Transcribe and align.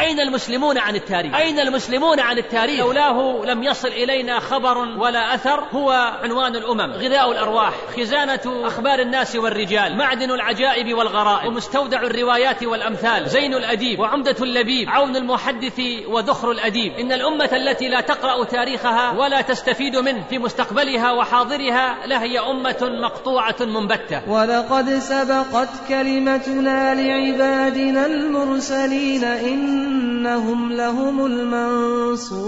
أين 0.00 0.20
المسلمون 0.20 0.78
عن 0.78 0.96
التاريخ؟ 0.96 1.34
أين 1.34 1.60
المسلمون 1.60 2.20
عن 2.20 2.38
التاريخ؟ 2.38 2.80
لولاه 2.80 3.44
لم 3.44 3.62
يصل 3.62 3.88
إلينا 3.88 4.40
خبر 4.40 4.78
ولا 4.78 5.34
أثر. 5.34 5.64
هو 5.72 5.90
عنوان 6.22 6.56
الأمم. 6.56 6.92
غذاء 6.92 7.32
الأرواح. 7.32 7.72
خزانة 7.96 8.66
أخبار 8.66 9.00
الناس 9.00 9.36
والرجال. 9.36 9.96
معدن 9.96 10.30
العجائب 10.30 10.94
والغرائب. 10.94 11.48
ومستودع 11.48 12.02
الروايات 12.02 12.64
والأمثال. 12.64 13.28
زين 13.28 13.54
الأديب. 13.54 14.00
وعمدة 14.00 14.36
اللبيب. 14.40 14.88
عون 14.88 15.16
المحدث 15.16 15.80
وذخر 16.08 16.50
الأديب. 16.50 16.92
إن 16.92 17.12
الأمة 17.12 17.50
التي 17.52 17.88
لا 17.88 18.00
تقرأ 18.00 18.44
تاريخها 18.44 19.10
ولا 19.18 19.40
تستفيد 19.40 19.96
منه 19.96 20.24
في 20.30 20.38
مستقبلها 20.38 21.12
وحاضرها 21.12 22.06
لهي 22.06 22.38
أمة 22.38 22.90
مقطوعة 23.02 23.56
منبتة. 23.60 24.22
ولقد 24.28 24.88
سبقت 24.90 25.68
كلمتنا 25.88 26.94
لعبادنا 26.94 28.06
المرسلين 28.06 29.24
إن 29.24 29.87
إنهم 29.88 30.72
لهم 30.72 31.26
المنصورون 31.26 32.38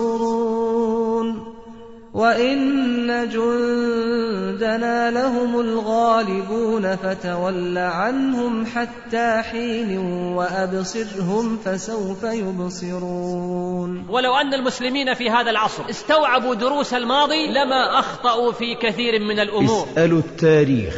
وإن 2.15 3.29
جندنا 3.29 5.11
لهم 5.11 5.61
الغالبون 5.61 6.97
فتول 6.97 7.79
عنهم 7.79 8.67
حتى 8.67 9.43
حين 9.43 9.99
وأبصرهم 10.37 11.59
فسوف 11.65 12.23
يبصرون 12.23 14.07
ولو 14.09 14.37
أن 14.37 14.55
المسلمين 14.55 15.15
في 15.15 15.31
هذا 15.31 15.51
العصر 15.51 15.83
استوعبوا 15.91 16.55
دروس 16.55 16.95
الماضي 16.95 17.47
لما 17.51 17.99
أخطأوا 17.99 18.53
في 18.53 18.75
كثير 18.75 19.21
من 19.21 19.41
الأمور 19.41 19.87
اسألوا 19.93 20.19
التاريخ. 20.19 20.97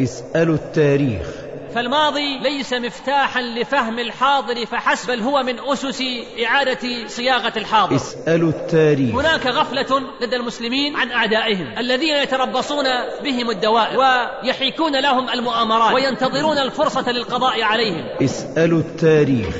اسألوا 0.00 0.54
التاريخ. 0.54 1.49
فالماضي 1.74 2.38
ليس 2.38 2.72
مفتاحا 2.72 3.42
لفهم 3.42 3.98
الحاضر 3.98 4.66
فحسب 4.66 5.10
بل 5.10 5.20
هو 5.20 5.42
من 5.42 5.56
أسس 5.60 6.02
إعادة 6.44 7.08
صياغة 7.08 7.52
الحاضر. 7.56 7.96
اسألوا 7.96 8.50
التاريخ. 8.50 9.14
هناك 9.14 9.46
غفلة 9.46 10.02
لدى 10.20 10.36
المسلمين 10.36 10.96
عن 10.96 11.10
أعدائهم 11.10 11.78
الذين 11.78 12.16
يتربصون 12.16 12.84
بهم 13.24 13.50
الدوائر 13.50 13.98
ويحيكون 13.98 15.00
لهم 15.00 15.28
المؤامرات 15.28 15.94
وينتظرون 15.94 16.58
الفرصة 16.58 17.12
للقضاء 17.12 17.62
عليهم. 17.62 18.04
اسألوا 18.22 18.78
التاريخ. 18.78 19.54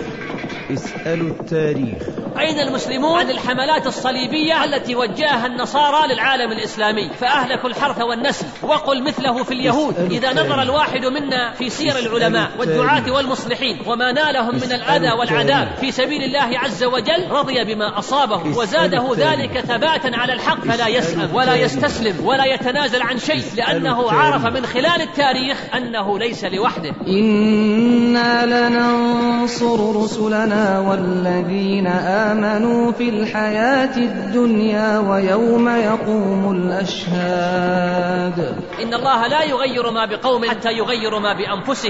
اسألوا 0.72 1.30
التاريخ. 1.30 2.02
أين 2.38 2.60
المسلمون؟ 2.60 3.18
عن 3.18 3.30
الحملات 3.30 3.86
الصليبية 3.86 4.64
التي 4.64 4.94
وجهها 4.94 5.46
النصارى 5.46 6.14
للعالم 6.14 6.52
الإسلامي. 6.52 7.10
فأهلكوا 7.20 7.68
الحرث 7.68 8.02
والنسل 8.02 8.46
وقل 8.62 9.02
مثله 9.02 9.44
في 9.44 9.54
اليهود. 9.54 10.12
إذا 10.12 10.32
نظر 10.32 10.62
الواحد 10.62 11.04
منا 11.04 11.52
في 11.52 11.70
سير 11.70 11.98
العلماء 12.00 12.50
والدعاة 12.58 13.12
والمصلحين 13.12 13.78
وما 13.86 14.12
نالهم 14.12 14.54
من 14.54 14.72
الأذى 14.72 15.12
والعذاب 15.18 15.68
في 15.80 15.92
سبيل 15.92 16.22
الله 16.22 16.58
عز 16.58 16.84
وجل 16.84 17.30
رضي 17.30 17.64
بما 17.64 17.98
أصابه 17.98 18.58
وزاده 18.58 19.12
ذلك 19.16 19.60
ثباتا 19.60 20.16
على 20.16 20.32
الحق 20.32 20.64
فلا 20.64 20.88
يسأل 20.88 21.28
ولا 21.34 21.54
يستسلم 21.54 22.26
ولا 22.26 22.44
يتنازل 22.44 23.02
عن 23.02 23.18
شيء 23.18 23.44
لأنه 23.56 24.10
عرف 24.10 24.46
من 24.46 24.66
خلال 24.66 25.02
التاريخ 25.02 25.58
أنه 25.74 26.18
ليس 26.18 26.44
لوحده. 26.44 26.94
إنا 27.08 28.46
لننصر 28.46 30.02
رسلنا 30.02 30.80
والذين 30.80 31.86
آمنوا 31.86 32.92
في 32.92 33.08
الحياة 33.08 33.96
الدنيا 33.96 34.98
ويوم 34.98 35.68
يقوم 35.68 36.56
الأشهاد. 36.56 38.54
إن 38.82 38.94
الله 38.94 39.26
لا 39.26 39.42
يغير 39.44 39.90
ما 39.90 40.06
بقوم 40.06 40.50
حتى 40.50 40.72
يغيروا 40.72 41.20
ما 41.20 41.32
بأنفسهم. 41.32 41.89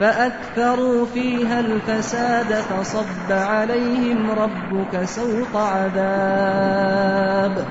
فأكثروا 0.00 1.06
فيها 1.06 1.60
الفساد 1.60 2.54
فصب 2.54 3.32
عليهم 3.32 4.30
ربك 4.30 5.04
سوط 5.04 5.56
عذاب. 5.56 7.68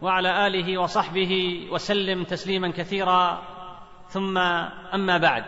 وعلى 0.03 0.47
آله 0.47 0.78
وصحبه 0.78 1.62
وسلم 1.70 2.24
تسليما 2.24 2.70
كثيرا. 2.70 3.52
ثم 4.12 4.39
أما 4.95 5.19
بعد. 5.19 5.45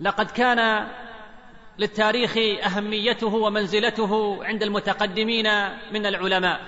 لقد 0.00 0.30
كان 0.30 0.88
للتاريخ 1.78 2.36
أهميته 2.64 3.34
ومنزلته 3.34 4.44
عند 4.44 4.62
المتقدمين 4.62 5.46
من 5.92 6.06
العلماء 6.06 6.60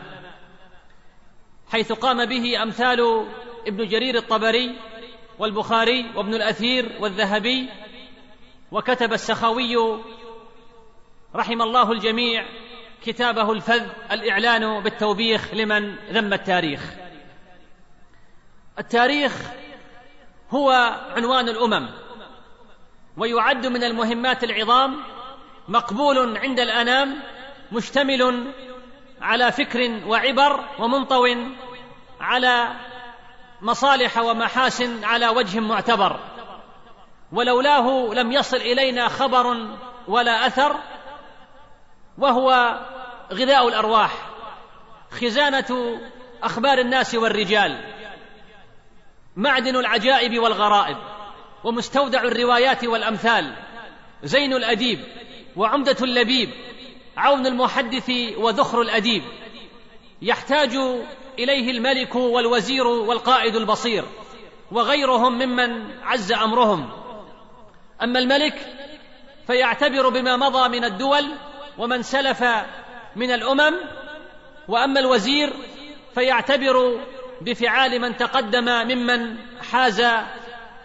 حيث 1.68 1.92
قام 1.92 2.24
به 2.24 2.62
أمثال 2.62 3.26
ابن 3.66 3.88
جرير 3.88 4.16
الطبري 4.16 4.76
والبخاري 5.38 6.10
وابن 6.16 6.34
الأثير 6.34 6.96
والذهبي 7.00 7.68
وكتب 8.72 9.12
السخاوي 9.12 9.76
رحم 11.34 11.62
الله 11.62 11.92
الجميع 11.92 12.44
كتابه 13.04 13.52
الفذ 13.52 13.86
الإعلان 14.12 14.82
بالتوبيخ 14.82 15.54
لمن 15.54 15.96
ذم 15.96 16.32
التاريخ. 16.32 17.03
التاريخ 18.78 19.32
هو 20.50 20.70
عنوان 21.16 21.48
الأمم 21.48 21.88
ويعد 23.16 23.66
من 23.66 23.84
المهمات 23.84 24.44
العظام 24.44 25.02
مقبول 25.68 26.38
عند 26.38 26.60
الأنام 26.60 27.22
مشتمل 27.72 28.52
على 29.20 29.52
فكر 29.52 30.00
وعبر 30.06 30.64
ومنطو 30.78 31.26
على 32.20 32.68
مصالح 33.62 34.18
ومحاسن 34.18 35.04
على 35.04 35.28
وجه 35.28 35.60
معتبر. 35.60 36.20
ولولاه 37.32 38.14
لم 38.14 38.32
يصل 38.32 38.56
إلينا 38.56 39.08
خبر 39.08 39.66
ولا 40.08 40.46
أثر 40.46 40.76
وهو 42.18 42.78
غذاء 43.32 43.68
الأرواح 43.68 44.12
خزانة 45.10 46.00
أخبار 46.42 46.78
الناس 46.78 47.14
والرجال. 47.14 48.03
معدن 49.36 49.76
العجائب 49.76 50.38
والغرائب 50.38 50.96
ومستودع 51.64 52.22
الروايات 52.22 52.84
والأمثال 52.84 53.54
زين 54.22 54.52
الأديب 54.52 55.00
وعمدة 55.56 55.96
اللبيب 56.02 56.50
عون 57.16 57.46
المحدث 57.46 58.10
وذخر 58.36 58.80
الأديب. 58.82 59.22
يحتاج 60.22 60.76
إليه 61.38 61.70
الملك 61.70 62.14
والوزير 62.14 62.86
والقائد 62.86 63.56
البصير 63.56 64.04
وغيرهم 64.72 65.38
ممن 65.38 66.00
عز 66.02 66.32
أمرهم. 66.32 66.90
أما 68.02 68.18
الملك 68.18 68.54
فيعتبر 69.46 70.08
بما 70.08 70.36
مضى 70.36 70.68
من 70.68 70.84
الدول 70.84 71.24
ومن 71.78 72.02
سلف 72.02 72.44
من 73.16 73.30
الأمم 73.30 73.74
وأما 74.68 75.00
الوزير 75.00 75.52
فيعتبر 76.14 77.00
بفعال 77.44 78.00
من 78.00 78.16
تقدم 78.16 78.64
ممن 78.64 79.36
حاز 79.70 80.02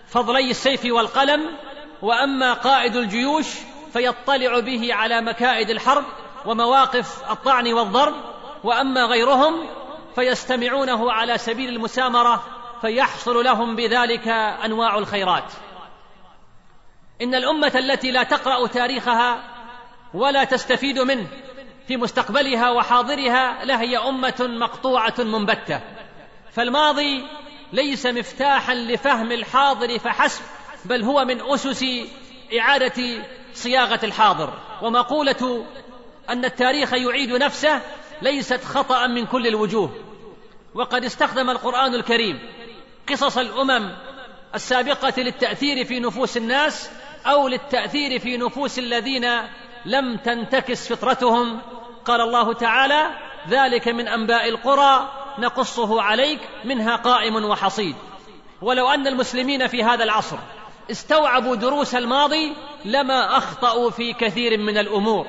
فضلي 0.07 0.51
السيف 0.51 0.85
والقلم 0.85 1.57
وأما 2.01 2.53
قائد 2.53 2.95
الجيوش 2.95 3.47
فيطلع 3.93 4.59
به 4.59 4.93
على 4.93 5.21
مكائد 5.21 5.69
الحرب 5.69 6.03
ومواقف 6.45 7.31
الطعن 7.31 7.73
والضرب 7.73 8.15
وأما 8.63 9.05
غيرهم 9.05 9.69
فيستمعونه 10.15 11.11
على 11.11 11.37
سبيل 11.37 11.69
المسامرة 11.69 12.43
فيحصل 12.81 13.43
لهم 13.43 13.75
بذلك 13.75 14.27
أنواع 14.65 14.97
الخيرات. 14.97 15.51
إن 17.21 17.35
الأمة 17.35 17.71
التي 17.75 18.11
لا 18.11 18.23
تقرأ 18.23 18.67
تاريخها 18.67 19.43
ولا 20.13 20.43
تستفيد 20.43 20.99
منه 20.99 21.27
في 21.87 21.97
مستقبلها 21.97 22.69
وحاضرها 22.69 23.65
لهي 23.65 23.97
أمة 23.97 24.35
مقطوعة 24.39 25.13
منبتة. 25.19 25.81
فالماضي 26.51 27.25
ليس 27.73 28.05
مفتاحا 28.05 28.75
لفهم 28.75 29.31
الحاضر 29.31 29.99
فحسب 29.99 30.41
بل 30.85 31.03
هو 31.03 31.25
من 31.25 31.41
أسس 31.41 31.85
إعادة 32.59 33.23
صياغة 33.53 33.99
الحاضر. 34.03 34.53
ومقولة 34.81 35.65
أن 36.29 36.45
التاريخ 36.45 36.93
يعيد 36.93 37.31
نفسه 37.31 37.81
ليست 38.21 38.63
خطأ 38.63 39.07
من 39.07 39.25
كل 39.25 39.47
الوجوه. 39.47 39.91
وقد 40.75 41.05
استخدم 41.05 41.49
القرآن 41.49 41.93
الكريم 41.93 42.39
قصص 43.09 43.37
الأمم 43.37 43.91
السابقة 44.55 45.13
للتأثير 45.21 45.85
في 45.85 45.99
نفوس 45.99 46.37
الناس 46.37 46.89
أو 47.25 47.47
للتأثير 47.47 48.19
في 48.19 48.37
نفوس 48.37 48.79
الذين 48.79 49.27
لم 49.85 50.17
تنتكس 50.17 50.93
فطرتهم. 50.93 51.59
قال 52.05 52.21
الله 52.21 52.53
تعالى 52.53 53.09
ذلك 53.49 53.87
من 53.87 54.07
أنباء 54.07 54.49
القرى 54.49 55.18
نقصه 55.37 56.01
عليك 56.01 56.39
منها 56.65 56.95
قائم 56.95 57.45
وحصيد. 57.45 57.95
ولو 58.61 58.87
أن 58.89 59.07
المسلمين 59.07 59.67
في 59.67 59.83
هذا 59.83 60.03
العصر 60.03 60.37
استوعبوا 60.91 61.55
دروس 61.55 61.95
الماضي 61.95 62.53
لما 62.85 63.37
أخطأوا 63.37 63.89
في 63.89 64.13
كثير 64.13 64.57
من 64.57 64.77
الأمور. 64.77 65.27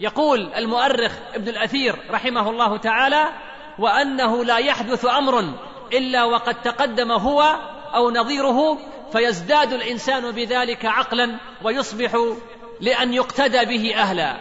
يقول 0.00 0.52
المؤرخ 0.56 1.12
ابن 1.34 1.48
الأثير 1.48 1.96
رحمه 2.10 2.50
الله 2.50 2.76
تعالى 2.76 3.28
وأنه 3.78 4.44
لا 4.44 4.56
يحدث 4.56 5.06
أمر 5.06 5.44
إلا 5.92 6.24
وقد 6.24 6.62
تقدم 6.62 7.12
هو 7.12 7.56
أو 7.94 8.10
نظيره 8.10 8.78
فيزداد 9.12 9.72
الإنسان 9.72 10.30
بذلك 10.30 10.84
عقلا 10.84 11.36
ويصبح 11.62 12.16
لأن 12.80 13.14
يقتدى 13.14 13.64
به 13.64 13.94
أهلا. 13.96 14.36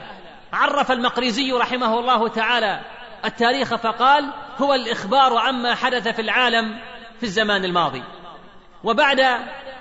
عرف 0.54 0.92
المقريزي 0.92 1.52
رحمه 1.52 2.00
الله 2.00 2.28
تعالى 2.28 2.80
التاريخ 3.26 3.76
فقال 3.76 4.34
هو 4.58 4.74
الإخبار 4.74 5.38
عما 5.38 5.76
حدث 5.76 6.08
في 6.08 6.22
العالم 6.22 6.80
في 7.20 7.24
الزمان 7.24 7.66
الماضي. 7.66 8.04
وبعد 8.84 9.20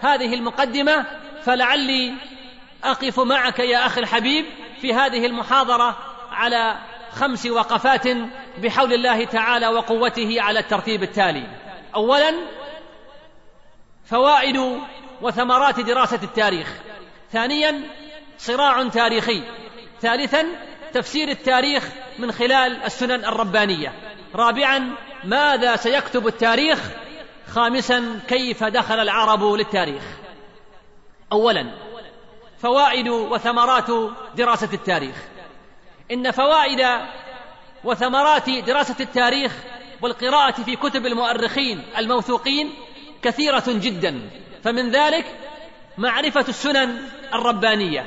هذه 0.01 0.35
المقدمة 0.35 1.05
فلعلي 1.43 2.15
أقف 2.85 3.21
معك 3.21 3.59
يا 3.59 3.87
أخي 3.87 4.01
الحبيب 4.01 4.45
في 4.81 4.95
هذه 4.95 5.27
المحاضرة 5.27 5.97
على 6.33 6.77
خمس 7.13 7.47
وقفات 7.47 8.09
بحول 8.59 8.93
الله 8.93 9.25
تعالى 9.25 9.69
وقوته 9.69 10.43
على 10.43 10.59
الترتيب 10.59 11.03
التالي. 11.03 11.47
اولا 11.95 12.35
فوائد 14.05 14.81
وثمرات 15.23 15.81
دراسة 15.81 16.21
التاريخ. 16.23 16.69
ثانيا 17.33 17.81
صراع 18.39 18.89
تاريخي. 18.89 19.43
ثالثا 20.01 20.47
تفسير 20.97 21.29
التاريخ 21.29 21.85
من 22.19 22.33
خلال 22.33 22.83
السنن 22.85 23.25
الربانية. 23.25 23.93
رابعا 24.35 24.91
ماذا 25.25 25.77
سيكتب 25.77 26.27
التاريخ؟ 26.27 26.81
خامسا 27.49 28.21
كيف 28.29 28.65
دخل 28.65 29.01
العرب 29.01 29.45
للتاريخ؟ 29.45 30.03
اولا 31.33 31.67
فوائد 32.59 33.09
وثمرات 33.09 33.87
دراسة 34.37 34.69
التاريخ. 34.73 35.17
إن 36.13 36.31
فوائد 36.31 36.87
وثمرات 37.85 38.51
دراسة 38.51 38.97
التاريخ 39.01 39.53
والقراءة 40.03 40.63
في 40.63 40.77
كتب 40.77 41.07
المؤرخين 41.07 41.83
الموثوقين 41.99 42.75
كثيرة 43.23 43.65
جدا. 43.69 44.31
فمن 44.65 44.91
ذلك 44.91 45.27
معرفة 45.99 46.45
السنن 46.49 46.99
الربانية. 47.35 48.07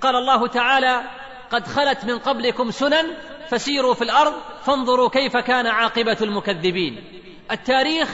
قال 0.00 0.16
الله 0.16 0.46
تعالى 0.46 1.19
قد 1.50 1.66
خلت 1.66 2.04
من 2.04 2.18
قبلكم 2.18 2.70
سنن 2.70 3.06
فسيروا 3.50 3.94
في 3.94 4.04
الأرض 4.04 4.34
فانظروا 4.66 5.08
كيف 5.08 5.36
كان 5.36 5.66
عاقبة 5.66 6.16
المكذبين. 6.22 7.04
التاريخ 7.50 8.08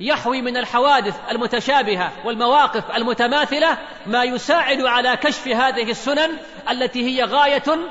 يحوي 0.00 0.42
من 0.42 0.56
الحوادث 0.56 1.14
المتشابهة 1.30 2.12
والمواقف 2.24 2.90
المتماثلة 2.96 3.78
ما 4.06 4.24
يساعد 4.24 4.80
على 4.80 5.16
كشف 5.16 5.48
هذه 5.48 5.90
السنن 5.90 6.30
التي 6.70 7.02
هي 7.02 7.24
غاية 7.24 7.88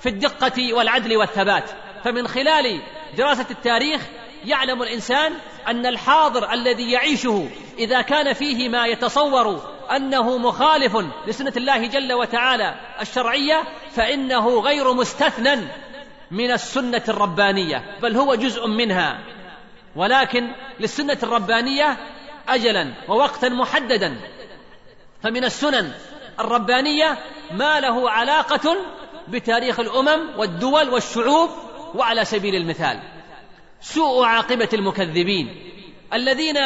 في 0.00 0.08
الدقة 0.08 0.74
والعدل 0.74 1.16
والثبات. 1.16 1.70
فمن 2.04 2.28
خلال 2.28 2.80
دراسة 3.16 3.46
التاريخ 3.50 4.00
يعلم 4.44 4.82
الإنسان 4.82 5.32
أن 5.68 5.86
الحاضر 5.86 6.52
الذي 6.52 6.90
يعيشه 6.90 7.48
إذا 7.78 8.02
كان 8.02 8.32
فيه 8.32 8.68
ما 8.68 8.86
يتصور 8.86 9.69
أنه 9.96 10.38
مخالف 10.38 10.96
لسنة 11.26 11.52
الله 11.56 11.86
جل 11.86 12.12
وتعالى 12.12 12.74
الشرعية 13.00 13.62
فإنه 13.90 14.60
غير 14.60 14.92
مستثنى 14.92 15.56
من 16.30 16.50
السنة 16.50 17.02
الربانية 17.08 17.98
بل 18.02 18.16
هو 18.16 18.34
جزء 18.34 18.66
منها. 18.66 19.18
ولكن 19.96 20.52
للسنة 20.80 21.18
الربانية 21.22 21.96
اجلا 22.48 22.92
ووقتا 23.08 23.48
محددا. 23.48 24.16
فمن 25.22 25.44
السنن 25.44 25.92
الربانية 26.40 27.18
ما 27.52 27.80
له 27.80 28.10
علاقة 28.10 28.76
بتاريخ 29.28 29.80
الأمم 29.80 30.38
والدول 30.38 30.88
والشعوب 30.88 31.50
وعلى 31.94 32.24
سبيل 32.24 32.54
المثال. 32.54 33.00
سوء 33.80 34.24
عاقبة 34.24 34.68
المكذبين 34.72 35.72
الذين 36.12 36.56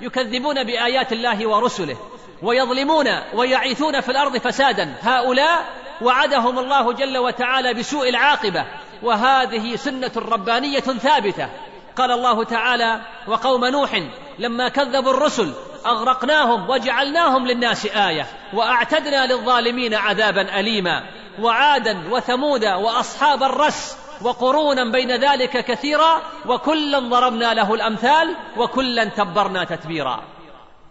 يكذبون 0.00 0.64
بآيات 0.64 1.12
الله 1.12 1.48
ورسله. 1.48 1.96
ويظلمون 2.42 3.06
ويعيثون 3.34 4.00
في 4.00 4.08
الأرض 4.08 4.36
فسادا. 4.36 4.94
هؤلاء 5.02 5.64
وعدهم 6.02 6.58
الله 6.58 6.92
جل 6.92 7.18
وتعالى 7.18 7.74
بسوء 7.74 8.08
العاقبة 8.08 8.66
وهذه 9.02 9.76
سنة 9.76 10.10
ربانية 10.16 10.80
ثابتة. 10.80 11.48
قال 11.96 12.10
الله 12.10 12.44
تعالى 12.44 13.00
وقوم 13.26 13.64
نوح 13.64 14.02
لما 14.38 14.68
كذبوا 14.68 15.10
الرسل 15.10 15.52
أغرقناهم 15.86 16.70
وجعلناهم 16.70 17.46
للناس 17.46 17.86
آية 17.86 18.26
وأعتدنا 18.52 19.26
للظالمين 19.26 19.94
عذابا 19.94 20.60
أليما. 20.60 21.02
وعادا 21.40 22.02
وثمود 22.10 22.64
وأصحاب 22.64 23.42
الرس 23.42 23.96
وقرونا 24.22 24.84
بين 24.84 25.12
ذلك 25.12 25.64
كثيرا 25.64 26.22
وكلا 26.46 26.98
ضربنا 26.98 27.54
له 27.54 27.74
الأمثال 27.74 28.36
وكلا 28.56 29.04
تبرنا 29.04 29.64
تتبيرا. 29.64 30.22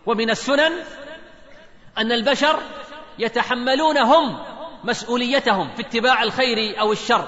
ومن 0.05 0.29
السنن 0.29 0.73
أن 1.97 2.11
البشر 2.11 2.59
يتحملون 3.19 3.97
هم 3.97 4.37
مسؤوليتهم 4.83 5.69
في 5.75 5.81
اتباع 5.81 6.23
الخير 6.23 6.79
أو 6.79 6.91
الشر 6.91 7.27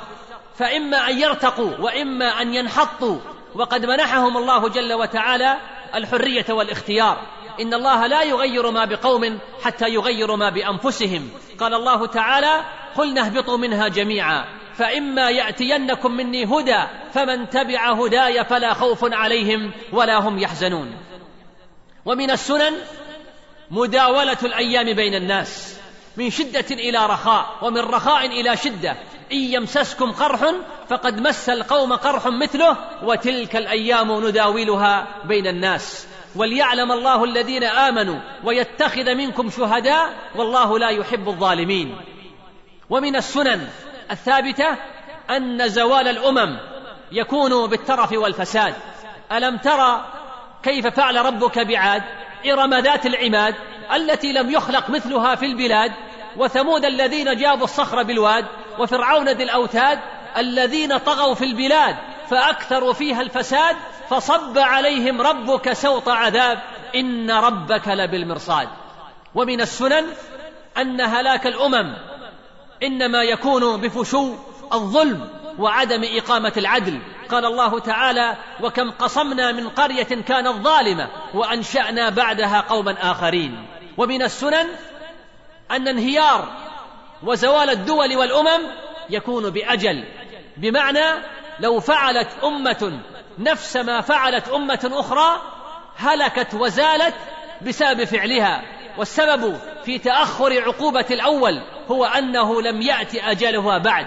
فإما 0.56 1.10
أن 1.10 1.20
يرتقوا 1.20 1.72
وإما 1.80 2.42
أن 2.42 2.54
ينحطوا. 2.54 3.20
وقد 3.56 3.86
منحهم 3.86 4.38
الله 4.38 4.70
جل 4.70 4.94
وتعالى 4.94 5.58
الحرية 5.96 6.46
والاختيار. 6.50 7.18
إن 7.62 7.74
الله 7.74 8.08
لا 8.08 8.24
يغير 8.24 8.72
ما 8.72 8.86
بقوم 8.86 9.40
حتى 9.64 9.90
يغيروا 9.90 10.38
ما 10.38 10.50
بأنفسهم. 10.50 11.30
قال 11.60 11.74
الله 11.74 12.06
تعالى 12.06 12.64
قلنا 12.98 13.22
اهبطوا 13.22 13.58
منها 13.58 13.88
جميعا 13.88 14.46
فإما 14.76 15.30
يأتينكم 15.30 16.12
مني 16.12 16.46
هدى 16.46 16.84
فمن 17.14 17.50
تبع 17.50 17.92
هداي 17.92 18.46
فلا 18.46 18.74
خوف 18.74 19.14
عليهم 19.14 19.72
ولا 19.94 20.18
هم 20.18 20.40
يحزنون. 20.40 20.98
ومن 22.06 22.32
السنن 22.32 22.74
مداولة 23.72 24.38
الأيام 24.44 24.94
بين 24.94 25.16
الناس. 25.16 25.80
من 26.18 26.30
شدة 26.30 26.66
إلى 26.72 27.06
رخاء 27.06 27.46
ومن 27.62 27.82
رخاء 27.82 28.26
إلى 28.26 28.58
شدة. 28.58 28.92
إن 29.32 29.38
يمسسكم 29.38 30.12
قرح 30.12 30.54
فقد 30.90 31.20
مس 31.20 31.50
القوم 31.50 31.94
قرح 31.94 32.28
مثله 32.28 32.78
وتلك 33.04 33.56
الأيام 33.56 34.28
نداولها 34.28 35.08
بين 35.26 35.48
الناس. 35.48 36.08
وليعلم 36.36 36.92
الله 36.92 37.24
الذين 37.24 37.64
آمنوا 37.64 38.20
ويتخذ 38.44 39.16
منكم 39.16 39.50
شهداء 39.50 40.14
والله 40.36 40.80
لا 40.80 40.90
يحب 40.90 41.30
الظالمين. 41.30 41.98
ومن 42.90 43.16
السنن 43.16 43.68
الثابتة 44.12 44.78
أن 45.30 45.70
زوال 45.70 46.08
الأمم 46.08 46.58
يكون 47.12 47.68
بالترف 47.68 48.12
والفساد. 48.12 48.74
ألم 49.32 49.58
ترى 49.58 50.06
كيف 50.64 50.88
فعل 50.88 51.26
ربك 51.26 51.60
بعاد؟ 51.60 52.04
ارم 52.46 52.74
ذات 52.74 53.06
العماد 53.06 53.56
التي 53.96 54.34
لم 54.34 54.50
يخلق 54.50 54.90
مثلها 54.90 55.36
في 55.36 55.46
البلاد 55.46 55.92
وثمود 56.38 56.86
الذين 56.86 57.36
جابوا 57.36 57.64
الصخر 57.64 58.04
بالواد 58.04 58.46
وفرعون 58.80 59.30
ذي 59.30 59.44
الأوتاد 59.44 60.00
الذين 60.38 60.98
طغوا 60.98 61.36
في 61.36 61.46
البلاد 61.46 61.96
فاكثروا 62.30 62.94
فيها 62.94 63.22
الفساد 63.22 63.76
فصب 64.10 64.58
عليهم 64.58 65.22
ربك 65.22 65.74
سوط 65.74 66.10
عذاب 66.10 66.60
إن 66.96 67.32
ربك 67.32 67.88
لبالمرصاد. 67.88 68.68
ومن 69.36 69.62
السنن 69.62 70.06
أن 70.78 71.02
هلاك 71.02 71.48
الأمم 71.48 71.94
إنما 72.84 73.24
يكون 73.24 73.82
بفشو 73.82 74.34
الظلم. 74.74 75.39
وعدم 75.60 76.02
إقامة 76.18 76.54
العدل. 76.58 77.00
قال 77.30 77.46
الله 77.46 77.80
تعالى 77.80 78.36
وكم 78.62 78.92
قصمنا 78.92 79.52
من 79.52 79.70
قرية 79.70 80.04
كانت 80.04 80.48
ظالمة 80.48 81.10
وأنشأنا 81.34 82.10
بعدها 82.10 82.62
قوما 82.62 83.12
آخرين. 83.12 83.66
ومن 83.98 84.22
السنن 84.22 84.68
أن 85.72 85.88
انهيار 85.88 86.48
وزوال 87.24 87.70
الدول 87.70 88.16
والأمم 88.16 88.64
يكون 89.10 89.50
بأجل. 89.50 90.04
بمعنى 90.58 91.06
لو 91.60 91.80
فعلت 91.80 92.30
أمة 92.44 93.00
نفس 93.40 93.78
ما 93.78 94.02
فعلت 94.02 94.50
أمة 94.50 94.92
أخرى 94.94 95.42
هلكت 95.98 96.54
وزالت 96.54 97.16
بسبب 97.62 98.04
فعلها. 98.04 98.62
والسبب 98.98 99.60
في 99.86 99.98
تأخر 99.98 100.62
عقوبة 100.62 101.06
الأول 101.12 101.62
هو 101.92 102.06
أنه 102.06 102.62
لم 102.62 102.82
يات 102.82 103.16
أجلها 103.16 103.78
بعد. 103.78 104.06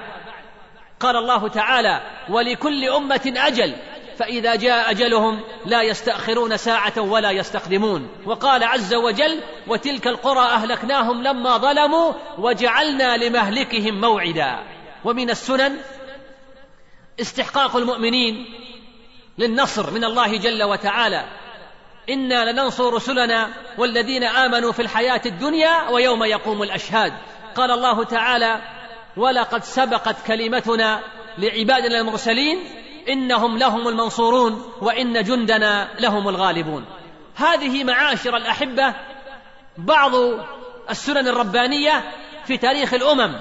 قال 1.02 1.16
الله 1.16 1.49
تعالى 1.49 2.00
ولكل 2.28 2.88
أمة 2.88 3.32
أجل 3.37 3.75
فإذا 4.18 4.54
جاء 4.54 4.90
أجلهم 4.90 5.40
لا 5.66 5.82
يستأخرون 5.82 6.56
ساعة 6.56 7.00
ولا 7.00 7.30
يستقدمون. 7.30 8.09
وقال 8.26 8.64
عز 8.64 8.94
وجل 8.94 9.40
وتلك 9.66 10.06
القرى 10.06 10.47
أهلكناهم 10.47 11.23
لما 11.23 11.56
ظلموا 11.56 12.12
وجعلنا 12.38 13.16
لمهلكهم 13.16 14.00
موعدا. 14.00 14.59
ومن 15.04 15.30
السنن 15.30 15.76
استحقاق 17.21 17.76
المؤمنين 17.76 18.44
للنصر 19.38 19.90
من 19.90 20.04
الله 20.04 20.37
جل 20.37 20.62
وتعالى. 20.62 21.25
إنا 22.11 22.52
لننصر 22.52 22.94
رسلنا 22.94 23.49
والذين 23.78 24.25
آمنوا 24.25 24.73
في 24.73 24.82
الحياة 24.82 25.23
الدنيا 25.26 25.88
ويوم 25.88 26.25
يقوم 26.25 26.62
الأشهاد. 26.62 27.12
قال 27.54 27.71
الله 27.71 28.04
تعالى 28.04 28.61
ولقد 29.16 29.64
سبقت 29.64 30.26
كلمتنا 30.26 31.00
لعبادنا 31.38 32.00
المرسلين 32.00 32.59
إنهم 33.09 33.59
لهم 33.59 33.88
المنصورون 33.88 34.73
وإن 34.81 35.23
جندنا 35.23 35.88
لهم 36.00 36.28
الغالبون. 36.28 36.85
هذه 37.35 37.85
معاشر 37.85 38.37
الأحبة 38.37 38.95
بعض 39.78 40.12
السنن 40.90 41.28
الربانية 41.28 42.12
في 42.45 42.57
تاريخ 42.57 42.95
الأمم 42.95 43.40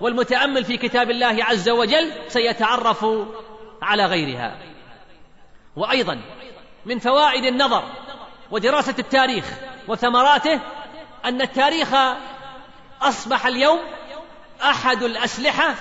والمتأمل 0.00 0.64
في 0.64 0.76
كتاب 0.76 1.10
الله 1.10 1.44
عز 1.44 1.68
وجل 1.68 2.12
سيتعرف 2.28 3.06
على 3.82 4.06
غيرها. 4.06 4.58
وأيضا 5.76 6.20
من 6.86 6.98
فوائد 6.98 7.44
النظر 7.44 7.84
ودراسة 8.50 8.94
التاريخ 8.98 9.44
وثمراته 9.88 10.60
أن 11.24 11.40
التاريخ 11.40 11.88
أصبح 13.02 13.46
اليوم 13.46 13.78
أحد 14.62 15.02
الأسلحة 15.02 15.74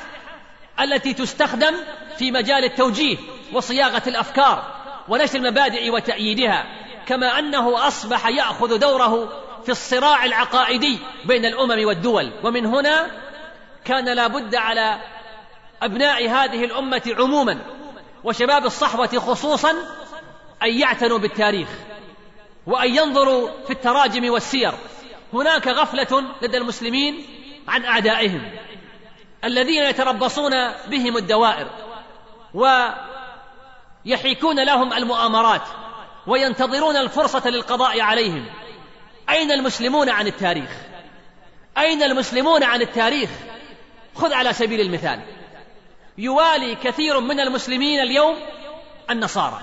التي 0.79 1.13
تستخدم 1.13 1.75
في 2.17 2.31
مجال 2.31 2.63
التوجيه 2.63 3.17
وصياغة 3.53 4.03
الأفكار 4.07 4.63
ونشر 5.07 5.35
المبادئ 5.35 5.89
وتأييدها 5.89 6.65
كما 7.05 7.39
أنه 7.39 7.87
أصبح 7.87 8.27
يأخذ 8.27 8.79
دوره 8.79 9.43
في 9.65 9.71
الصراع 9.71 10.25
العقائدي 10.25 10.99
بين 11.25 11.45
الأمم 11.45 11.85
والدول. 11.85 12.31
ومن 12.43 12.65
هنا 12.65 13.07
كان 13.85 14.05
لا 14.05 14.27
بد 14.27 14.55
على 14.55 14.97
أبناء 15.81 16.29
هذه 16.29 16.65
الأمة 16.65 17.15
عموما 17.17 17.59
وشباب 18.23 18.65
الصحوة 18.65 19.07
خصوصا 19.07 19.71
أن 20.63 20.79
يعتنوا 20.79 21.17
بالتاريخ 21.17 21.69
وأن 22.67 22.95
ينظروا 22.95 23.49
في 23.67 23.73
التراجم 23.73 24.29
والسير. 24.29 24.73
هناك 25.33 25.67
غفلة 25.67 26.23
لدى 26.41 26.57
المسلمين 26.57 27.25
عن 27.67 27.85
أعدائهم. 27.85 28.41
الذين 29.47 29.83
يتربصون 29.83 30.51
بهم 30.87 31.17
الدوائر 31.17 31.67
ويحيكون 34.05 34.63
لهم 34.63 34.93
المؤامرات 34.93 35.61
وينتظرون 36.27 36.97
الفرصة 36.97 37.49
للقضاء 37.49 38.01
عليهم. 38.01 38.45
أين 39.29 39.51
المسلمون 39.51 40.09
عن 40.09 40.27
التاريخ؟ 40.27 40.69
أين 41.77 42.03
المسلمون 42.03 42.63
عن 42.63 42.81
التاريخ؟ 42.81 43.29
خذ 44.15 44.33
على 44.33 44.53
سبيل 44.53 44.81
المثال. 44.81 45.21
يوالي 46.17 46.75
كثير 46.75 47.19
من 47.19 47.39
المسلمين 47.39 47.99
اليوم 47.99 48.35
النصارى. 49.09 49.61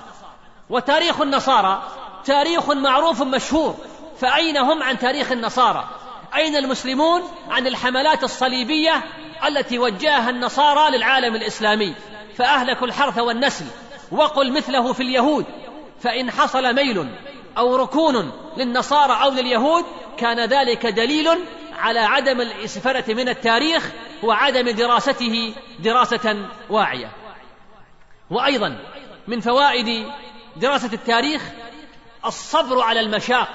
وتاريخ 0.70 1.20
النصارى 1.20 1.82
تاريخ 2.24 2.70
معروف 2.70 3.22
مشهور. 3.22 3.76
فأين 4.20 4.56
هم 4.56 4.82
عن 4.82 4.98
تاريخ 4.98 5.32
النصارى؟ 5.32 5.88
أين 6.36 6.56
المسلمون 6.56 7.22
عن 7.50 7.66
الحملات 7.66 8.24
الصليبية 8.24 9.02
التي 9.48 9.78
وجهها 9.78 10.30
النصارى 10.30 10.96
للعالم 10.96 11.36
الإسلامي 11.36 11.94
فأهلكوا 12.36 12.86
الحرث 12.86 13.18
والنسل 13.18 13.64
وقل 14.12 14.52
مثله 14.52 14.92
في 14.92 15.02
اليهود 15.02 15.46
فإن 16.00 16.30
حصل 16.30 16.74
ميل 16.74 17.08
أو 17.58 17.76
ركون 17.76 18.32
للنصارى 18.56 19.22
أو 19.22 19.30
لليهود 19.30 19.84
كان 20.18 20.40
ذلك 20.40 20.86
دليل 20.86 21.28
على 21.78 22.00
عدم 22.00 22.40
الاستفادة 22.40 23.14
من 23.14 23.28
التاريخ 23.28 23.90
وعدم 24.22 24.70
دراسته 24.70 25.54
دراسة 25.78 26.46
واعية. 26.70 27.10
وأيضا 28.30 28.78
من 29.28 29.40
فوائد 29.40 30.06
دراسة 30.56 30.90
التاريخ 30.92 31.42
الصبر 32.26 32.82
على 32.82 33.00
المشاق 33.00 33.48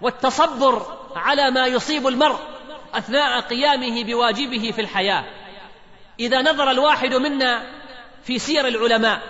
والتصبر 0.00 0.98
على 1.16 1.50
ما 1.50 1.66
يصيب 1.66 2.06
المرء 2.06 2.38
أثناء 2.94 3.40
قيامه 3.40 4.04
بواجبه 4.04 4.70
في 4.70 4.80
الحياة. 4.80 5.24
إذا 6.20 6.42
نظر 6.42 6.70
الواحد 6.70 7.14
منا 7.14 7.62
في 8.24 8.38
سير 8.38 8.68
العلماء 8.68 9.22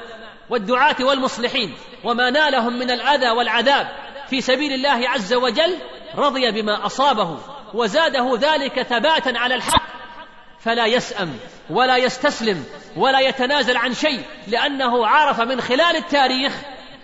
والدعاة 0.51 0.97
والمصلحين 1.01 1.75
وما 2.05 2.31
نالهم 2.31 2.79
من 2.79 2.91
الأذى 2.91 3.31
والعذاب 3.31 3.89
في 4.31 4.41
سبيل 4.41 4.73
الله 4.73 5.09
عز 5.09 5.35
وجل 5.35 5.79
رضي 6.15 6.51
بما 6.51 6.87
أصابه 6.87 7.39
وزاده 7.75 8.39
ذلك 8.41 8.83
ثباتا 8.83 9.39
على 9.39 9.55
الحق 9.55 9.89
فلا 10.61 10.87
يسأم 10.87 11.39
ولا 11.71 11.97
يستسلم 11.97 12.65
ولا 12.97 13.21
يتنازل 13.21 13.77
عن 13.77 13.95
شيء 13.95 14.23
لأنه 14.47 15.07
عرف 15.07 15.41
من 15.41 15.61
خلال 15.61 15.97
التاريخ 15.97 16.53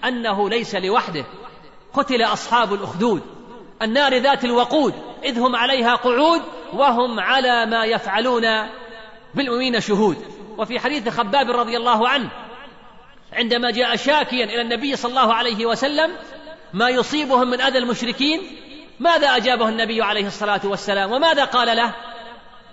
أنه 0.05 0.51
ليس 0.51 0.75
لوحده. 0.75 1.25
قتل 1.95 2.23
أصحاب 2.23 2.75
الأخدود. 2.75 3.23
النار 3.83 4.16
ذات 4.16 4.45
الوقود 4.45 4.95
إذ 5.25 5.38
هم 5.38 5.57
عليها 5.57 5.95
قعود 5.95 6.43
وهم 6.73 7.21
على 7.21 7.66
ما 7.66 7.85
يفعلون 7.85 8.43
بالمؤمنين 9.35 9.81
شهود. 9.81 10.16
وفي 10.59 10.81
حديث 10.81 11.09
خباب 11.09 11.50
رضي 11.50 11.76
الله 11.76 12.09
عنه 12.09 12.31
عندما 13.33 13.71
جاء 13.71 13.97
شاكيا 13.97 14.45
إلى 14.45 14.61
النبي 14.61 14.97
صلى 14.97 15.11
الله 15.11 15.35
عليه 15.35 15.66
وسلم 15.66 16.11
ما 16.73 16.88
يصيبهم 16.88 17.50
من 17.50 17.61
أذى 17.61 17.78
المشركين؟ 17.78 18.40
ماذا 19.00 19.37
أجابه 19.37 19.69
النبي 19.69 20.02
عليه 20.02 20.26
الصلاة 20.26 20.61
والسلام؟ 20.64 21.12
وماذا 21.12 21.45
قال 21.45 21.76
له? 21.76 21.95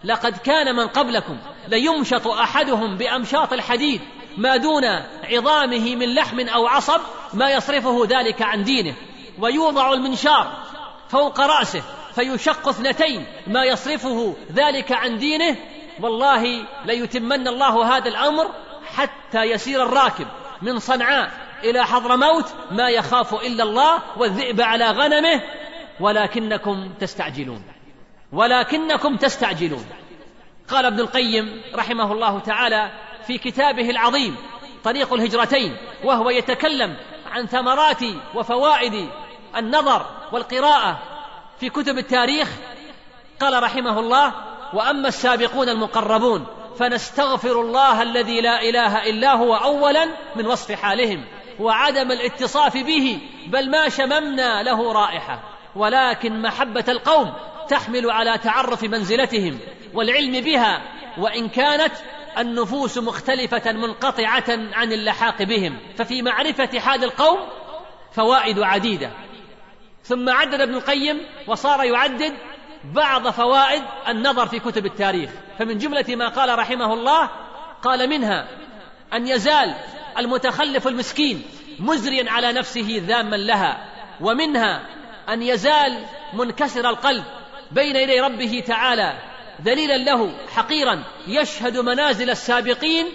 لقد 0.04 0.38
كان 0.38 0.76
من 0.76 0.88
قبلكم 0.88 1.38
ليمشط 1.68 2.28
أحدهم 2.28 2.98
بأمشاط 2.98 3.54
الحديد 3.54 4.02
ما 4.38 4.58
دون 4.58 4.86
عظامه 5.24 5.96
من 5.96 6.16
لحم 6.16 6.40
أو 6.40 6.68
عصب 6.68 7.02
ما 7.34 7.50
يصرفه 7.50 8.06
ذلك 8.10 8.42
عن 8.42 8.64
دينه 8.64 8.94
ويوضع 9.40 9.94
المنشار 9.94 10.71
فوق 11.12 11.40
رأسه 11.40 11.84
فيشق 12.16 12.68
اثنتين 12.68 13.26
ما 13.48 13.64
يصرفه 13.64 14.36
ذلك 14.52 14.92
عن 14.92 15.18
دينه 15.18 15.58
والله 16.02 16.66
ليتمن 16.86 17.48
الله 17.48 17.98
هذا 17.98 18.10
الأمر 18.10 18.48
حتى 18.86 19.44
يسير 19.44 19.84
الراكب 19.84 20.28
من 20.62 20.80
صنعاء 20.80 21.32
إلى 21.64 21.86
حضرموت 21.86 22.46
ما 22.72 22.90
يخاف 22.90 23.34
إلا 23.34 23.64
الله 23.64 24.02
والذئب 24.18 24.62
على 24.62 24.92
غنمه 24.92 25.42
ولكنكم 26.00 26.92
تستعجلون. 27.00 27.64
ولكنكم 28.32 29.18
تستعجلون. 29.18 29.86
قال 30.70 30.86
ابن 30.86 31.00
القيم 31.00 31.62
رحمه 31.76 32.12
الله 32.12 32.40
تعالى 32.40 32.92
في 33.28 33.38
كتابه 33.38 33.90
العظيم 33.90 34.36
طريق 34.84 35.14
الهجرتين 35.14 35.78
وهو 36.04 36.30
يتكلم 36.30 36.98
عن 37.32 37.48
ثمرات 37.48 38.04
وفوائد 38.36 39.10
النظر 39.58 40.21
والقراءة 40.32 41.00
في 41.60 41.70
كتب 41.70 41.98
التاريخ 41.98 42.50
قال 43.40 43.64
رحمه 43.64 44.00
الله 44.00 44.34
وأما 44.74 45.08
السابقون 45.08 45.70
المقربون 45.70 46.46
فنستغفر 46.80 47.62
الله 47.62 48.02
الذي 48.02 48.42
لا 48.42 48.62
إله 48.62 49.10
إلا 49.10 49.34
هو 49.34 49.56
أولا 49.56 50.08
من 50.36 50.48
وصف 50.48 50.72
حالهم 50.72 51.26
وعدم 51.60 52.12
الاتصاف 52.12 52.78
به 52.78 53.20
بل 53.48 53.70
ما 53.70 53.90
شممنا 53.90 54.64
له 54.64 54.94
رائحة. 54.94 55.40
ولكن 55.76 56.42
محبة 56.42 56.86
القوم 56.90 57.34
تحمل 57.70 58.12
على 58.12 58.38
تعرف 58.38 58.84
منزلتهم 58.84 59.60
والعلم 59.94 60.42
بها 60.42 60.82
وإن 61.18 61.50
كانت 61.50 61.94
النفوس 62.38 62.98
مختلفة 62.98 63.72
منقطعة 63.72 64.44
عن 64.74 64.92
اللحاق 64.92 65.44
بهم. 65.44 65.78
ففي 65.98 66.22
معرفة 66.22 66.80
حال 66.80 67.04
القوم 67.04 67.40
فوائد 68.12 68.60
عديدة. 68.60 69.12
ثم 70.12 70.30
عدد 70.30 70.62
ابن 70.62 70.74
القيم 70.74 71.22
وصار 71.48 71.84
يعدد 71.84 72.34
بعض 72.84 73.30
فوائد 73.30 73.84
النظر 74.08 74.48
في 74.48 74.60
كتب 74.60 74.86
التاريخ. 74.86 75.30
فمن 75.60 75.78
جملة 75.78 76.06
ما 76.16 76.28
قال 76.28 76.60
رحمه 76.60 76.94
الله 76.94 77.30
قال 77.84 78.10
منها 78.10 78.48
أن 79.14 79.28
يزال 79.28 79.76
المتخلف 80.18 80.88
المسكين 80.88 81.44
مزريا 81.80 82.32
على 82.32 82.52
نفسه 82.54 83.02
ذاما 83.08 83.36
لها 83.36 83.86
ومنها 84.22 84.82
أن 85.30 85.42
يزال 85.44 86.06
منكسر 86.34 86.90
القلب 86.90 87.24
بين 87.72 87.96
يدي 87.96 88.20
ربه 88.20 88.64
تعالى 88.68 89.14
ذليلا 89.62 89.98
له 89.98 90.34
حقيرا 90.56 91.04
يشهد 91.28 91.78
منازل 91.78 92.30
السابقين 92.30 93.06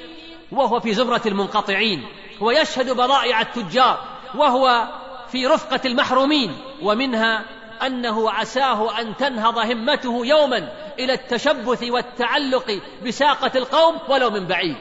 وهو 0.53 0.81
في 0.81 0.95
زمرة 0.95 1.23
المنقطعين 1.27 2.07
ويشهد 2.41 2.91
بضائع 2.91 3.41
التجار 3.41 4.05
وهو 4.35 4.89
في 5.33 5.47
رفقة 5.47 5.81
المحرومين 5.85 6.57
ومنها 6.83 7.45
أنه 7.87 8.31
عساه 8.31 9.01
أن 9.01 9.17
تنهض 9.17 9.59
همته 9.59 10.27
يوما 10.27 10.73
إلى 10.99 11.13
التشبث 11.13 11.83
والتعلق 11.83 12.81
بساقة 13.07 13.59
القوم 13.59 13.99
ولو 14.09 14.31
من 14.31 14.47
بعيد. 14.47 14.77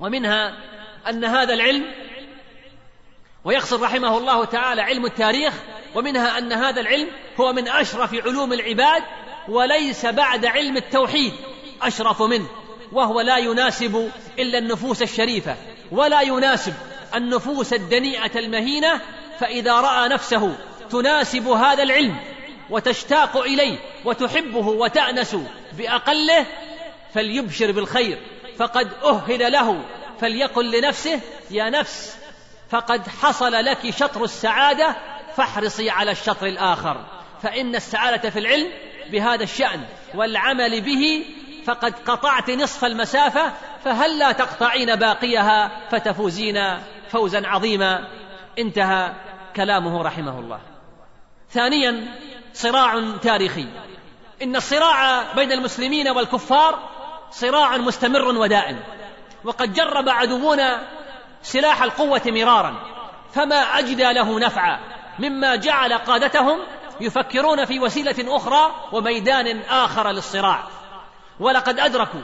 ومنها 0.00 0.54
أن 1.08 1.24
هذا 1.24 1.54
العلم 1.54 1.86
ويقصد 3.44 3.82
رحمه 3.82 4.18
الله 4.18 4.44
تعالى 4.44 4.82
علم 4.82 5.06
التاريخ 5.06 5.54
ومنها 5.94 6.38
أن 6.38 6.52
هذا 6.52 6.80
العلم 6.80 7.08
هو 7.40 7.52
من 7.52 7.68
أشرف 7.68 8.14
علوم 8.14 8.52
العباد 8.52 9.02
وليس 9.48 10.06
بعد 10.06 10.46
علم 10.46 10.76
التوحيد 10.76 11.32
أشرف 11.82 12.22
منه 12.22 12.48
وهو 12.92 13.20
لا 13.20 13.38
يناسب 13.38 14.10
إلا 14.38 14.58
النفوس 14.58 15.02
الشريفة 15.02 15.56
ولا 15.90 16.20
يناسب 16.20 16.74
النفوس 17.14 17.72
الدنيئة 17.72 18.38
المهينة 18.38 19.00
فإذا 19.42 19.72
رأى 19.72 20.08
نفسه 20.08 20.56
تناسب 20.90 21.48
هذا 21.48 21.82
العلم 21.82 22.16
وتشتاق 22.70 23.36
إليه 23.36 23.78
وتحبه 24.04 24.68
وتأنس 24.68 25.36
بأقله 25.72 26.46
فليبشر 27.14 27.72
بالخير 27.72 28.18
فقد 28.58 28.88
أهل 29.04 29.52
له 29.52 29.82
فليقل 30.20 30.70
لنفسه 30.70 31.20
يا 31.50 31.70
نفس 31.70 32.16
فقد 32.70 33.08
حصل 33.08 33.52
لك 33.52 33.90
شطر 33.90 34.24
السعادة 34.24 34.96
فاحرصي 35.36 35.90
على 35.90 36.10
الشطر 36.10 36.46
الآخر 36.46 37.04
فإن 37.42 37.74
السعادة 37.74 38.30
في 38.30 38.38
العلم 38.38 38.68
بهذا 39.10 39.42
الشأن 39.42 39.80
والعمل 40.14 40.80
به 40.80 41.24
فقد 41.66 41.94
قطعت 42.06 42.50
نصف 42.50 42.84
المسافة 42.84 43.52
فهل 43.84 44.18
لا 44.18 44.32
تقطعين 44.32 44.96
باقيها 44.96 45.70
فتفوزين 45.90 46.78
فوزا 47.10 47.46
عظيما؟ 47.46 48.08
انتهى. 48.58 49.12
كلامه 49.56 50.02
رحمه 50.02 50.38
الله. 50.38 50.60
ثانيا 51.50 52.18
صراع 52.52 53.16
تاريخي. 53.22 53.66
إن 54.42 54.56
الصراع 54.56 55.22
بين 55.32 55.52
المسلمين 55.52 56.08
والكفار 56.08 56.78
صراع 57.30 57.76
مستمر 57.76 58.28
ودائم. 58.28 58.80
وقد 59.44 59.72
جرب 59.72 60.08
عدونا 60.08 60.88
سلاح 61.42 61.82
القوة 61.82 62.22
مرارا. 62.26 62.74
فما 63.34 63.56
اجدى 63.56 64.12
له 64.12 64.40
نفعا 64.40 64.80
مما 65.18 65.56
جعل 65.56 65.92
قادتهم 65.92 66.58
يفكرون 67.00 67.64
في 67.64 67.80
وسيلة 67.80 68.36
أخرى 68.36 68.74
وميدان 68.92 69.60
آخر 69.60 70.10
للصراع. 70.10 70.62
ولقد 71.40 71.80
أدركوا 71.80 72.20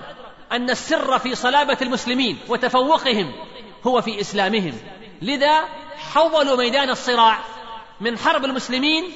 أن 0.52 0.70
السر 0.70 1.18
في 1.18 1.34
صلابة 1.34 1.76
المسلمين 1.82 2.38
وتفوقهم 2.48 3.32
هو 3.86 4.00
في 4.00 4.20
إسلامهم. 4.20 4.78
لذا 5.22 5.60
حولوا 6.14 6.56
ميدان 6.56 6.90
الصراع 6.90 7.38
من 8.00 8.18
حرب 8.18 8.44
المسلمين 8.44 9.12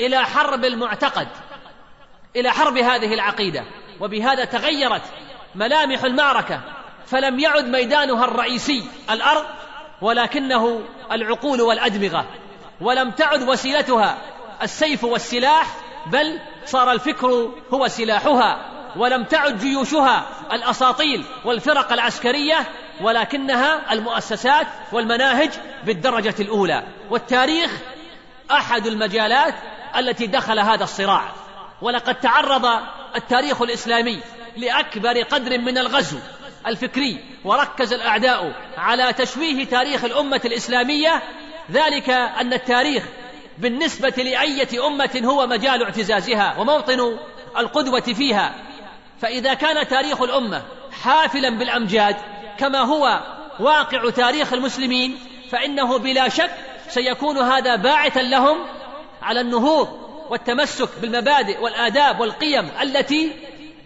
إلى 0.00 0.24
حرب 0.24 0.64
المعتقد 0.64 1.28
إلى 2.36 2.50
حرب 2.50 2.76
هذه 2.76 3.14
العقيدة. 3.14 3.64
وبهذا 4.00 4.44
تغيرت 4.44 5.02
ملامح 5.54 6.04
المعركة 6.04 6.60
فلم 7.06 7.38
يعد 7.38 7.64
ميدانها 7.64 8.24
الرئيسي 8.24 8.84
الأرض 9.10 9.44
ولكنه 10.00 10.80
العقول 11.12 11.60
والأدمغة. 11.60 12.26
ولم 12.80 13.10
تعد 13.10 13.48
وسيلتها 13.48 14.18
السيف 14.62 15.04
والسلاح 15.04 15.66
بل 16.06 16.40
صار 16.64 16.92
الفكر 16.92 17.52
هو 17.74 17.88
سلاحها. 17.88 18.70
ولم 18.96 19.24
تعد 19.24 19.58
جيوشها 19.58 20.26
الأساطيل 20.52 21.24
والفرق 21.44 21.92
العسكرية 21.92 22.66
ولكنها 23.00 23.92
المؤسسات 23.92 24.66
والمناهج 24.92 25.50
بالدرجة 25.84 26.34
الأولى. 26.40 26.82
والتاريخ 27.10 27.70
أحد 28.50 28.86
المجالات 28.86 29.54
التي 29.96 30.26
دخل 30.26 30.58
هذا 30.58 30.84
الصراع. 30.84 31.22
ولقد 31.82 32.14
تعرض 32.14 32.66
التاريخ 33.16 33.62
الإسلامي 33.62 34.20
لأكبر 34.56 35.22
قدر 35.22 35.58
من 35.58 35.78
الغزو 35.78 36.18
الفكري 36.66 37.24
وركز 37.44 37.92
الأعداء 37.92 38.52
على 38.78 39.12
تشويه 39.12 39.64
تاريخ 39.64 40.04
الأمة 40.04 40.40
الإسلامية. 40.44 41.22
ذلك 41.70 42.10
أن 42.10 42.52
التاريخ 42.52 43.04
بالنسبة 43.58 44.14
لأية 44.16 44.86
أمة 44.86 45.22
هو 45.24 45.46
مجال 45.46 45.82
اعتزازها 45.82 46.58
وموطن 46.58 47.18
القدوة 47.58 48.00
فيها. 48.00 48.54
فإذا 49.20 49.54
كان 49.54 49.88
تاريخ 49.88 50.22
الأمة 50.22 50.62
حافلا 51.02 51.50
بالأمجاد 51.50 52.16
كما 52.58 52.78
هو 52.80 53.20
واقع 53.60 54.10
تاريخ 54.10 54.52
المسلمين 54.52 55.18
فإنه 55.50 55.98
بلا 55.98 56.28
شك 56.28 56.50
سيكون 56.88 57.38
هذا 57.38 57.76
باعثا 57.76 58.20
لهم 58.20 58.56
على 59.22 59.40
النهوض 59.40 59.88
والتمسك 60.30 60.88
بالمبادئ 61.00 61.60
والآداب 61.60 62.20
والقيم 62.20 62.70
التي 62.82 63.32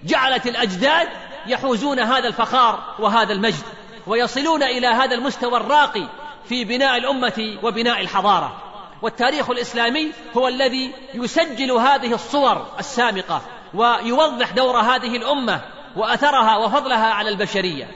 جعلت 0.05 0.47
الأجداد 0.47 1.09
يحوزون 1.47 2.01
هذا 2.01 2.29
الفخار 2.29 2.95
وهذا 2.99 3.33
المجد 3.33 3.63
ويصلون 4.07 4.63
إلى 4.63 4.87
هذا 4.87 5.15
المستوى 5.15 5.57
الراقي 5.57 6.09
في 6.49 6.65
بناء 6.65 6.97
الأمة 6.97 7.59
وبناء 7.63 8.01
الحضارة. 8.01 8.63
والتاريخ 9.03 9.51
الإسلامي 9.51 10.13
هو 10.37 10.49
الذي 10.49 10.93
يسجل 11.15 11.73
هذه 11.73 12.15
الصور 12.15 12.67
السامقة 12.79 13.43
ويوضح 13.75 14.51
دور 14.51 14.77
هذه 14.81 15.17
الأمة 15.17 15.61
وأثرها 15.97 16.57
وفضلها 16.57 17.07
على 17.07 17.29
البشرية. 17.29 17.89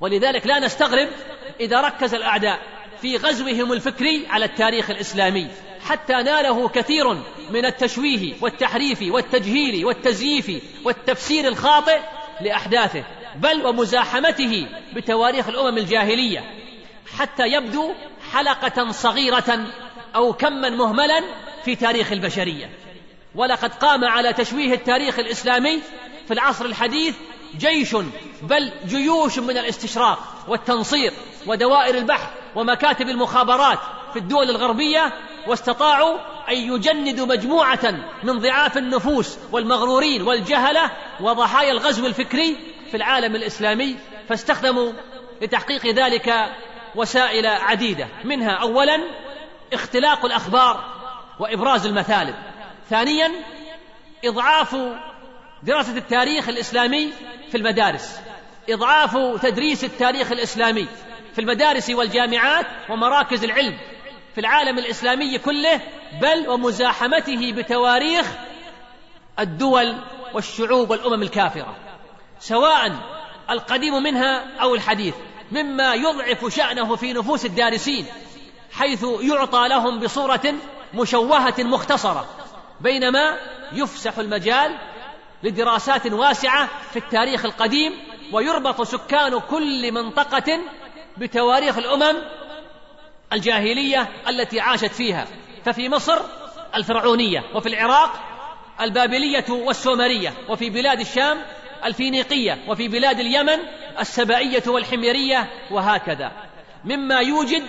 ولذلك 0.00 0.46
لا 0.46 0.58
نستغرب 0.58 1.08
إذا 1.60 1.80
ركز 1.80 2.14
الأعداء 2.14 2.60
في 3.02 3.16
غزوهم 3.16 3.72
الفكري 3.72 4.26
على 4.30 4.44
التاريخ 4.44 4.90
الإسلامي 4.90 5.48
حتى 5.86 6.12
ناله 6.12 6.68
كثير 6.68 7.14
من 7.50 7.64
التشويه 7.64 8.34
والتحريف 8.40 9.02
والتجهيل 9.02 9.84
والتزييف 9.84 10.62
والتفسير 10.84 11.48
الخاطئ 11.48 12.00
لأحداثه 12.40 13.04
بل 13.36 13.66
ومزاحمته 13.66 14.66
بتواريخ 14.94 15.48
الأمم 15.48 15.78
الجاهلية 15.78 16.44
حتى 17.18 17.46
يبدو 17.46 17.92
حلقة 18.32 18.90
صغيرة 18.90 19.66
أو 20.16 20.32
كما 20.32 20.70
مهملا 20.70 21.22
في 21.64 21.76
تاريخ 21.76 22.12
البشرية. 22.12 22.70
ولقد 23.34 23.74
قام 23.74 24.04
على 24.04 24.32
تشويه 24.32 24.74
التاريخ 24.74 25.18
الإسلامي 25.18 25.80
في 26.26 26.34
العصر 26.34 26.64
الحديث 26.64 27.14
جيش 27.58 27.96
بل 28.42 28.72
جيوش 28.86 29.38
من 29.38 29.56
الاستشراق 29.56 30.18
والتنصير 30.48 31.12
ودوائر 31.46 31.94
البحث 31.94 32.30
ومكاتب 32.54 33.08
المخابرات 33.08 33.78
في 34.12 34.18
الدول 34.18 34.50
الغربية 34.50 35.12
واستطاعوا 35.46 36.18
أن 36.48 36.56
يجندوا 36.56 37.26
مجموعة 37.26 37.94
من 38.22 38.38
ضعاف 38.38 38.78
النفوس 38.78 39.38
والمغرورين 39.52 40.22
والجهلة 40.22 40.90
وضحايا 41.20 41.72
الغزو 41.72 42.06
الفكري 42.06 42.56
في 42.90 42.96
العالم 42.96 43.36
الإسلامي 43.36 43.96
فاستخدموا 44.28 44.92
لتحقيق 45.42 45.86
ذلك 45.86 46.50
وسائل 46.94 47.46
عديدة. 47.46 48.08
منها 48.24 48.50
اولا 48.50 49.00
اختلاق 49.72 50.24
الأخبار 50.24 50.84
وإبراز 51.40 51.86
المثالب. 51.86 52.34
ثانيا 52.90 53.32
إضعاف 54.24 54.76
دراسة 55.66 55.96
التاريخ 55.96 56.48
الإسلامي 56.48 57.12
في 57.50 57.56
المدارس 57.56 58.20
إضعاف 58.68 59.42
تدريس 59.42 59.84
التاريخ 59.84 60.32
الإسلامي 60.32 60.86
في 61.34 61.40
المدارس 61.40 61.90
والجامعات 61.90 62.66
ومراكز 62.90 63.44
العلم 63.44 63.78
في 64.34 64.40
العالم 64.40 64.78
الإسلامي 64.78 65.38
كله 65.38 65.80
بل 66.20 66.48
ومزاحمته 66.48 67.52
بتواريخ 67.52 68.26
الدول 69.38 69.96
والشعوب 70.34 70.90
والأمم 70.90 71.22
الكافرة 71.22 71.76
سواء 72.40 72.92
القديم 73.50 74.02
منها 74.02 74.60
أو 74.62 74.74
الحديث 74.74 75.14
مما 75.52 75.94
يضعف 75.94 76.54
شأنه 76.54 76.96
في 76.96 77.12
نفوس 77.12 77.44
الدارسين 77.44 78.06
حيث 78.72 79.04
يعطى 79.20 79.68
لهم 79.68 80.00
بصورة 80.00 80.54
مشوهة 80.94 81.54
مختصرة 81.58 82.26
بينما 82.80 83.36
يفسح 83.72 84.18
المجال 84.18 84.78
لدراسات 85.42 86.12
واسعة 86.12 86.68
في 86.90 86.98
التاريخ 86.98 87.44
القديم 87.44 87.92
ويربط 88.32 88.82
سكان 88.82 89.40
كل 89.40 89.92
منطقة 89.92 90.60
بتواريخ 91.16 91.78
الأمم 91.78 92.16
الجاهلية 93.32 94.08
التي 94.28 94.60
عاشت 94.60 94.92
فيها. 94.92 95.26
ففي 95.64 95.88
مصر 95.88 96.18
الفرعونية 96.74 97.44
وفي 97.54 97.68
العراق 97.68 98.10
البابلية 98.80 99.44
والسومرية 99.48 100.34
وفي 100.48 100.70
بلاد 100.70 101.00
الشام 101.00 101.38
الفينيقية 101.84 102.58
وفي 102.68 102.88
بلاد 102.88 103.20
اليمن 103.20 103.58
السبائية 104.00 104.62
والحميرية 104.66 105.50
وهكذا. 105.70 106.32
مما 106.84 107.20
يوجد 107.20 107.62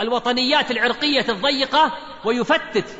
الوطنيات 0.00 0.70
العرقية 0.70 1.24
الضيقة 1.28 1.92
ويفتت 2.24 2.96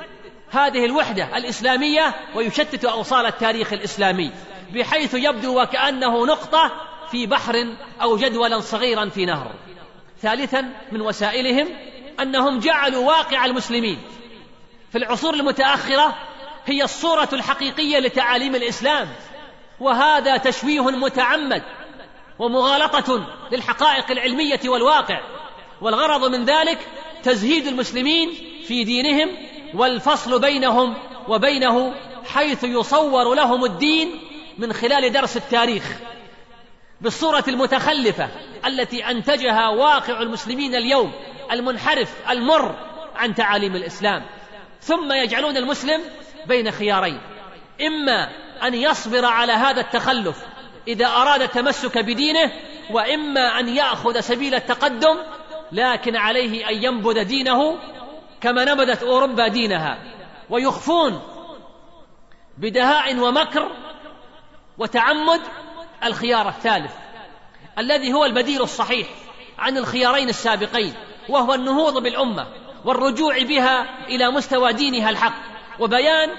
هذه 0.50 0.84
الوحدة 0.84 1.36
الإسلامية 1.36 2.14
ويشتت 2.34 2.84
أوصال 2.84 3.26
التاريخ 3.26 3.72
الإسلامي 3.72 4.32
بحيث 4.74 5.14
يبدو 5.14 5.62
وكأنه 5.62 6.26
نقطة 6.26 6.72
في 7.10 7.26
بحر 7.26 7.74
أو 8.02 8.16
جدولا 8.16 8.60
صغيرا 8.60 9.08
في 9.08 9.24
نهر. 9.24 9.52
ثالثا 10.22 10.72
من 10.92 11.00
وسائلهم 11.00 11.68
أنهم 12.20 12.58
جعلوا 12.58 13.06
واقع 13.06 13.44
المسلمين. 13.44 13.98
في 14.92 14.98
العصور 14.98 15.34
المتأخرة 15.34 16.16
هي 16.66 16.84
الصورة 16.84 17.28
الحقيقية 17.32 17.98
لتعاليم 17.98 18.54
الإسلام 18.54 19.08
وهذا 19.80 20.36
تشويه 20.36 20.80
متعمد 20.80 21.62
ومغالطة 22.38 23.26
للحقائق 23.52 24.10
العلمية 24.10 24.60
والواقع 24.64 25.20
والغرض 25.80 26.30
من 26.30 26.44
ذلك 26.44 26.78
تزهيد 27.22 27.66
المسلمين 27.66 28.30
في 28.66 28.84
دينهم 28.84 29.49
والفصل 29.74 30.40
بينهم 30.40 30.94
وبينه 31.28 31.94
حيث 32.24 32.64
يصور 32.64 33.34
لهم 33.34 33.64
الدين 33.64 34.20
من 34.58 34.72
خلال 34.72 35.12
درس 35.12 35.36
التاريخ 35.36 35.84
بالصورة 37.00 37.44
المتخلفة 37.48 38.28
التي 38.66 39.10
أنتجها 39.10 39.68
واقع 39.68 40.22
المسلمين 40.22 40.74
اليوم 40.74 41.12
المنحرف 41.52 42.14
المر 42.30 42.74
عن 43.16 43.34
تعاليم 43.34 43.76
الإسلام. 43.76 44.22
ثم 44.80 45.12
يجعلون 45.12 45.56
المسلم 45.56 46.00
بين 46.46 46.70
خيارين. 46.70 47.20
إما 47.86 48.28
أن 48.62 48.74
يصبر 48.74 49.24
على 49.24 49.52
هذا 49.52 49.80
التخلف 49.80 50.36
إذا 50.88 51.06
أراد 51.06 51.42
التمسك 51.42 51.98
بدينه 51.98 52.52
وإما 52.90 53.60
أن 53.60 53.68
يأخذ 53.68 54.20
سبيل 54.20 54.54
التقدم 54.54 55.16
لكن 55.72 56.16
عليه 56.16 56.68
أن 56.68 56.84
ينبذ 56.84 57.22
دينه 57.24 57.78
كما 58.40 58.64
نبذت 58.64 59.02
أوروبا 59.02 59.48
دينها 59.48 59.98
ويخفون 60.50 61.22
بدهاء 62.58 63.18
ومكر 63.18 63.70
وتعمد 64.78 65.40
الخيار 66.04 66.48
الثالث 66.48 66.92
الذي 67.78 68.12
هو 68.12 68.24
البديل 68.24 68.62
الصحيح 68.62 69.08
عن 69.58 69.78
الخيارين 69.78 70.28
السابقين 70.28 70.94
وهو 71.28 71.54
النهوض 71.54 72.02
بالأمة 72.02 72.46
والرجوع 72.84 73.42
بها 73.42 74.06
إلى 74.08 74.30
مستوى 74.30 74.72
دينها 74.72 75.10
الحق 75.10 75.34
وبيان 75.78 76.30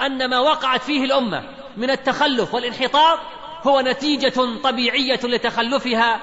أن 0.00 0.30
ما 0.30 0.38
وقعت 0.38 0.82
فيه 0.82 1.04
الأمة 1.04 1.42
من 1.76 1.90
التخلف 1.90 2.54
والانحطاط 2.54 3.18
هو 3.62 3.80
نتيجة 3.80 4.58
طبيعية 4.62 5.20
لتخلفها 5.24 6.20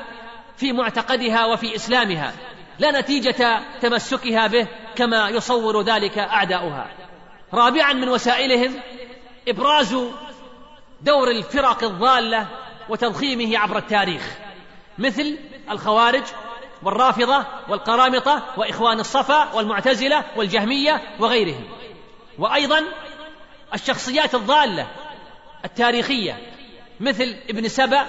في 0.57 0.71
معتقدها 0.71 1.45
وفي 1.45 1.75
إسلامها. 1.75 2.33
لا 2.79 2.99
نتيجة 3.01 3.59
تمسكها 3.81 4.47
به 4.47 4.67
كما 4.95 5.29
يصور 5.29 5.81
ذلك 5.81 6.17
أعداؤها. 6.17 6.87
رابعا 7.53 7.93
من 7.93 8.09
وسائلهم 8.09 8.73
إبراز 9.47 9.95
دور 11.01 11.31
الفرق 11.31 11.83
الضالة 11.83 12.47
وتضخيمه 12.89 13.57
عبر 13.57 13.77
التاريخ 13.77 14.23
مثل 14.97 15.37
الخوارج 15.71 16.23
والرافضة 16.83 17.45
والقرامطة 17.69 18.43
وإخوان 18.57 18.99
الصفا 18.99 19.53
والمعتزلة 19.53 20.23
والجهمية 20.35 21.01
وغيرهم. 21.19 21.63
وأيضا 22.39 22.83
الشخصيات 23.73 24.35
الضالة 24.35 24.87
التاريخية 25.65 26.37
مثل 26.99 27.35
ابن 27.49 27.67
سبأ 27.67 28.05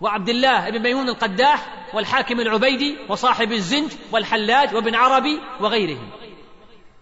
وعبد 0.00 0.28
الله 0.28 0.70
بن 0.70 0.82
ميمون 0.82 1.08
القداح 1.08 1.66
والحاكم 1.94 2.40
العبيدي 2.40 2.96
وصاحب 3.08 3.52
الزنج 3.52 3.92
والحلاج 4.12 4.74
وابن 4.74 4.94
عربي 4.94 5.40
وغيرهم. 5.60 6.10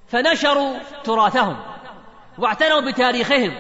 فنشروا 0.09 0.77
تراثهم 1.05 1.57
واعتنوا 2.39 2.81
بتاريخهم 2.81 3.55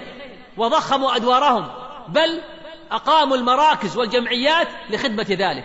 وضخموا 0.57 1.17
أدوارهم 1.17 1.69
بل 2.09 2.43
أقاموا 2.93 3.37
المراكز 3.37 3.97
والجمعيات 3.97 4.69
لخدمة 4.91 5.27
ذلك 5.31 5.65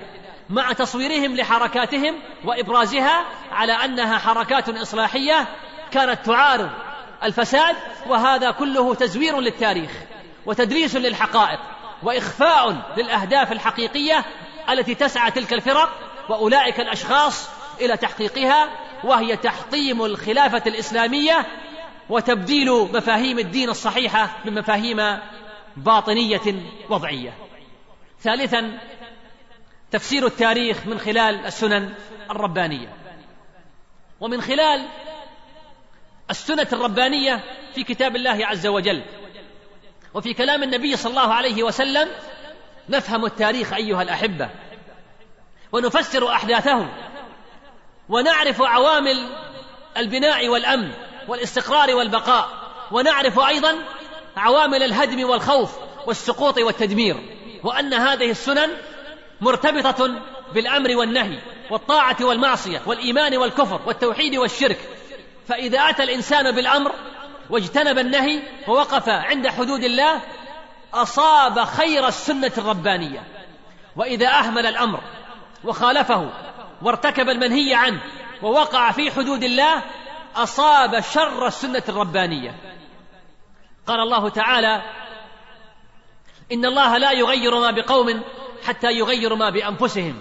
مع 0.49 0.73
تصويرهم 0.73 1.35
لحركاتهم 1.35 2.15
وإبرازها 2.45 3.25
على 3.51 3.73
أنها 3.73 4.17
حركات 4.17 4.69
إصلاحية 4.69 5.47
كانت 5.91 6.25
تعارض 6.25 6.69
الفساد 7.23 7.75
وهذا 8.07 8.51
كله 8.51 8.95
تزوير 8.95 9.39
للتاريخ 9.39 9.91
وتدريس 10.45 10.95
للحقائق. 10.95 11.59
وإخفاء 12.03 12.93
للأهداف 12.97 13.51
الحقيقية 13.51 14.25
التي 14.69 14.95
تسعى 14.95 15.31
تلك 15.31 15.53
الفرق 15.53 15.89
وأولئك 16.29 16.79
الأشخاص 16.79 17.49
إلى 17.81 17.97
تحقيقها 17.97 18.69
وهي 19.03 19.37
تحطيم 19.37 20.05
الخلافة 20.05 20.63
الإسلامية 20.67 21.47
وتبديل 22.09 22.71
مفاهيم 22.71 23.39
الدين 23.39 23.69
الصحيحة 23.69 24.37
بمفاهيم 24.45 25.19
باطنية 25.77 26.63
وضعية. 26.89 27.33
ثالثا 28.21 28.79
تفسير 29.91 30.25
التاريخ 30.25 30.87
من 30.87 30.99
خلال 30.99 31.45
السنن 31.45 31.93
الربانية. 32.31 32.93
ومن 34.19 34.41
خلال 34.41 34.85
السنة 36.29 36.67
الربانية 36.73 37.43
في 37.75 37.83
كتاب 37.83 38.15
الله 38.15 38.45
عز 38.45 38.67
وجل 38.67 39.03
وفي 40.13 40.33
كلام 40.33 40.63
النبي 40.63 40.97
صلى 40.97 41.09
الله 41.09 41.33
عليه 41.33 41.63
وسلم 41.63 42.09
نفهم 42.89 43.25
التاريخ 43.25 43.73
أيها 43.73 44.01
الأحبة. 44.01 44.49
ونفسر 45.71 46.33
احداثه 46.33 46.87
ونعرف 48.09 48.61
عوامل 48.61 49.29
البناء 49.97 50.47
والأمن 50.47 50.91
والاستقرار 51.27 51.95
والبقاء. 51.95 52.49
ونعرف 52.91 53.39
أيضا 53.39 53.75
عوامل 54.37 54.83
الهدم 54.83 55.29
والخوف 55.29 55.71
والسقوط 56.07 56.57
والتدمير. 56.57 57.15
وأن 57.63 57.93
هذه 57.93 58.31
السنن 58.31 58.69
مرتبطة 59.41 60.21
بالأمر 60.53 60.97
والنهي 60.97 61.39
والطاعة 61.71 62.17
والمعصية 62.21 62.81
والإيمان 62.85 63.37
والكفر 63.37 63.81
والتوحيد 63.85 64.35
والشرك. 64.35 64.79
فإذا 65.47 65.79
أتى 65.79 66.03
الإنسان 66.03 66.51
بالأمر 66.51 66.91
واجتنب 67.49 67.99
النهي 67.99 68.41
ووقف 68.67 69.09
عند 69.09 69.47
حدود 69.47 69.83
الله 69.83 70.21
أصاب 70.93 71.63
خير 71.63 72.07
السنة 72.07 72.51
الربانية. 72.57 73.27
وإذا 73.95 74.27
أهمل 74.27 74.65
الأمر 74.65 75.01
وخالفه 75.63 76.29
وارتكب 76.81 77.29
المنهي 77.29 77.75
عنه 77.75 78.01
ووقع 78.41 78.91
في 78.91 79.11
حدود 79.11 79.43
الله 79.43 79.83
أصاب 80.35 80.99
شر 80.99 81.47
السنة 81.47 81.83
الربانية. 81.89 82.55
قال 83.87 83.99
الله 83.99 84.29
تعالى 84.29 84.81
إن 86.51 86.65
الله 86.65 86.97
لا 86.97 87.11
يغير 87.11 87.59
ما 87.59 87.71
بقوم 87.71 88.21
حتى 88.67 88.91
يغيروا 88.91 89.37
ما 89.37 89.49
بأنفسهم. 89.49 90.19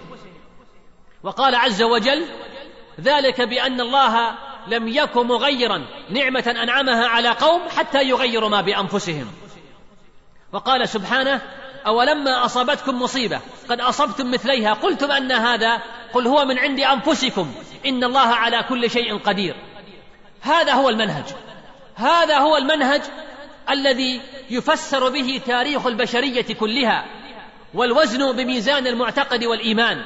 وقال 1.23 1.55
عز 1.55 1.81
وجل 1.81 2.25
ذلك 3.01 3.41
بأن 3.41 3.81
الله 3.81 4.37
لم 4.67 4.87
يكن 4.87 5.27
مغيرا 5.27 5.85
نعمة 6.09 6.55
أنعمها 6.63 7.07
على 7.07 7.29
قوم 7.29 7.61
حتى 7.77 8.03
يغيروا 8.03 8.49
ما 8.49 8.61
بأنفسهم. 8.61 9.31
وقال 10.53 10.89
سبحانه 10.89 11.41
أولما 11.87 12.45
أصابتكم 12.45 13.01
مصيبة 13.01 13.39
قد 13.69 13.81
أصبتم 13.81 14.31
مثليها 14.31 14.73
قلتم 14.73 15.11
أن 15.11 15.31
هذا 15.31 15.81
قل 16.13 16.27
هو 16.27 16.45
من 16.45 16.59
عند 16.59 16.79
أنفسكم 16.79 17.53
إن 17.85 18.03
الله 18.03 18.27
على 18.27 18.63
كل 18.69 18.89
شيء 18.89 19.17
قدير. 19.17 19.55
هذا 20.41 20.73
هو 20.73 20.89
المنهج. 20.89 21.25
هذا 21.95 22.37
هو 22.37 22.57
المنهج 22.57 23.01
الذي 23.69 24.21
يفسر 24.49 25.09
به 25.09 25.41
تاريخ 25.45 25.85
البشرية 25.85 26.55
كلها 26.59 27.05
والوزن 27.73 28.31
بميزان 28.31 28.87
المعتقد 28.87 29.43
والإيمان. 29.43 30.05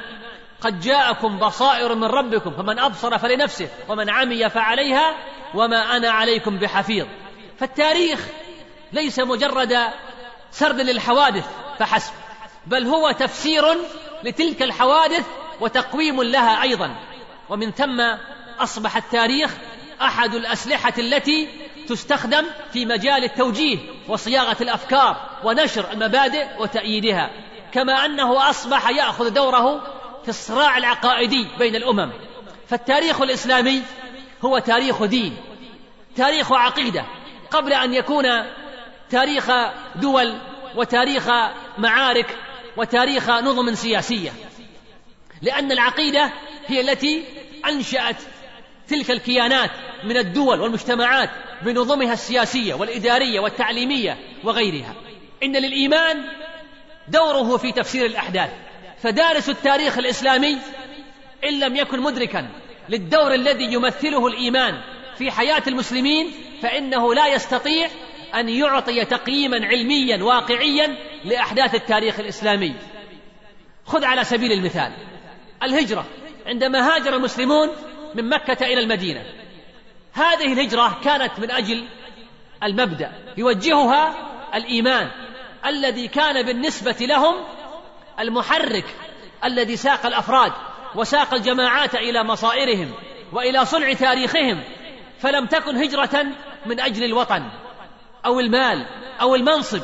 قد 0.60 0.80
جاءكم 0.80 1.38
بصائر 1.38 1.94
من 1.94 2.04
ربكم 2.04 2.50
فمن 2.50 2.78
أبصر 2.78 3.18
فلنفسه 3.18 3.68
ومن 3.88 4.10
عمي 4.10 4.50
فعليها 4.50 5.14
وما 5.54 5.96
أنا 5.96 6.10
عليكم 6.10 6.58
بحفيظ. 6.58 7.06
فالتاريخ 7.58 8.26
ليس 8.92 9.18
مجرد 9.18 9.78
سرد 10.50 10.80
للحوادث 10.80 11.44
فحسب 11.78 12.12
بل 12.66 12.86
هو 12.86 13.10
تفسير 13.10 13.64
لتلك 14.24 14.62
الحوادث 14.62 15.26
وتقويم 15.60 16.22
لها 16.22 16.62
أيضا. 16.62 16.96
ومن 17.48 17.70
ثم 17.70 18.16
أصبح 18.58 18.96
التاريخ 18.96 19.50
أحد 20.02 20.34
الأسلحة 20.34 20.92
التي 20.98 21.48
تستخدم 21.88 22.46
في 22.72 22.86
مجال 22.86 23.24
التوجيه 23.24 23.78
وصياغة 24.08 24.56
الأفكار 24.60 25.16
ونشر 25.44 25.92
المبادئ 25.92 26.46
وتأييدها 26.58 27.30
كما 27.72 27.92
أنه 27.92 28.50
أصبح 28.50 28.90
يأخذ 28.90 29.28
دوره 29.28 29.82
في 30.26 30.30
الصراع 30.30 30.78
العقائدي 30.78 31.46
بين 31.58 31.76
الأمم. 31.76 32.12
فالتاريخ 32.68 33.20
الإسلامي 33.20 33.82
هو 34.44 34.58
تاريخ 34.58 35.04
دين 35.04 35.36
تاريخ 36.16 36.52
عقيدة 36.52 37.04
قبل 37.50 37.72
أن 37.72 37.94
يكون 37.94 38.24
تاريخ 39.10 39.50
دول 39.96 40.38
وتاريخ 40.76 41.28
معارك 41.78 42.36
وتاريخ 42.76 43.30
نظم 43.30 43.74
سياسية. 43.74 44.32
لأن 45.42 45.72
العقيدة 45.72 46.32
هي 46.66 46.80
التي 46.80 47.24
أنشأت 47.66 48.16
تلك 48.88 49.10
الكيانات 49.10 49.70
من 50.04 50.16
الدول 50.16 50.60
والمجتمعات 50.60 51.30
بنظمها 51.62 52.12
السياسية 52.12 52.74
والإدارية 52.74 53.40
والتعليمية 53.40 54.18
وغيرها. 54.44 54.94
إن 55.42 55.56
للإيمان 55.56 56.24
دوره 57.08 57.56
في 57.56 57.72
تفسير 57.72 58.06
الأحداث. 58.06 58.65
فدارس 59.06 59.48
التاريخ 59.48 59.98
الإسلامي 59.98 60.58
إن 61.44 61.60
لم 61.60 61.76
يكن 61.76 62.00
مدركا 62.00 62.48
للدور 62.88 63.34
الذي 63.34 63.64
يمثله 63.72 64.26
الإيمان 64.26 64.80
في 65.18 65.30
حياة 65.30 65.62
المسلمين 65.66 66.30
فإنه 66.62 67.14
لا 67.14 67.26
يستطيع 67.26 67.88
أن 68.34 68.48
يعطي 68.48 69.04
تقييما 69.04 69.66
علميا 69.66 70.24
واقعيا 70.24 70.96
لأحداث 71.24 71.74
التاريخ 71.74 72.20
الإسلامي. 72.20 72.74
خذ 73.86 74.04
على 74.04 74.24
سبيل 74.24 74.52
المثال 74.52 74.92
الهجرة. 75.62 76.06
عندما 76.46 76.94
هاجر 76.94 77.16
المسلمون 77.16 77.68
من 78.14 78.28
مكة 78.28 78.66
إلى 78.66 78.80
المدينة 78.80 79.22
هذه 80.12 80.52
الهجرة 80.52 81.00
كانت 81.04 81.38
من 81.38 81.50
أجل 81.50 81.84
المبدأ 82.62 83.12
يوجهها 83.36 84.14
الإيمان 84.54 85.10
الذي 85.66 86.08
كان 86.08 86.46
بالنسبة 86.46 86.96
لهم 87.00 87.34
المحرك 88.20 88.84
الذي 89.44 89.76
ساق 89.76 90.06
الأفراد 90.06 90.52
وساق 90.94 91.34
الجماعات 91.34 91.94
إلى 91.94 92.24
مصائرهم 92.24 92.92
وإلى 93.32 93.64
صنع 93.64 93.92
تاريخهم 93.92 94.62
فلم 95.18 95.46
تكن 95.46 95.76
هجرة 95.76 96.26
من 96.66 96.80
أجل 96.80 97.04
الوطن 97.04 97.42
أو 98.26 98.40
المال 98.40 98.86
أو 99.20 99.34
المنصب 99.34 99.82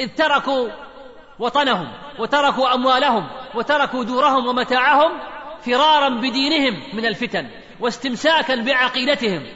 إذ 0.00 0.08
تركوا 0.08 0.68
وطنهم 1.38 1.92
وتركوا 2.18 2.74
أموالهم 2.74 3.28
وتركوا 3.54 4.04
دورهم 4.04 4.46
ومتاعهم 4.46 5.20
فرارا 5.66 6.08
بدينهم 6.08 6.82
من 6.92 7.06
الفتن 7.06 7.50
واستمساكا 7.80 8.54
بعقيدتهم 8.54 9.46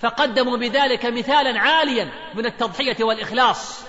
فقدموا 0.00 0.56
بذلك 0.56 1.06
مثالا 1.06 1.60
عاليا 1.60 2.08
من 2.34 2.46
التضحية 2.46 3.04
والإخلاص. 3.04 3.87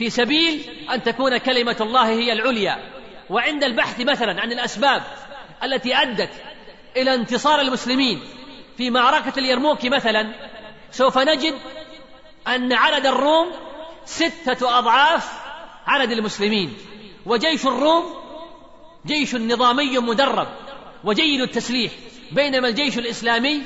في 0.00 0.10
سبيل 0.10 0.62
أن 0.90 1.02
تكون 1.02 1.36
كلمة 1.36 1.76
الله 1.80 2.08
هي 2.08 2.32
العليا. 2.32 2.78
وعند 3.30 3.64
البحث 3.64 4.00
مثلا 4.00 4.40
عن 4.40 4.52
الأسباب 4.52 5.02
التي 5.64 5.96
أدت 5.96 6.30
إلى 6.96 7.14
انتصار 7.14 7.60
المسلمين 7.60 8.20
في 8.76 8.90
معركة 8.90 9.38
اليرموك 9.38 9.84
مثلا 9.84 10.32
سوف 10.90 11.18
نجد 11.18 11.54
أن 12.48 12.72
عدد 12.72 13.06
الروم 13.06 13.52
ستة 14.04 14.78
أضعاف 14.78 15.32
عدد 15.86 16.10
المسلمين. 16.10 16.76
وجيش 17.26 17.66
الروم 17.66 18.04
جيش 19.06 19.34
نظامي 19.34 19.98
مدرب 19.98 20.48
وجيد 21.04 21.40
التسليح 21.40 21.92
بينما 22.32 22.68
الجيش 22.68 22.98
الإسلامي 22.98 23.62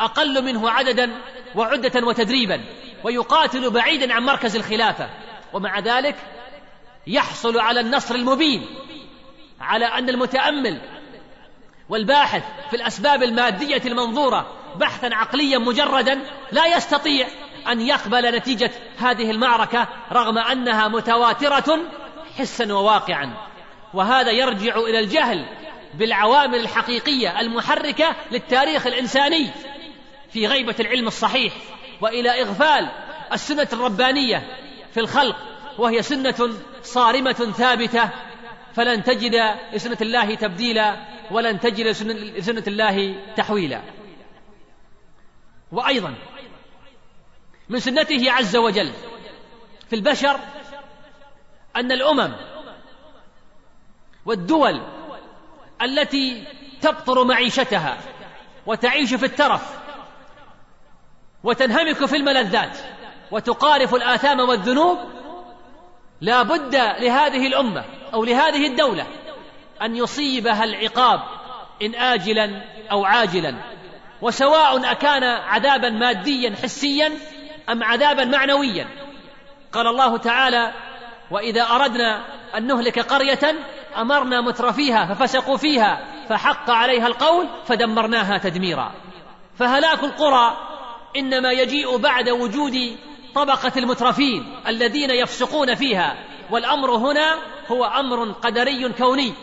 أقل 0.00 0.44
منه 0.44 0.70
عددا 0.70 1.10
وعدة 1.54 2.06
وتدريبا 2.06 2.64
ويقاتل 3.04 3.70
بعيدا 3.70 4.14
عن 4.14 4.22
مركز 4.22 4.56
الخلافة. 4.56 5.10
ومع 5.54 5.78
ذلك 5.78 6.16
يحصل 7.06 7.58
على 7.58 7.80
النصر 7.80 8.14
المبين 8.14 8.66
على 9.60 9.84
أن 9.84 10.08
المتأمل 10.08 10.80
والباحث 11.88 12.42
في 12.70 12.76
الأسباب 12.76 13.22
المادية 13.22 13.82
المنظورة 13.86 14.52
بحثا 14.76 15.10
عقليا 15.12 15.58
مجردا 15.58 16.20
لا 16.52 16.76
يستطيع 16.76 17.26
أن 17.68 17.80
يقبل 17.80 18.36
نتيجة 18.36 18.70
هذه 18.98 19.30
المعركة 19.30 19.88
رغم 20.12 20.38
أنها 20.38 20.88
متواترة 20.88 21.78
حسا 22.38 22.72
وواقعا. 22.72 23.30
وهذا 23.94 24.30
يرجع 24.30 24.76
إلى 24.76 24.98
الجهل 24.98 25.46
بالعوامل 25.94 26.60
الحقيقية 26.60 27.40
المحركة 27.40 28.16
للتاريخ 28.30 28.86
الإنساني 28.86 29.50
في 30.32 30.46
غيبة 30.46 30.74
العلم 30.80 31.06
الصحيح 31.06 31.52
وإلى 32.00 32.42
إغفال 32.42 32.88
السنة 33.32 33.68
الربانية 33.72 34.42
في 34.94 35.00
الخلق 35.00 35.36
وهي 35.78 36.02
سنة 36.02 36.50
صارمة 36.82 37.32
ثابتة 37.32 38.10
فلن 38.74 39.04
تجد 39.04 39.56
لسنة 39.72 39.96
الله 40.00 40.34
تبديلا 40.34 40.96
ولن 41.30 41.60
تجد 41.60 41.86
لسنه 42.36 42.62
الله 42.66 43.14
تحويلا. 43.36 43.80
وأيضا 45.72 46.14
من 47.68 47.80
سنته 47.80 48.32
عز 48.32 48.56
وجل 48.56 48.92
في 49.90 49.96
البشر 49.96 50.40
أن 51.76 51.92
الأمم 51.92 52.34
والدول 54.26 54.82
التي 55.82 56.44
تبطر 56.80 57.24
معيشتها 57.24 57.98
وتعيش 58.66 59.14
في 59.14 59.26
الترف 59.26 59.78
وتنهمك 61.44 62.04
في 62.04 62.16
الملذات 62.16 62.78
وتقارف 63.30 63.94
الآثام 63.94 64.40
والذنوب 64.40 64.98
لا 66.20 66.42
بد 66.42 66.74
لهذه 66.74 67.46
الأمة 67.46 67.84
أو 68.14 68.24
لهذه 68.24 68.66
الدولة 68.66 69.06
أن 69.82 69.96
يصيبها 69.96 70.64
العقاب 70.64 71.20
إن 71.82 71.94
آجلا 71.94 72.62
أو 72.90 73.04
عاجلا 73.04 73.54
وسواء 74.22 74.90
أكان 74.90 75.24
عذابا 75.24 75.90
ماديا 75.90 76.54
حسيا 76.62 77.12
أم 77.68 77.82
عذابا 77.82 78.24
معنويا. 78.24 78.88
قال 79.72 79.86
الله 79.86 80.16
تعالى 80.16 80.72
وإذا 81.30 81.62
أردنا 81.62 82.24
أن 82.56 82.66
نهلك 82.66 82.98
قرية 82.98 83.54
أمرنا 83.96 84.40
مترفيها 84.40 85.14
ففسقوا 85.14 85.56
فيها 85.56 86.04
فحق 86.28 86.70
عليها 86.70 87.06
القول 87.06 87.48
فدمرناها 87.66 88.38
تدميرا. 88.38 88.92
فهلاك 89.58 90.04
القرى 90.04 90.56
إنما 91.16 91.52
يجيء 91.52 91.96
بعد 91.96 92.28
وجود 92.28 92.96
طبقة 93.34 93.72
المترفين 93.76 94.54
الذين 94.66 95.10
يفسقون 95.10 95.74
فيها 95.74 96.16
والأمر 96.50 96.90
هنا 96.90 97.38
هو 97.68 97.84
أمر 97.84 98.32
قدري 98.32 98.92
كوني 98.92 99.34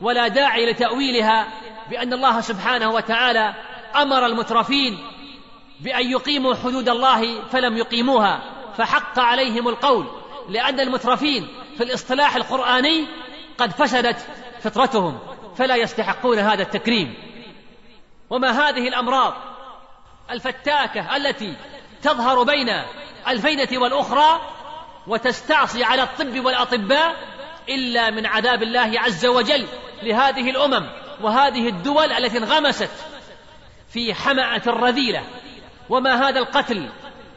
ولا 0.00 0.28
داعي 0.28 0.70
لتأويلها 0.70 1.48
بأن 1.90 2.12
الله 2.12 2.40
سبحانه 2.40 2.90
وتعالى 2.90 3.54
أمر 3.96 4.26
المترفين 4.26 4.98
بأن 5.80 6.10
يقيموا 6.10 6.54
حدود 6.54 6.88
الله 6.88 7.42
فلم 7.42 7.76
يقيموها 7.76 8.40
فحق 8.76 9.18
عليهم 9.18 9.68
القول 9.68 10.06
لأن 10.48 10.80
المترفين 10.80 11.48
في 11.76 11.84
الاصطلاح 11.84 12.36
القرآني 12.36 13.06
قد 13.58 13.70
فسدت 13.72 14.26
فطرتهم 14.60 15.18
فلا 15.56 15.76
يستحقون 15.76 16.38
هذا 16.38 16.62
التكريم. 16.62 17.14
وما 18.30 18.50
هذه 18.50 18.88
الأمراض 18.88 19.34
الفتاكة 20.30 21.16
التي 21.16 21.56
تظهر 22.02 22.42
بين 22.42 22.68
الفينة 23.28 23.68
والأخرى 23.72 24.40
وتستعصي 25.06 25.84
على 25.84 26.02
الطب 26.02 26.44
والأطباء 26.44 27.16
إلا 27.68 28.10
من 28.10 28.26
عذاب 28.26 28.62
الله 28.62 29.00
عز 29.00 29.26
وجل 29.26 29.66
لهذه 30.02 30.50
الأمم 30.50 30.86
وهذه 31.22 31.68
الدول 31.68 32.12
التي 32.12 32.38
انغمست 32.38 32.90
في 33.92 34.14
حمأة 34.14 34.62
الرذيلة 34.66 35.24
وما 35.88 36.28
هذا 36.28 36.38
القتل 36.38 36.88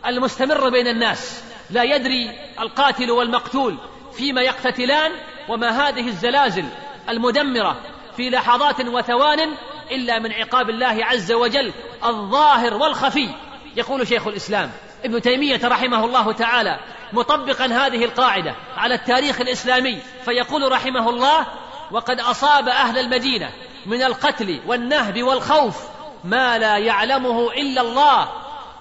المستمر 0.06 0.70
بين 0.70 0.88
الناس؟ 0.88 1.44
لا 1.70 1.84
يدري 1.84 2.40
القاتل 2.60 3.12
والمقتول 3.12 3.78
فيما 4.14 4.42
يقتتلان 4.42 5.12
وما 5.50 5.70
هذه 5.70 6.08
الزلازل 6.08 6.66
المدمرة 7.10 7.82
في 8.18 8.30
لحظات 8.30 8.86
وثوان 8.86 9.54
إلا 9.92 10.20
من 10.20 10.32
عقاب 10.32 10.70
الله 10.70 11.06
عز 11.06 11.32
وجل 11.32 11.74
الظاهر 12.06 12.74
والخفي. 12.74 13.30
يقول 13.76 14.08
شيخ 14.08 14.28
الإسلام 14.28 14.72
ابن 15.06 15.22
تيمية 15.22 15.60
رحمه 15.64 16.06
الله 16.06 16.32
تعالى 16.32 16.80
مطبقا 17.14 17.66
هذه 17.66 18.06
القاعدة 18.06 18.56
على 18.78 18.96
التاريخ 18.96 19.42
الإسلامي 19.42 20.00
فيقول 20.26 20.72
رحمه 20.72 21.10
الله 21.10 21.46
وقد 21.92 22.20
أصاب 22.20 22.68
أهل 22.68 22.98
المدينة 22.98 23.50
من 23.86 24.04
القتل 24.04 24.60
والنهب 24.68 25.24
والخوف 25.24 25.84
ما 26.24 26.58
لا 26.58 26.78
يعلمه 26.78 27.52
إلا 27.52 27.82
الله 27.82 28.30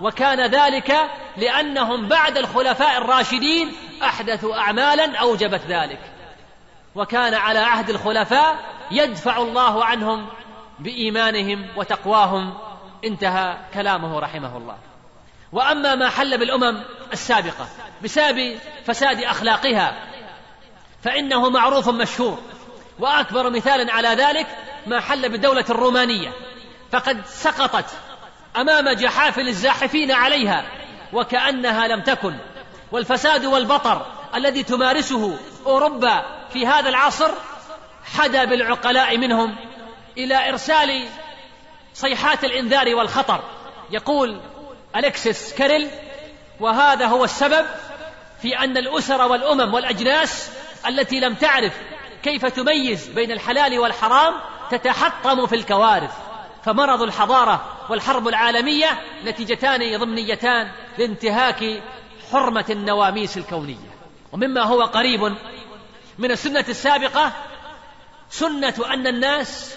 وكان 0.01 0.41
ذلك 0.41 0.97
لأنهم 1.37 2.09
بعد 2.09 2.39
الخلفاء 2.39 2.99
الراشدين 2.99 3.73
أحدثوا 4.03 4.57
أعمالا 4.57 5.19
أوجبت 5.19 5.61
ذلك 5.69 6.01
وكان 6.95 7.35
على 7.35 7.59
عهد 7.59 7.91
الخلفاء 7.91 8.57
يدفع 8.91 9.37
الله 9.37 9.85
عنهم 9.85 10.27
بإيمانهم 10.79 11.67
وتقواهم. 11.77 12.55
انتهى 13.05 13.57
كلامه 13.75 14.19
رحمه 14.19 14.57
الله. 14.57 14.77
وأما 15.53 15.95
ما 15.95 16.11
حل 16.11 16.39
بالأمم 16.39 16.83
السابقة 17.13 17.69
بسبب 18.05 18.59
فساد 18.87 19.23
أخلاقها 19.23 20.07
فإنه 21.03 21.51
معروف 21.51 21.89
مشهور 21.89 22.39
وأكبر 22.99 23.51
مثال 23.51 23.91
على 23.91 24.09
ذلك 24.09 24.47
ما 24.87 25.01
حل 25.01 25.29
بالدولة 25.29 25.65
الرومانية 25.71 26.33
فقد 26.93 27.27
سقطت 27.27 27.91
أمام 28.57 28.89
جحافل 28.89 29.49
الزاحفين 29.49 30.13
عليها 30.13 30.65
وكأنها 31.13 31.89
لم 31.89 32.01
تكن 32.01 32.37
والفساد 32.93 33.45
والبطر 33.45 34.07
الذي 34.35 34.63
تمارسه 34.63 35.39
أوروبا 35.67 36.23
في 36.53 36.67
هذا 36.67 36.89
العصر 36.89 37.31
حدا 38.15 38.45
بالعقلاء 38.45 39.19
منهم 39.19 39.57
إلى 40.19 40.49
إرسال 40.49 41.05
صيحات 41.95 42.45
الإنذار 42.45 42.95
والخطر. 42.95 43.41
يقول 43.91 44.41
أليكسيس 44.97 45.55
كاريل 45.55 45.89
وهذا 46.61 47.07
هو 47.07 47.25
السبب 47.25 47.67
في 48.43 48.59
أن 48.59 48.77
الأسر 48.77 49.23
والأمم 49.23 49.75
والأجناس 49.75 50.51
التي 50.87 51.21
لم 51.21 51.35
تعرف 51.35 51.73
كيف 52.23 52.47
تميز 52.47 53.09
بين 53.09 53.33
الحلال 53.33 53.79
والحرام 53.79 54.35
تتحطم 54.71 55.47
في 55.47 55.55
الكوارث. 55.55 56.13
فمرض 56.65 57.03
الحضارة 57.03 57.65
والحرب 57.91 58.29
العالمية 58.29 59.01
نتيجتان 59.25 59.99
ضمنيتان 59.99 60.71
لانتهاك 60.99 61.83
حرمة 62.33 62.65
النواميس 62.71 63.37
الكونية. 63.37 63.97
ومما 64.33 64.63
هو 64.63 64.83
قريب 64.83 65.37
من 66.19 66.31
السنة 66.31 66.65
السابقة 66.69 67.33
سنة 68.31 68.75
أن 68.93 69.07
الناس 69.07 69.75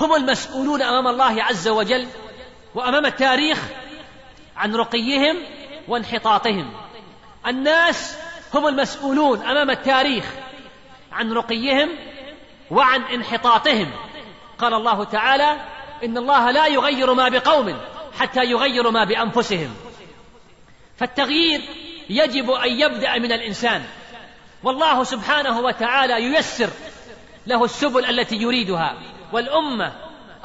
هم 0.00 0.14
المسؤولون 0.14 0.82
أمام 0.82 1.08
الله 1.08 1.42
عز 1.42 1.68
وجل 1.68 2.06
وأمام 2.74 3.06
التاريخ 3.06 3.58
عن 4.62 4.74
رقيهم 4.74 5.36
وانحطاطهم. 5.88 6.72
الناس 7.46 8.18
هم 8.54 8.66
المسؤولون 8.66 9.42
أمام 9.42 9.70
التاريخ 9.70 10.24
عن 11.12 11.32
رقيهم 11.32 11.88
وعن 12.70 13.02
انحطاطهم. 13.02 13.90
قال 14.58 14.74
الله 14.74 15.04
تعالى 15.04 15.56
إن 16.04 16.18
الله 16.18 16.50
لا 16.50 16.66
يغير 16.66 17.14
ما 17.14 17.28
بقوم 17.28 17.80
حتى 18.18 18.44
يغيروا 18.44 18.92
ما 18.92 19.04
بأنفسهم. 19.04 19.74
فالتغيير 20.96 21.60
يجب 22.10 22.50
أن 22.50 22.80
يبدأ 22.80 23.18
من 23.18 23.32
الإنسان. 23.32 23.84
والله 24.62 25.04
سبحانه 25.04 25.60
وتعالى 25.60 26.14
ييسر 26.14 26.70
له 27.46 27.64
السبل 27.64 28.04
التي 28.04 28.36
يريدها 28.36 28.96
والأمة 29.32 29.92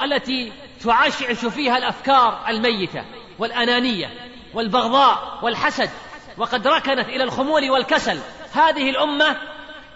التي 0.02 0.52
تعشعش 0.84 1.44
فيها 1.46 1.78
الأفكار 1.78 2.44
الميتة. 2.48 3.04
والأنانية 3.38 4.10
والبغضاء 4.54 5.38
والحسد 5.42 5.90
وقد 6.36 6.66
ركنت 6.66 7.08
إلى 7.08 7.24
الخمول 7.24 7.70
والكسل. 7.70 8.18
هذه 8.54 8.90
الأمة 8.90 9.36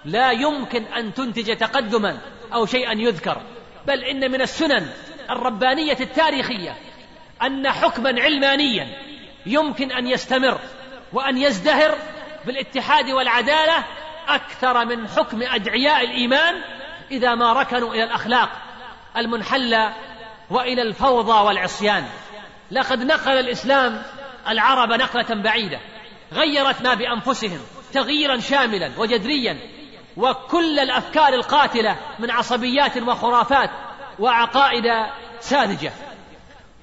لا 0.05 0.31
يمكن 0.31 0.85
أن 0.85 1.15
تنتج 1.15 1.57
تقدما 1.57 2.19
أو 2.55 2.67
شيئا 2.67 2.93
يذكر 2.93 3.43
بل 3.87 4.05
إن 4.05 4.31
من 4.31 4.43
السنن 4.43 4.89
الربانية 5.31 5.97
التاريخية 6.01 6.77
أن 7.43 7.71
حكما 7.71 8.23
علمانيا 8.23 8.89
يمكن 9.47 9.93
أن 9.93 10.07
يستمر 10.07 10.59
وأن 11.13 11.39
يزدهر 11.39 11.99
بالاتحاد 12.47 13.11
والعدالة 13.11 13.85
أكثر 14.29 14.85
من 14.85 15.09
حكم 15.09 15.43
أدعياء 15.43 16.05
الإيمان 16.05 16.55
إذا 17.11 17.35
ما 17.35 17.53
ركنوا 17.53 17.95
إلى 17.95 18.05
الأخلاق 18.05 18.49
المنحلة 19.17 19.95
وإلى 20.51 20.83
الفوضى 20.83 21.47
والعصيان. 21.47 22.05
لقد 22.73 23.03
نقل 23.03 23.33
الإسلام 23.33 24.03
العرب 24.49 24.93
نقلة 24.93 25.43
بعيدة 25.43 25.81
غيرت 26.33 26.83
ما 26.83 26.95
بأنفسهم 26.95 27.61
تغييرا 27.93 28.41
شاملا 28.41 28.93
وجذريا 28.99 29.59
وكل 30.17 30.79
الأفكار 30.79 31.35
القاتلة 31.35 31.97
من 32.19 32.31
عصبيات 32.31 32.97
وخرافات 32.97 33.71
وعقائد 34.19 34.85
ساذجة. 35.41 35.93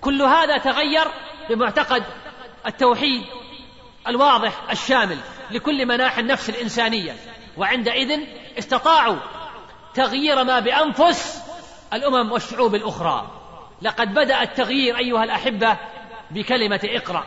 كل 0.01 0.21
هذا 0.21 0.57
تغير 0.57 1.07
بمعتقد 1.49 2.03
التوحيد 2.65 3.23
الواضح 4.07 4.53
الشامل 4.71 5.17
لكل 5.51 5.85
مناحي 5.85 6.21
النفس 6.21 6.49
الإنسانية 6.49 7.15
وعندئذ 7.57 8.19
استطاعوا 8.57 9.17
تغيير 9.93 10.43
ما 10.43 10.59
بأنفس 10.59 11.41
الأمم 11.93 12.31
والشعوب 12.31 12.75
الأخرى. 12.75 13.38
لقد 13.81 14.13
بدأ 14.13 14.41
التغيير 14.41 14.97
أيها 14.97 15.23
الأحبة 15.23 15.77
بكلمة 16.31 16.79
اقرأ. 16.83 17.25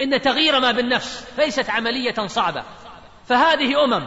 إن 0.00 0.20
تغيير 0.20 0.60
ما 0.60 0.72
بالنفس 0.72 1.26
ليست 1.38 1.70
عملية 1.70 2.26
صعبة. 2.26 2.62
فهذه 3.28 3.84
أمم 3.84 4.06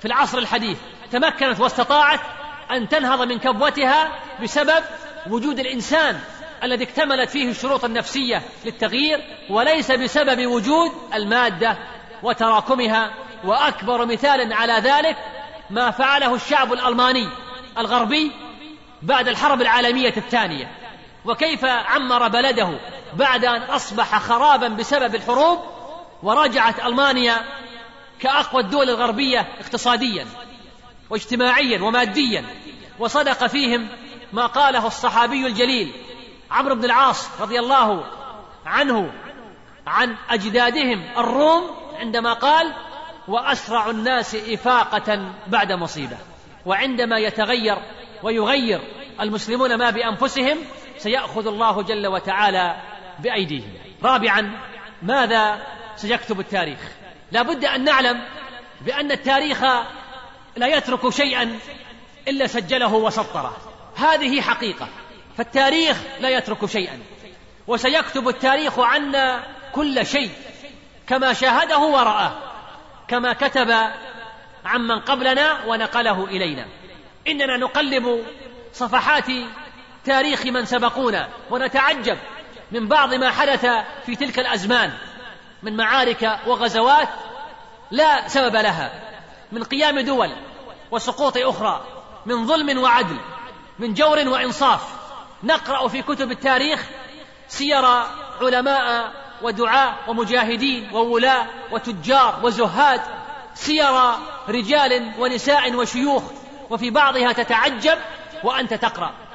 في 0.00 0.04
العصر 0.04 0.38
الحديث 0.38 0.78
تمكنت 1.12 1.60
واستطاعت 1.60 2.20
أن 2.70 2.88
تنهض 2.88 3.22
من 3.22 3.38
كبوتها 3.38 4.12
بسبب 4.42 4.84
وجود 5.30 5.58
الإنسان 5.58 6.20
الذي 6.62 6.84
اكتملت 6.84 7.30
فيه 7.30 7.50
الشروط 7.50 7.84
النفسية 7.84 8.42
للتغيير 8.64 9.20
وليس 9.50 9.90
بسبب 9.90 10.46
وجود 10.46 10.92
المادة 11.14 11.76
وتراكمها. 12.22 13.10
وأكبر 13.44 14.06
مثال 14.06 14.52
على 14.52 14.72
ذلك 14.72 15.16
ما 15.70 15.90
فعله 15.90 16.34
الشعب 16.34 16.72
الألماني 16.72 17.28
الغربي 17.78 18.32
بعد 19.02 19.28
الحرب 19.28 19.60
العالمية 19.60 20.16
الثانية. 20.16 20.85
وكيف 21.26 21.64
عمر 21.64 22.28
بلده 22.28 22.78
بعد 23.14 23.44
أن 23.44 23.62
أصبح 23.62 24.18
خرابا 24.18 24.68
بسبب 24.68 25.14
الحروب 25.14 25.58
ورجعت 26.22 26.80
ألمانيا 26.86 27.36
كأقوى 28.20 28.62
الدول 28.62 28.90
الغربية 28.90 29.40
اقتصاديا 29.60 30.26
واجتماعيا 31.10 31.82
وماديا. 31.82 32.44
وصدق 32.98 33.46
فيهم 33.46 33.88
ما 34.32 34.46
قاله 34.46 34.86
الصحابي 34.86 35.46
الجليل 35.46 35.92
عمرو 36.50 36.74
بن 36.74 36.84
العاص 36.84 37.40
رضي 37.40 37.58
الله 37.58 38.04
عنه 38.66 39.12
عن 39.86 40.16
أجدادهم 40.30 41.04
الروم 41.18 41.70
عندما 41.98 42.32
قال 42.32 42.74
وأسرع 43.28 43.90
الناس 43.90 44.34
إفاقة 44.34 45.32
بعد 45.46 45.72
مصيبة 45.72 46.16
وعندما 46.66 47.18
يتغير 47.18 47.76
ويغير 48.22 48.80
المسلمون 49.20 49.74
ما 49.74 49.90
بأنفسهم 49.90 50.58
سيأخذ 51.06 51.46
الله 51.46 51.82
جل 51.82 52.06
وتعالى 52.06 52.76
بأيديهم. 53.18 53.72
رابعا 54.02 54.58
ماذا 55.02 55.66
سيكتب 55.96 56.40
التاريخ؟ 56.40 56.78
لا 57.32 57.42
بد 57.42 57.64
أن 57.64 57.84
نعلم 57.84 58.22
بأن 58.80 59.12
التاريخ 59.12 59.64
لا 60.56 60.66
يترك 60.66 61.08
شيئا 61.08 61.58
إلا 62.28 62.46
سجله 62.46 62.94
وسطره. 62.94 63.56
هذه 63.96 64.40
حقيقة. 64.40 64.88
فالتاريخ 65.36 65.96
لا 66.20 66.28
يترك 66.28 66.66
شيئا. 66.66 67.02
وسيكتب 67.66 68.28
التاريخ 68.28 68.78
عنا 68.78 69.42
كل 69.72 70.06
شيء 70.06 70.30
كما 71.06 71.32
شاهده 71.32 71.78
ورآه 71.78 72.32
كما 73.08 73.32
كتب 73.32 73.70
عمن 74.64 75.00
قبلنا 75.00 75.64
ونقله 75.66 76.24
إلينا. 76.24 76.66
إننا 77.28 77.56
نقلب 77.56 78.24
صفحات 78.72 79.26
تاريخ 80.06 80.46
من 80.46 80.64
سبقونا 80.64 81.28
ونتعجب 81.50 82.18
من 82.72 82.88
بعض 82.88 83.14
ما 83.14 83.30
حدث 83.30 83.66
في 84.06 84.16
تلك 84.16 84.38
الأزمان 84.38 84.92
من 85.62 85.76
معارك 85.76 86.38
وغزوات 86.46 87.08
لا 87.90 88.28
سبب 88.28 88.56
لها 88.56 88.92
من 89.52 89.64
قيام 89.64 90.00
دول 90.00 90.30
وسقوط 90.90 91.36
أخرى 91.36 91.84
من 92.26 92.46
ظلم 92.46 92.78
وعدل 92.78 93.16
من 93.78 93.94
جور 93.94 94.28
وإنصاف. 94.28 94.80
نقرأ 95.42 95.88
في 95.88 96.02
كتب 96.02 96.30
التاريخ 96.30 96.82
سير 97.48 97.84
علماء 98.40 99.12
ودعاء 99.42 99.94
ومجاهدين 100.08 100.90
وولاة 100.92 101.46
وتجار 101.72 102.40
وزهاد 102.42 103.00
سير 103.54 104.12
رجال 104.48 105.12
ونساء 105.18 105.74
وشيوخ 105.74 106.22
وفي 106.70 106.90
بعضها 106.90 107.32
تتعجب 107.32 107.98
وأنت 108.44 108.74
تقرأ. 108.74 109.25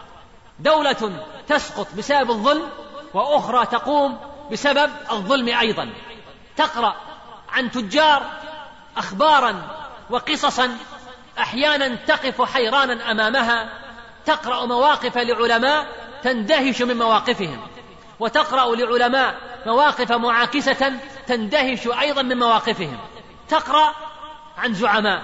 دولة 0.62 1.26
تسقط 1.48 1.88
بسبب 1.98 2.32
الظلم 2.32 2.70
وأخرى 3.14 3.66
تقوم 3.66 4.20
بسبب 4.52 4.92
الظلم 5.12 5.48
أيضا. 5.48 5.90
تقرأ 6.58 6.96
عن 7.50 7.72
تجار 7.72 8.26
اخبارا 8.98 9.62
وقصصا 10.10 10.78
أحيانا 11.40 11.96
تقف 11.96 12.42
حيرانا 12.42 13.12
أمامها. 13.12 13.70
تقرأ 14.26 14.66
مواقف 14.66 15.18
لعلماء 15.18 15.88
تندهش 16.24 16.82
من 16.82 16.98
مواقفهم. 16.98 17.68
وتقرأ 18.20 18.76
لعلماء 18.76 19.36
مواقف 19.66 20.12
معاكسة 20.12 20.94
تندهش 21.28 21.88
أيضا 21.88 22.22
من 22.22 22.38
مواقفهم. 22.38 23.00
تقرأ 23.50 23.94
عن 24.58 24.74
زعماء. 24.74 25.22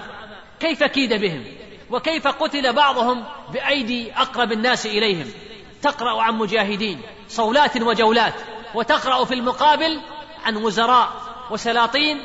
كيف 0.60 0.84
كيد 0.84 1.12
بهم؟ 1.14 1.57
وكيف 1.90 2.28
قتل 2.28 2.72
بعضهم 2.72 3.24
بأيدي 3.52 4.12
أقرب 4.12 4.52
الناس 4.52 4.86
إليهم. 4.86 5.30
تقرأ 5.82 6.22
عن 6.22 6.34
مجاهدين 6.34 7.02
صولات 7.28 7.76
وجولات 7.82 8.34
وتقرأ 8.74 9.24
في 9.24 9.34
المقابل 9.34 10.00
عن 10.44 10.56
وزراء 10.56 11.12
وسلاطين 11.50 12.22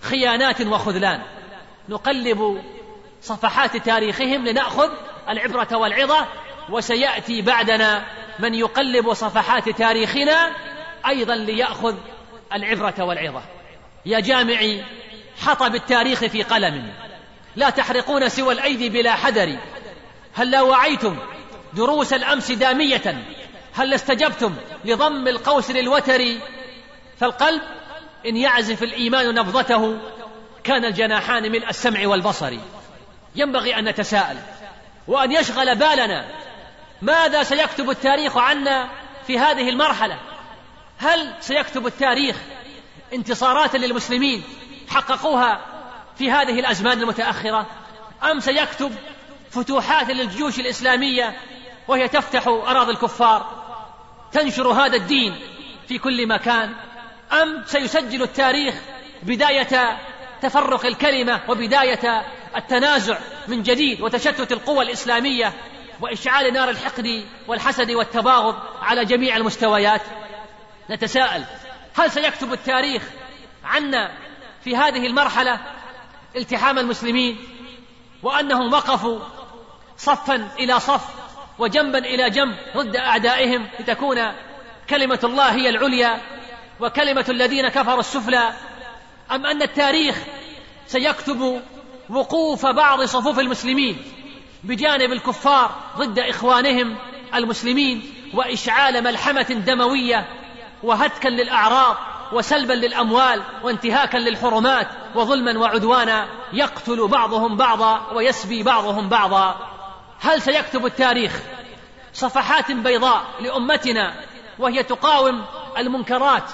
خيانات 0.00 0.60
وخذلان. 0.60 1.22
نقلب 1.88 2.62
صفحات 3.22 3.76
تاريخهم 3.76 4.46
لنأخذ 4.46 4.90
العبرة 5.28 5.76
والعظة 5.76 6.26
وسيأتي 6.70 7.42
بعدنا 7.42 8.06
من 8.38 8.54
يقلب 8.54 9.12
صفحات 9.12 9.68
تاريخنا 9.68 10.52
أيضا 11.06 11.34
ليأخذ 11.34 11.94
العبرة 12.52 12.94
والعظة. 13.04 13.42
يا 14.06 14.20
جامعي 14.20 14.84
حطب 15.42 15.74
التاريخ 15.74 16.18
في 16.24 16.42
قلم. 16.42 16.92
لا 17.56 17.70
تحرقون 17.70 18.28
سوى 18.28 18.54
الأيدي 18.54 18.88
بلا 18.88 19.14
حذر. 19.14 19.56
هل 20.34 20.50
لا 20.50 20.62
وعيتم 20.62 21.16
دروس 21.72 22.12
الأمس 22.12 22.52
دامية؟ 22.52 23.24
هل 23.74 23.94
استجبتم 23.94 24.54
لضم 24.84 25.28
القوس 25.28 25.70
للوتر؟ 25.70 26.24
فالقلب 27.20 27.62
إن 28.26 28.36
يعزف 28.36 28.82
الإيمان 28.82 29.34
نبضته 29.34 29.98
كان 30.64 30.84
الجناحان 30.84 31.52
ملء 31.52 31.68
السمع 31.68 32.08
والبصر. 32.08 32.52
ينبغي 33.36 33.78
أن 33.78 33.84
نتساءل 33.84 34.36
وأن 35.08 35.32
يشغل 35.32 35.76
بالنا 35.76 36.24
ماذا 37.02 37.42
سيكتب 37.42 37.90
التاريخ 37.90 38.36
عنا 38.36 38.88
في 39.26 39.38
هذه 39.38 39.68
المرحلة؟ 39.68 40.18
هل 40.98 41.34
سيكتب 41.40 41.86
التاريخ 41.86 42.36
انتصارات 43.12 43.76
للمسلمين 43.76 44.42
حققوها 44.88 45.60
في 46.20 46.30
هذه 46.30 46.60
الأزمان 46.60 47.00
المتأخرة 47.00 47.66
أم 48.30 48.40
سيكتب 48.40 48.92
فتوحات 49.50 50.10
للجيوش 50.10 50.60
الإسلامية 50.60 51.36
وهي 51.88 52.08
تفتح 52.08 52.48
أراضي 52.48 52.92
الكفار 52.92 53.62
تنشر 54.32 54.68
هذا 54.68 54.96
الدين 54.96 55.38
في 55.88 55.98
كل 55.98 56.28
مكان 56.28 56.74
أم 57.32 57.62
سيسجل 57.66 58.22
التاريخ 58.22 58.74
بداية 59.22 59.98
تفرق 60.42 60.86
الكلمة 60.86 61.40
وبداية 61.48 62.22
التنازع 62.56 63.18
من 63.48 63.62
جديد 63.62 64.00
وتشتت 64.00 64.52
القوى 64.52 64.84
الإسلامية 64.84 65.52
وإشعال 66.00 66.52
نار 66.52 66.70
الحقد 66.70 67.24
والحسد 67.48 67.90
والتباغض 67.90 68.56
على 68.82 69.04
جميع 69.04 69.36
المستويات؟ 69.36 70.02
نتساءل 70.90 71.44
هل 71.98 72.10
سيكتب 72.10 72.52
التاريخ 72.52 73.02
عنا 73.64 74.10
في 74.64 74.76
هذه 74.76 75.06
المرحلة 75.06 75.79
التحام 76.36 76.78
المسلمين 76.78 77.38
وأنهم 78.22 78.72
وقفوا 78.72 79.18
صفا 79.96 80.48
إلى 80.58 80.80
صف 80.80 81.04
وجنبا 81.58 81.98
إلى 81.98 82.30
جنب 82.30 82.56
ضد 82.76 82.96
أعدائهم 82.96 83.68
لتكون 83.80 84.32
كلمة 84.90 85.20
الله 85.24 85.50
هي 85.54 85.68
العليا 85.68 86.20
وكلمة 86.80 87.24
الذين 87.28 87.68
كفروا 87.68 88.00
السفلى. 88.00 88.52
أم 89.30 89.46
أن 89.46 89.62
التاريخ 89.62 90.16
سيكتب 90.86 91.62
وقوف 92.10 92.66
بعض 92.66 93.02
صفوف 93.02 93.38
المسلمين 93.38 94.02
بجانب 94.64 95.12
الكفار 95.12 95.70
ضد 95.96 96.18
إخوانهم 96.18 96.96
المسلمين 97.34 98.14
وإشعال 98.34 99.04
ملحمة 99.04 99.42
دموية 99.42 100.28
وهتكا 100.82 101.28
للاعراض 101.28 101.96
وسلبا 102.32 102.72
للأموال 102.72 103.42
وانتهاكا 103.62 104.18
للحرمات 104.18 104.88
وظلما 105.14 105.58
وعدوانا 105.58 106.28
يقتل 106.52 107.08
بعضهم 107.08 107.56
بعضا 107.56 108.12
ويسبي 108.14 108.62
بعضهم 108.62 109.08
بعضا. 109.08 109.56
هل 110.20 110.42
سيكتب 110.42 110.86
التاريخ 110.86 111.40
صفحات 112.12 112.72
بيضاء 112.72 113.22
لأمتنا 113.40 114.14
وهي 114.58 114.82
تقاوم 114.82 115.44
المنكرات 115.78 116.50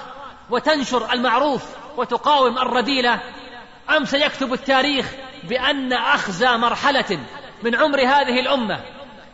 وتنشر 0.50 1.12
المعروف 1.12 1.62
وتقاوم 1.96 2.58
الرذيلة؟ 2.58 3.20
أم 3.96 4.04
سيكتب 4.04 4.52
التاريخ 4.52 5.06
بأن 5.44 5.92
أخزى 5.92 6.56
مرحلة 6.56 7.20
من 7.62 7.74
عمر 7.74 8.00
هذه 8.00 8.40
الأمة 8.40 8.80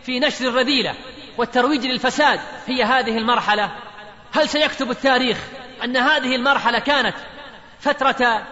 في 0.03 0.21
نشر 0.21 0.49
الرذيلة 0.49 0.95
والترويج 1.39 1.87
للفساد 1.87 2.41
هي 2.67 2.83
هذه 2.83 3.19
المرحلة؟ 3.19 3.71
هل 4.33 4.49
سيكتب 4.49 4.91
التاريخ 4.91 5.39
أن 5.85 5.97
هذه 5.97 6.37
المرحلة 6.37 6.79
كانت 6.79 7.15
فترة 7.81 8.43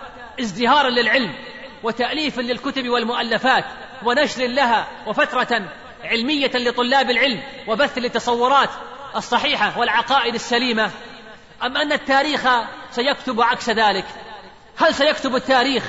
ازدهار 0.40 0.88
للعلم 0.88 1.34
وتأليف 1.82 2.38
للكتب 2.38 2.88
والمؤلفات 2.88 3.64
ونشر 4.04 4.46
لها 4.46 4.88
وفترة 5.06 5.62
علمية 6.04 6.50
لطلاب 6.54 7.10
العلم 7.10 7.42
وبث 7.66 7.98
للتصورات 7.98 8.70
الصحيحة 9.16 9.78
والعقائد 9.78 10.34
السليمة. 10.34 10.90
أم 11.62 11.76
أن 11.76 11.92
التاريخ 11.92 12.48
سيكتب 12.90 13.40
عكس 13.40 13.70
ذلك؟ 13.70 14.04
هل 14.76 14.94
سيكتب 14.94 15.36
التاريخ 15.36 15.84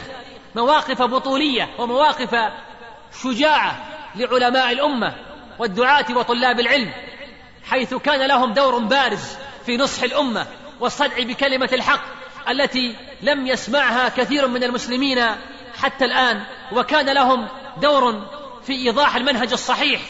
مواقف 0.56 1.02
بطولية 1.02 1.70
ومواقف 1.80 2.52
شجاعة 3.24 3.86
لعلماء 4.16 4.72
الأمة 4.72 5.16
والدعاة 5.60 6.06
وطلاب 6.10 6.60
العلم 6.60 6.94
حيث 7.64 7.94
كان 7.94 8.28
لهم 8.28 8.54
دور 8.54 8.78
بارز 8.78 9.38
في 9.66 9.78
نصح 9.78 10.04
الأمة 10.04 10.48
والصدع 10.82 11.24
بكلمة 11.24 11.70
الحق 11.74 12.02
التي 12.50 12.96
لم 13.22 13.48
يسمعها 13.48 14.10
كثير 14.10 14.48
من 14.48 14.64
المسلمين 14.64 15.26
حتى 15.82 16.06
الآن 16.06 16.44
وكان 16.72 17.10
لهم 17.10 17.48
دور 17.78 18.28
في 18.64 18.74
إيضاح 18.74 19.16
المنهج 19.16 19.52
الصحيح 19.52 20.02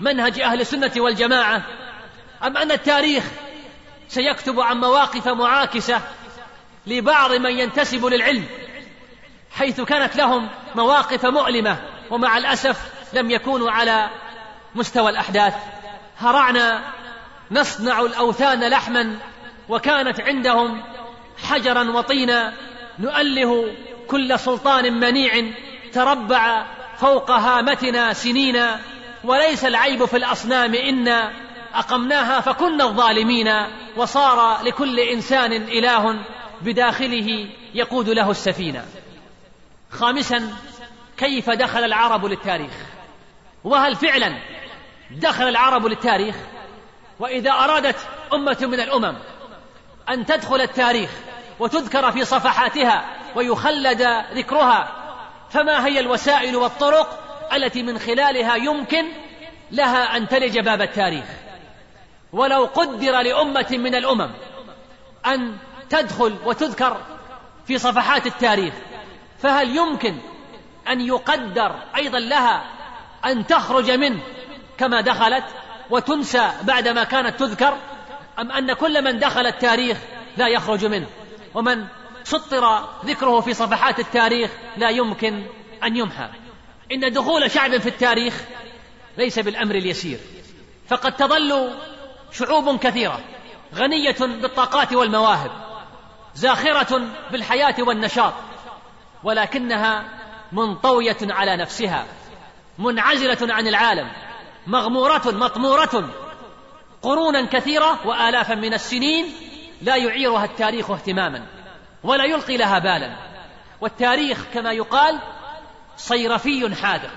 منهج 0.00 0.40
أهل 0.40 0.60
السنة 0.60 0.92
والجماعة. 0.96 1.62
أم 2.42 2.56
أن 2.56 2.72
التاريخ 2.72 3.24
سيكتب 4.08 4.60
عن 4.60 4.80
مواقف 4.80 5.28
معاكسة 5.28 6.00
لبعض 6.86 7.32
من 7.32 7.58
ينتسب 7.58 8.04
للعلم 8.04 8.46
حيث 9.52 9.80
كانت 9.80 10.16
لهم 10.16 10.48
مواقف 10.74 11.26
مؤلمة 11.26 11.76
ومع 12.10 12.38
الأسف 12.38 12.76
لم 13.12 13.30
يكونوا 13.30 13.70
على 13.70 14.10
مستوى 14.74 15.10
الأحداث. 15.10 15.54
هرعنا 16.18 16.82
نصنع 17.50 18.00
الأوثان 18.00 18.68
لحما 18.68 19.18
وكانت 19.72 20.20
عندهم 20.20 20.82
حجرا 21.44 21.90
وطينا 21.90 22.52
نؤله 22.98 23.72
كل 24.08 24.38
سلطان 24.38 25.00
منيع 25.00 25.52
تربع 25.92 26.66
فوق 26.98 27.30
هامتنا 27.30 28.12
سنين 28.12 28.66
وليس 29.24 29.64
العيب 29.64 30.04
في 30.04 30.16
الأصنام 30.16 30.74
أنا 30.74 31.32
أقمناها 31.74 32.40
فكنا 32.40 32.84
الظالمين 32.84 33.48
وصار 33.96 34.62
لكل 34.62 35.00
إنسان 35.00 35.52
إله 35.52 36.24
بداخله 36.62 37.48
يقود 37.74 38.08
له 38.08 38.30
السفينة. 38.30 38.84
خامسا 39.90 40.52
كيف 41.16 41.50
دخل 41.50 41.84
العرب 41.84 42.24
للتاريخ؟ 42.24 42.72
وهل 43.64 43.96
فعلا 43.96 44.38
دخل 45.10 45.48
العرب 45.48 45.86
للتاريخ؟ 45.86 46.36
وإذا 47.20 47.50
أرادت 47.50 47.96
أمة 48.32 48.58
من 48.60 48.80
الأمم 48.80 49.16
أن 50.08 50.26
تدخل 50.26 50.60
التاريخ 50.60 51.10
وتذكر 51.58 52.12
في 52.12 52.24
صفحاتها 52.24 53.04
ويخلد 53.34 54.02
ذكرها. 54.34 54.92
فما 55.50 55.86
هي 55.86 56.00
الوسائل 56.00 56.56
والطرق 56.56 57.18
التي 57.52 57.82
من 57.82 57.98
خلالها 57.98 58.56
يمكن 58.56 59.04
لها 59.70 60.16
أن 60.16 60.28
تلج 60.28 60.58
باب 60.58 60.82
التاريخ؟ 60.82 61.24
ولو 62.32 62.64
قدر 62.64 63.20
لأمة 63.20 63.66
من 63.70 63.94
الأمم 63.94 64.30
أن 65.26 65.56
تدخل 65.90 66.36
وتذكر 66.44 66.96
في 67.66 67.78
صفحات 67.78 68.26
التاريخ 68.26 68.74
فهل 69.38 69.76
يمكن 69.76 70.18
أن 70.88 71.00
يقدر 71.00 71.74
أيضا 71.96 72.18
لها 72.18 72.64
أن 73.24 73.46
تخرج 73.46 73.90
منه 73.90 74.20
كما 74.78 75.00
دخلت 75.00 75.44
وتنسى 75.90 76.50
بعدما 76.62 77.04
كانت 77.04 77.40
تذكر؟ 77.40 77.76
أم 78.38 78.52
أن 78.52 78.72
كل 78.72 79.04
من 79.04 79.18
دخل 79.18 79.46
التاريخ 79.46 79.98
لا 80.36 80.48
يخرج 80.48 80.84
منه؟ 80.84 81.06
ومن 81.54 81.84
سطر 82.24 82.88
ذكره 83.04 83.40
في 83.40 83.54
صفحات 83.54 84.00
التاريخ 84.00 84.50
لا 84.76 84.90
يمكن 84.90 85.46
أن 85.84 85.96
يمحى. 85.96 86.28
إن 86.92 87.12
دخول 87.12 87.50
شعب 87.50 87.78
في 87.78 87.88
التاريخ 87.88 88.34
ليس 89.18 89.38
بالأمر 89.38 89.74
اليسير. 89.74 90.18
فقد 90.88 91.16
تظل 91.16 91.70
شعوب 92.32 92.78
كثيرة 92.78 93.20
غنية 93.74 94.16
بالطاقات 94.20 94.92
والمواهب 94.92 95.50
زاخرة 96.34 97.02
بالحياة 97.30 97.74
والنشاط 97.78 98.32
ولكنها 99.24 100.04
منطوية 100.52 101.16
على 101.22 101.56
نفسها 101.56 102.06
منعزلة 102.78 103.54
عن 103.54 103.66
العالم 103.66 104.10
مغمورة 104.66 105.22
مطمورة 105.26 106.08
قرونا 107.02 107.46
كثيرة 107.46 108.06
وآلافا 108.06 108.54
من 108.54 108.74
السنين 108.74 109.26
لا 109.82 109.96
يعيرها 109.96 110.44
التاريخ 110.44 110.90
اهتماما 110.90 111.46
ولا 112.02 112.24
يلقي 112.24 112.56
لها 112.56 112.78
بالا. 112.78 113.16
والتاريخ 113.80 114.38
كما 114.54 114.72
يقال 114.72 115.20
صيرفي 115.96 116.74
حاذق. 116.82 117.14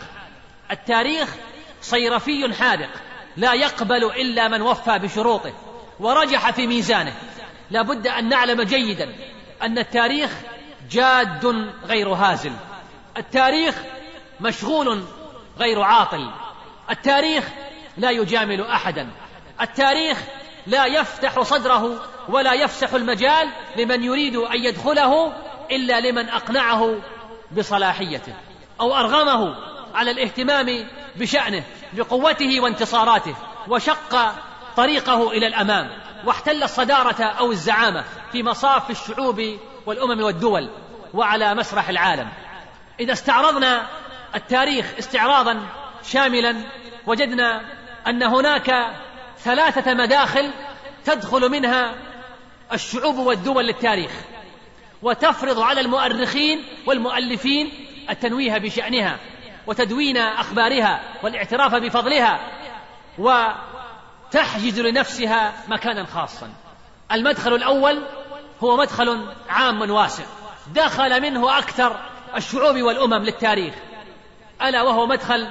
التاريخ 0.72 1.36
صيرفي 1.82 2.54
حاذق. 2.54 2.90
لا 3.38 3.54
يقبل 3.54 4.04
إلا 4.04 4.48
من 4.48 4.62
وفى 4.62 5.00
بشروطه 5.00 5.54
ورجح 6.00 6.52
في 6.52 6.68
ميزانه. 6.68 7.14
لا 7.72 7.82
بد 7.82 8.08
أن 8.08 8.30
نعلم 8.30 8.62
جيدا 8.62 9.16
أن 9.62 9.78
التاريخ 9.78 10.32
جاد 10.92 11.46
غير 11.86 12.10
هازل. 12.10 12.54
التاريخ 13.18 13.76
مشغول 14.42 15.04
غير 15.58 15.82
عاطل. 15.82 16.32
التاريخ 16.90 17.44
لا 17.98 18.12
يجامل 18.12 18.62
أحدا. 18.62 19.10
التاريخ 19.62 20.18
لا 20.68 20.86
يفتح 20.86 21.42
صدره 21.42 22.00
ولا 22.30 22.54
يفسح 22.54 22.94
المجال 22.94 23.50
لمن 23.78 24.04
يريد 24.04 24.36
أن 24.36 24.64
يدخله 24.64 25.34
إلا 25.72 26.00
لمن 26.00 26.30
أقنعه 26.30 26.96
بصلاحيته 27.58 28.34
أو 28.82 28.96
أرغمه 28.96 29.56
على 29.94 30.12
الاهتمام 30.12 30.88
بشأنه 31.16 31.64
بقوته 31.94 32.60
وانتصاراته 32.60 33.36
وشق 33.68 34.36
طريقه 34.78 35.32
إلى 35.32 35.48
الأمام 35.48 35.90
واحتل 36.26 36.64
الصدارة 36.64 37.24
أو 37.24 37.52
الزعامة 37.52 38.04
في 38.32 38.44
مصاف 38.44 38.90
الشعوب 38.90 39.42
والأمم 39.86 40.24
والدول 40.24 40.70
وعلى 41.14 41.56
مسرح 41.56 41.90
العالم. 41.90 42.30
إذا 43.00 43.14
استعرضنا 43.14 43.88
التاريخ 44.36 44.86
استعراضا 45.00 45.68
شاملا 46.04 46.56
وجدنا 47.08 47.62
أن 48.08 48.24
هناك 48.24 48.96
ثلاثة 49.46 49.94
مداخل 49.94 50.52
تدخل 51.06 51.50
منها 51.50 51.96
الشعوب 52.74 53.18
والدول 53.18 53.66
للتاريخ 53.68 54.12
وتفرض 55.02 55.60
على 55.60 55.82
المؤرخين 55.82 56.64
والمؤلفين 56.88 57.72
التنويه 58.10 58.58
بشأنها 58.58 59.20
وتدوين 59.68 60.18
أخبارها 60.18 61.02
والاعتراف 61.24 61.76
بفضلها 61.76 62.40
وتحجز 63.18 64.80
لنفسها 64.80 65.54
مكانا 65.68 66.06
خاصا. 66.06 66.50
المدخل 67.12 67.56
الأول 67.56 68.04
هو 68.64 68.78
مدخل 68.78 69.28
عام 69.50 69.92
واسع 69.92 70.24
دخل 70.76 71.22
منه 71.22 71.58
أكثر 71.58 72.00
الشعوب 72.36 72.82
والأمم 72.82 73.24
للتاريخ 73.24 73.74
ألا 74.62 74.82
وهو 74.82 75.08
مدخل 75.08 75.48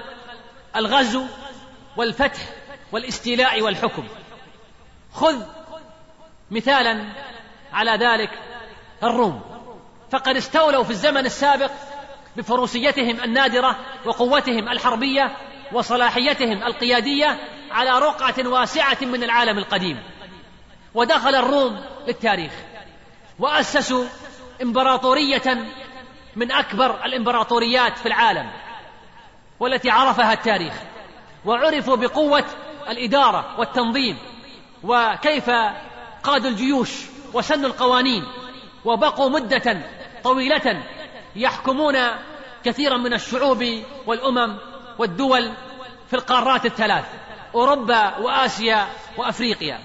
الغزو 0.76 1.26
والفتح 1.96 2.40
والاستيلاء 2.94 3.62
والحكم. 3.62 4.04
خذ 5.12 5.42
مثالا 6.50 7.12
على 7.72 7.90
ذلك 7.90 8.30
الروم. 9.02 9.42
فقد 10.10 10.36
استولوا 10.36 10.84
في 10.84 10.90
الزمن 10.90 11.26
السابق 11.26 11.70
بفروسيتهم 12.36 13.20
النادرة 13.20 13.76
وقوتهم 14.04 14.68
الحربية 14.68 15.36
وصلاحيتهم 15.72 16.62
القيادية 16.62 17.38
على 17.70 17.90
رقعة 17.90 18.48
واسعة 18.48 18.98
من 19.02 19.22
العالم 19.22 19.58
القديم. 19.58 20.02
ودخل 20.94 21.34
الروم 21.34 21.84
للتاريخ. 22.06 22.52
وأسسوا 23.38 24.04
إمبراطورية 24.62 25.66
من 26.36 26.52
أكبر 26.52 27.04
الإمبراطوريات 27.04 27.98
في 27.98 28.06
العالم 28.06 28.50
والتي 29.60 29.90
عرفها 29.90 30.32
التاريخ. 30.32 30.74
وعرفوا 31.44 31.96
بقوة 31.96 32.44
الإدارة 32.88 33.54
والتنظيم 33.58 34.18
وكيف 34.82 35.50
قادوا 36.22 36.50
الجيوش 36.50 36.90
وسنوا 37.34 37.68
القوانين 37.68 38.24
وبقوا 38.84 39.30
مدة 39.30 39.82
طويلة 40.24 40.82
يحكمون 41.36 41.96
كثيرا 42.64 42.96
من 42.96 43.14
الشعوب 43.14 43.64
والأمم 44.06 44.56
والدول 44.98 45.52
في 46.10 46.16
القارات 46.16 46.66
الثلاث 46.66 47.04
أوروبا 47.54 48.18
وآسيا 48.18 48.88
وأفريقيا. 49.16 49.80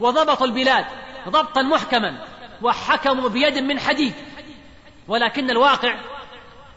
وضبطوا 0.00 0.46
البلاد 0.46 0.84
ضبطا 1.28 1.62
محكما 1.62 2.18
وحكموا 2.62 3.28
بيد 3.28 3.58
من 3.58 3.80
حديد. 3.80 4.14
ولكن 5.08 5.50
الواقع 5.50 5.94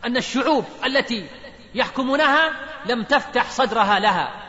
أن 0.05 0.17
الشعوب 0.17 0.65
التي 0.85 1.27
يحكمونها 1.75 2.51
لم 2.85 3.03
تفتح 3.03 3.51
صدرها 3.51 3.99
لها. 3.99 4.44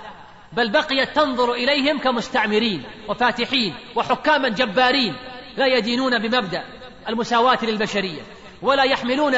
بل 0.52 0.70
بقيت 0.70 1.16
تنظر 1.16 1.52
إليهم 1.52 1.98
كمستعمرين 1.98 2.82
وفاتحين 3.08 3.74
وحكاما 3.94 4.48
جبارين 4.48 5.16
لا 5.56 5.66
يدينون 5.66 6.18
بمبدأ 6.18 6.64
المساواة 7.08 7.58
للبشرية 7.62 8.22
ولا 8.62 8.82
يحملون 8.84 9.34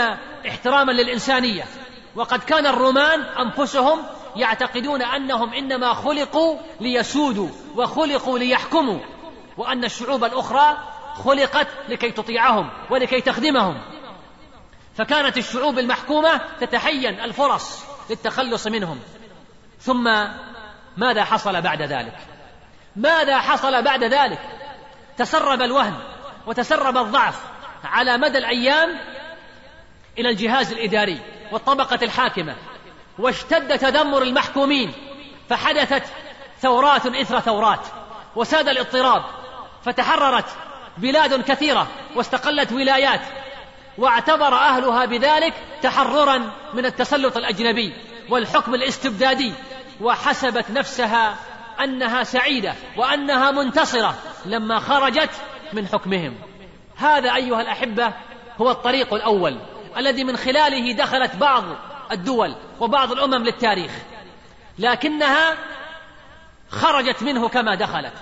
احتراما 0.48 0.92
للإنسانية. 0.92 1.64
وقد 2.16 2.38
كان 2.38 2.66
الرومان 2.66 3.20
أنفسهم 3.20 4.02
يعتقدون 4.36 5.02
أنهم 5.02 5.54
إنما 5.54 5.94
خلقوا 5.94 6.58
ليسودوا 6.80 7.48
وخلقوا 7.76 8.38
ليحكموا 8.38 8.98
وأن 9.56 9.84
الشعوب 9.84 10.24
الأخرى 10.24 10.78
خلقت 11.14 11.66
لكي 11.88 12.10
تطيعهم 12.10 12.70
ولكي 12.90 13.20
تخدمهم. 13.20 13.80
فكانت 14.94 15.38
الشعوب 15.38 15.78
المحكومة 15.78 16.40
تتحين 16.60 17.20
الفرص 17.20 17.84
للتخلص 18.10 18.66
منهم. 18.66 18.98
ثم 19.80 20.08
ماذا 20.98 21.24
حصل 21.24 21.62
بعد 21.62 21.82
ذلك؟ 21.82 22.16
ماذا 22.96 23.38
حصل 23.38 23.82
بعد 23.82 24.04
ذلك؟ 24.04 24.38
تسرب 25.16 25.62
الوهن 25.62 25.94
وتسرب 26.46 26.96
الضعف 26.96 27.40
على 27.84 28.18
مدى 28.18 28.38
الأيام 28.38 28.98
إلى 30.18 30.28
الجهاز 30.28 30.72
الإداري 30.72 31.20
والطبقة 31.52 31.98
الحاكمة 32.02 32.56
واشتد 33.18 33.78
تذمر 33.78 34.22
المحكومين 34.22 34.92
فحدثت 35.48 36.02
ثورات 36.60 37.06
إثر 37.06 37.40
ثورات 37.40 37.80
وساد 38.36 38.68
الاضطراب 38.68 39.22
فتحررت 39.84 40.46
بلاد 40.98 41.42
كثيرة 41.42 41.86
واستقلت 42.16 42.72
ولايات 42.72 43.20
واعتبر 43.98 44.54
أهلها 44.54 45.04
بذلك 45.04 45.54
تحررا 45.82 46.50
من 46.74 46.86
التسلط 46.86 47.36
الأجنبي 47.36 47.92
والحكم 48.30 48.74
الاستبدادي 48.74 49.52
وحسبت 50.00 50.70
نفسها 50.70 51.36
أنها 51.80 52.22
سعيدة 52.22 52.74
وأنها 52.96 53.50
منتصرة 53.50 54.14
لما 54.46 54.78
خرجت 54.78 55.30
من 55.72 55.86
حكمهم. 55.86 56.34
هذا 56.96 57.34
أيها 57.34 57.60
الأحبة 57.60 58.12
هو 58.60 58.70
الطريق 58.70 59.14
الأول 59.14 59.58
الذي 59.96 60.24
من 60.24 60.36
خلاله 60.36 60.92
دخلت 60.92 61.36
بعض 61.36 61.64
الدول 62.12 62.54
وبعض 62.80 63.12
الأمم 63.12 63.44
للتاريخ. 63.44 63.92
لكنها 64.78 65.56
خرجت 66.70 67.22
منه 67.22 67.48
كما 67.48 67.74
دخلت. 67.74 68.12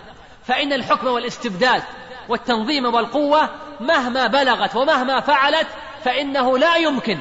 فإن 0.46 0.72
الحكم 0.72 1.06
والاستبداد 1.06 1.82
والتنظيم 2.28 2.94
والقوة 2.94 3.50
مهما 3.80 4.26
بلغت 4.26 4.76
ومهما 4.76 5.20
فعلت 5.20 5.66
فإنه 6.04 6.58
لا 6.58 6.76
يمكن 6.76 7.18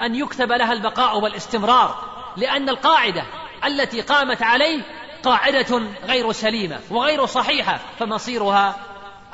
أن 0.00 0.14
يكتب 0.14 0.52
لها 0.52 0.72
البقاء 0.72 1.20
والاستمرار 1.20 2.04
لأن 2.36 2.68
القاعدة 2.68 3.24
التي 3.64 4.00
قامت 4.00 4.42
عليه 4.42 4.82
قاعدة 5.22 5.82
غير 6.04 6.32
سليمة 6.32 6.80
وغير 6.90 7.26
صحيحة 7.26 7.80
فمصيرها 7.98 8.76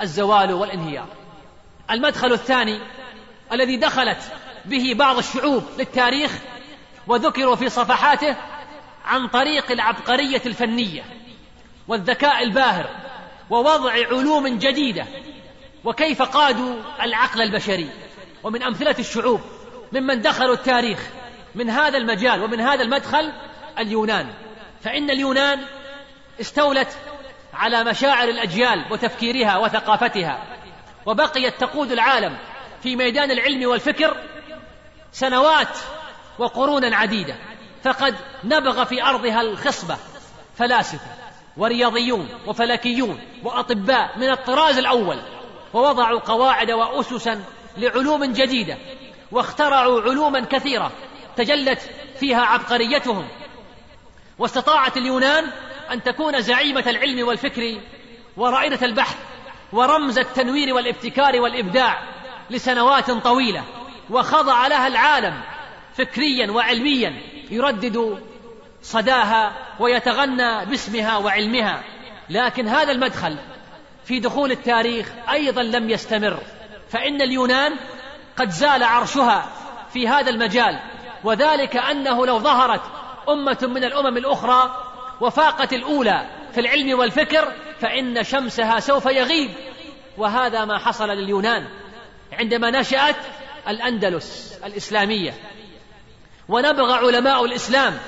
الزوال 0.02 0.52
والانهيار. 0.52 1.06
المدخل 1.90 2.32
الثاني 2.32 2.80
الذي 3.52 3.76
دخلت 3.76 4.18
به 4.64 4.94
بعض 4.94 5.18
الشعوب 5.18 5.64
للتاريخ 5.78 6.32
وذكروا 7.06 7.56
في 7.56 7.68
صفحاته 7.68 8.36
عن 9.04 9.28
طريق 9.28 9.70
العبقرية 9.70 10.42
الفنية 10.46 11.04
والذكاء 11.88 12.42
الباهر 12.42 12.90
ووضع 13.50 13.92
علوم 13.92 14.58
جديدة 14.58 15.06
وكيف 15.84 16.22
قادوا 16.22 16.76
العقل 17.02 17.42
البشري. 17.42 17.88
ومن 18.42 18.62
أمثلة 18.62 18.94
الشعوب 18.98 19.40
ممن 19.92 20.20
دخلوا 20.20 20.54
التاريخ 20.54 20.98
من 21.54 21.70
هذا 21.70 21.98
المجال 21.98 22.42
ومن 22.42 22.60
هذا 22.60 22.82
المدخل 22.82 23.32
اليونان. 23.78 24.34
فإن 24.80 25.10
اليونان 25.10 25.60
استولت 26.40 26.98
على 27.54 27.84
مشاعر 27.84 28.28
الأجيال 28.28 28.84
وتفكيرها 28.90 29.56
وثقافتها 29.56 30.42
وبقيت 31.06 31.60
تقود 31.60 31.92
العالم 31.92 32.38
في 32.82 32.96
ميدان 32.96 33.30
العلم 33.30 33.68
والفكر 33.68 34.16
سنوات 35.12 35.78
وقرونا 36.38 36.96
عديدة. 36.96 37.34
فقد 37.84 38.14
نبغ 38.44 38.84
في 38.84 39.02
أرضها 39.02 39.40
الخصبة 39.40 39.96
فلاسفة 40.56 41.06
ورياضيون 41.56 42.28
وفلكيون 42.46 43.20
وأطباء 43.44 44.18
من 44.18 44.30
الطراز 44.30 44.78
الأول 44.78 45.18
ووضعوا 45.74 46.20
قواعد 46.20 46.70
واسسا 46.70 47.42
لعلوم 47.76 48.24
جديدة 48.24 48.76
واخترعوا 49.32 50.02
علوما 50.02 50.40
كثيرة 50.40 50.92
تجلت 51.36 51.90
فيها 52.20 52.40
عبقريتهم 52.40 53.28
واستطاعت 54.38 54.96
اليونان 54.96 55.44
أن 55.92 56.02
تكون 56.02 56.40
زعيمة 56.40 56.84
العلم 56.86 57.28
والفكر 57.28 57.80
ورائدة 58.36 58.86
البحث 58.86 59.16
ورمز 59.72 60.18
التنوير 60.18 60.74
والابتكار 60.74 61.40
والإبداع 61.40 62.02
لسنوات 62.50 63.10
طويلة 63.10 63.64
وخضع 64.10 64.66
لها 64.66 64.86
العالم 64.86 65.40
فكريا 65.94 66.50
وعلميا 66.50 67.20
يردد 67.50 68.22
صداها 68.82 69.52
ويتغنى 69.80 70.64
باسمها 70.64 71.16
وعلمها. 71.16 71.82
لكن 72.30 72.68
هذا 72.68 72.92
المدخل 72.92 73.38
في 74.04 74.20
دخول 74.20 74.50
التاريخ 74.52 75.12
أيضا 75.30 75.62
لم 75.62 75.90
يستمر. 75.90 76.40
فإن 76.90 77.22
اليونان 77.22 77.76
قد 78.36 78.50
زال 78.50 78.82
عرشها 78.82 79.48
في 79.92 80.08
هذا 80.08 80.30
المجال 80.30 80.80
وذلك 81.24 81.76
أنه 81.76 82.26
لو 82.26 82.38
ظهرت 82.38 82.82
أمة 83.28 83.58
من 83.62 83.84
الأمم 83.84 84.16
الأخرى 84.16 84.84
وفاقت 85.20 85.72
الأولى 85.72 86.26
في 86.54 86.60
العلم 86.60 86.98
والفكر 86.98 87.52
فإن 87.80 88.24
شمسها 88.24 88.80
سوف 88.80 89.06
يغيب. 89.06 89.50
وهذا 90.18 90.64
ما 90.64 90.78
حصل 90.78 91.08
لليونان 91.08 91.68
عندما 92.32 92.70
نشأت 92.70 93.16
الأندلس 93.68 94.58
الإسلامية. 94.64 95.34
ونبغى 96.48 96.92
علماء 96.92 97.44
الإسلام 97.44 97.98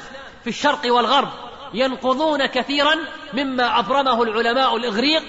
في 0.44 0.50
الشرق 0.50 0.92
والغرب 0.92 1.28
ينقضون 1.74 2.46
كثيرا 2.46 2.94
مما 3.34 3.78
أبرمه 3.78 4.22
العلماء 4.22 4.76
الإغريق 4.76 5.22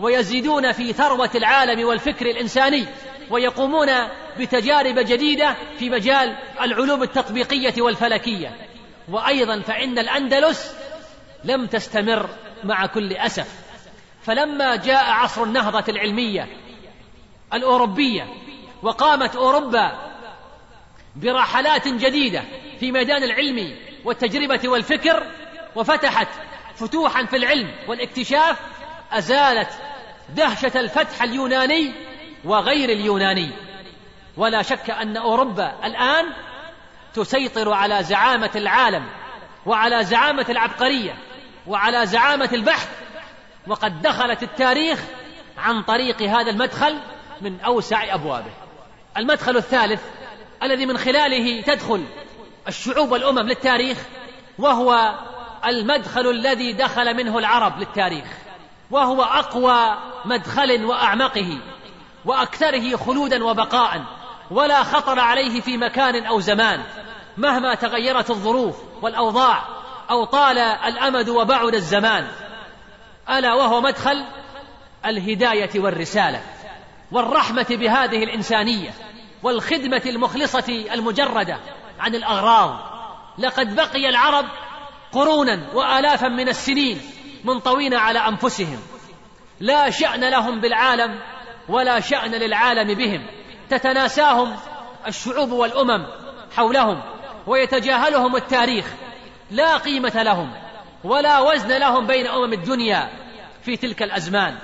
ويزيدون 0.00 0.72
في 0.72 0.92
ثروة 0.92 1.30
العالم 1.34 1.86
والفكر 1.88 2.26
الإنساني 2.26 2.86
ويقومون 3.30 3.88
بتجارب 4.38 4.98
جديدة 4.98 5.56
في 5.78 5.90
مجال 5.90 6.36
العلوم 6.60 7.02
التطبيقية 7.02 7.82
والفلكية. 7.82 8.71
وأيضا 9.08 9.60
فإن 9.60 9.98
الأندلس 9.98 10.74
لم 11.44 11.66
تستمر 11.66 12.28
مع 12.64 12.86
كل 12.86 13.12
أسف. 13.12 13.62
فلما 14.22 14.76
جاء 14.76 15.10
عصر 15.10 15.42
النهضة 15.42 15.84
العلمية 15.88 16.48
الأوروبية 17.54 18.28
وقامت 18.82 19.36
أوروبا 19.36 20.12
برحلات 21.16 21.88
جديدة 21.88 22.42
في 22.80 22.92
ميدان 22.92 23.22
العلم 23.22 23.76
والتجربة 24.04 24.68
والفكر 24.68 25.26
وفتحت 25.76 26.28
فتوحا 26.74 27.24
في 27.26 27.36
العلم 27.36 27.70
والاكتشاف 27.88 28.60
أزالت 29.12 29.70
دهشة 30.36 30.80
الفتح 30.80 31.22
اليوناني 31.22 31.92
وغير 32.44 32.88
اليوناني. 32.88 33.50
ولا 34.36 34.62
شك 34.62 34.90
أن 34.90 35.16
أوروبا 35.16 35.72
الآن 35.84 36.24
تسيطر 37.14 37.72
على 37.72 38.02
زعامة 38.02 38.50
العالم 38.56 39.06
وعلى 39.66 40.04
زعامة 40.04 40.46
العبقرية 40.48 41.14
وعلى 41.66 42.06
زعامة 42.06 42.48
البحث. 42.52 42.88
وقد 43.66 44.02
دخلت 44.02 44.42
التاريخ 44.42 45.00
عن 45.58 45.82
طريق 45.82 46.22
هذا 46.22 46.50
المدخل 46.50 46.98
من 47.40 47.60
أوسع 47.60 48.14
أبوابه. 48.14 48.52
المدخل 49.16 49.56
الثالث 49.56 50.02
الذي 50.62 50.86
من 50.86 50.98
خلاله 50.98 51.60
تدخل 51.60 52.04
الشعوب 52.68 53.12
والأمم 53.12 53.38
للتاريخ 53.38 53.98
وهو 54.58 55.14
المدخل 55.66 56.30
الذي 56.30 56.72
دخل 56.72 57.16
منه 57.16 57.38
العرب 57.38 57.78
للتاريخ 57.78 58.24
وهو 58.90 59.22
أقوى 59.22 59.98
مدخل 60.24 60.84
وأعمقه 60.84 61.58
وأكثره 62.24 62.96
خلودا 62.96 63.44
وبقاء. 63.44 64.02
ولا 64.52 64.82
خطر 64.82 65.20
عليه 65.20 65.60
في 65.60 65.76
مكان 65.76 66.26
أو 66.26 66.40
زمان 66.40 66.82
مهما 67.36 67.74
تغيرت 67.74 68.30
الظروف 68.30 68.76
والأوضاع 69.02 69.62
أو 70.10 70.24
طال 70.24 70.58
الأمد 70.58 71.28
وبعد 71.28 71.74
الزمان. 71.74 72.28
ألا 73.30 73.54
وهو 73.54 73.80
مدخل 73.80 74.24
الهداية 75.06 75.80
والرسالة 75.80 76.40
والرحمة 77.12 77.66
بهذه 77.70 78.24
الإنسانية 78.24 78.90
والخدمة 79.42 80.02
المخلصة 80.06 80.86
المجردة 80.94 81.58
عن 82.00 82.14
الأغراض. 82.14 82.78
لقد 83.38 83.74
بقي 83.74 84.08
العرب 84.08 84.44
قرونا 85.12 85.74
وآلافا 85.74 86.28
من 86.28 86.48
السنين 86.48 87.00
منطوين 87.44 87.94
على 87.94 88.18
أنفسهم. 88.18 88.78
لا 89.60 89.90
شأن 89.90 90.30
لهم 90.30 90.60
بالعالم 90.60 91.18
ولا 91.68 92.00
شأن 92.00 92.30
للعالم 92.30 92.94
بهم. 92.94 93.26
تتناساهم 93.74 94.56
الشعوب 95.06 95.52
والأمم 95.52 96.06
حولهم 96.56 97.02
ويتجاهلهم 97.46 98.36
التاريخ 98.36 98.86
لا 99.50 99.76
قيمة 99.76 100.22
لهم 100.22 100.52
ولا 101.04 101.40
وزن 101.40 101.78
لهم 101.78 102.06
بين 102.06 102.26
أمم 102.26 102.52
الدنيا 102.52 103.10
في 103.62 103.76
تلك 103.76 104.02
الأزمان. 104.02 104.58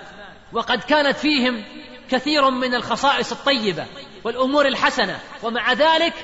وقد 0.52 0.82
كانت 0.82 1.16
فيهم 1.16 1.64
كثير 2.10 2.50
من 2.50 2.74
الخصائص 2.74 3.32
الطيبة 3.32 3.86
والأمور 4.24 4.66
الحسنة 4.66 5.18
ومع 5.42 5.72
ذلك 5.72 6.14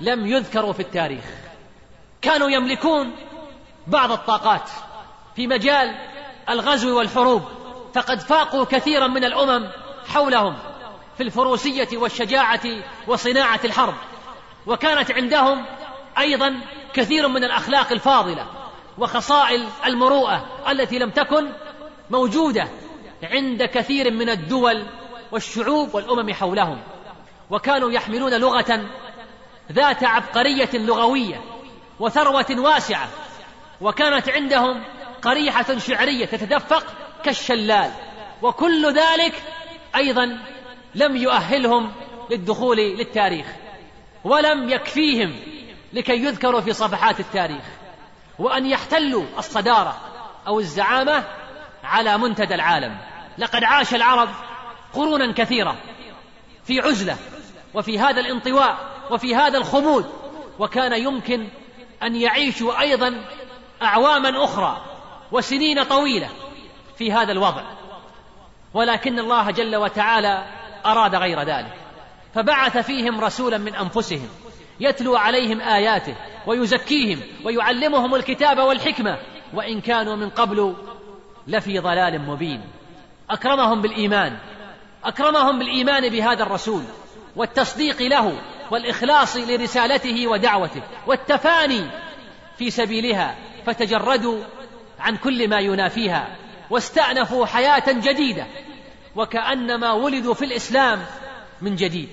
لم 0.00 0.26
يذكروا 0.26 0.72
في 0.72 0.80
التاريخ. 0.80 1.24
كانوا 2.22 2.50
يملكون 2.50 3.12
بعض 3.86 4.12
الطاقات 4.12 4.70
في 5.36 5.46
مجال 5.46 5.94
الغزو 6.48 6.98
والحروب 6.98 7.42
فقد 7.94 8.20
فاقوا 8.20 8.64
كثيرا 8.64 9.06
من 9.06 9.24
الأمم 9.24 9.70
حولهم. 10.08 10.56
في 11.18 11.24
الفروسية 11.24 11.88
والشجاعة 11.92 12.60
وصناعة 13.06 13.60
الحرب. 13.64 13.94
وكانت 14.66 15.10
عندهم 15.10 15.64
أيضا 16.18 16.60
كثير 16.94 17.28
من 17.28 17.44
الأخلاق 17.44 17.92
الفاضلة 17.92 18.46
وخصائل 18.98 19.68
المروءة 19.86 20.46
التي 20.70 20.98
لم 20.98 21.10
تكن 21.10 21.52
موجودة 22.10 22.68
عند 23.22 23.62
كثير 23.62 24.10
من 24.10 24.28
الدول 24.28 24.86
والشعوب 25.32 25.94
والأمم 25.94 26.32
حولهم. 26.32 26.80
وكانوا 27.50 27.90
يحملون 27.90 28.34
لغة 28.34 28.84
ذات 29.72 30.04
عبقرية 30.04 30.70
لغوية 30.74 31.40
وثروة 32.00 32.46
واسعة. 32.50 33.08
وكانت 33.80 34.28
عندهم 34.28 34.84
قريحة 35.22 35.78
شعرية 35.78 36.26
تتدفق 36.26 36.86
كالشلال. 37.24 37.90
وكل 38.42 38.92
ذلك 38.92 39.42
أيضا 39.96 40.38
لم 40.98 41.16
يؤهلهم 41.16 41.92
للدخول 42.30 42.76
للتاريخ 42.76 43.46
ولم 44.24 44.68
يكفيهم 44.68 45.36
لكي 45.92 46.24
يذكروا 46.24 46.60
في 46.60 46.72
صفحات 46.72 47.20
التاريخ 47.20 47.64
وأن 48.38 48.66
يحتلوا 48.66 49.24
الصدارة 49.38 49.96
أو 50.46 50.60
الزعامة 50.60 51.24
على 51.84 52.18
منتدى 52.18 52.54
العالم. 52.54 52.98
لقد 53.38 53.64
عاش 53.64 53.94
العرب 53.94 54.28
قرونا 54.94 55.32
كثيرة 55.32 55.76
في 56.64 56.80
عزلة 56.80 57.16
وفي 57.74 57.98
هذا 57.98 58.20
الانطواء 58.20 58.78
وفي 59.10 59.36
هذا 59.36 59.58
الخمود 59.58 60.06
وكان 60.58 60.92
يمكن 61.02 61.48
أن 62.02 62.16
يعيشوا 62.16 62.80
أيضا 62.80 63.24
أعواما 63.82 64.44
أخرى 64.44 64.84
وسنين 65.32 65.82
طويلة 65.84 66.28
في 66.96 67.12
هذا 67.12 67.32
الوضع. 67.32 67.62
ولكن 68.74 69.18
الله 69.18 69.50
جل 69.50 69.76
وتعالى 69.76 70.57
أراد 70.86 71.14
غير 71.14 71.42
ذلك. 71.42 71.72
فبعث 72.34 72.78
فيهم 72.78 73.20
رسولا 73.20 73.58
من 73.58 73.74
أنفسهم 73.74 74.28
يتلو 74.80 75.16
عليهم 75.16 75.60
آياته 75.60 76.16
ويزكيهم 76.46 77.20
ويعلمهم 77.44 78.14
الكتاب 78.14 78.58
والحكمة. 78.58 79.18
وإن 79.54 79.80
كانوا 79.80 80.16
من 80.16 80.30
قبل 80.30 80.76
لفي 81.46 81.78
ضلال 81.78 82.20
مبين. 82.20 82.60
أكرمهم 83.30 83.82
بالإيمان. 83.82 84.36
أكرمهم 85.04 85.58
بالإيمان 85.58 86.08
بهذا 86.08 86.42
الرسول 86.42 86.82
والتصديق 87.36 88.02
له 88.02 88.32
والإخلاص 88.70 89.36
لرسالته 89.36 90.26
ودعوته 90.26 90.82
والتفاني 91.06 91.84
في 92.58 92.70
سبيلها. 92.70 93.36
فتجردوا 93.66 94.42
عن 95.00 95.16
كل 95.16 95.48
ما 95.48 95.58
ينافيها 95.60 96.36
واستأنفوا 96.70 97.46
حياة 97.46 97.92
جديدة. 97.92 98.46
وكأنما 99.18 99.92
ولدوا 99.92 100.34
في 100.34 100.44
الإسلام 100.44 101.04
من 101.62 101.76
جديد. 101.76 102.08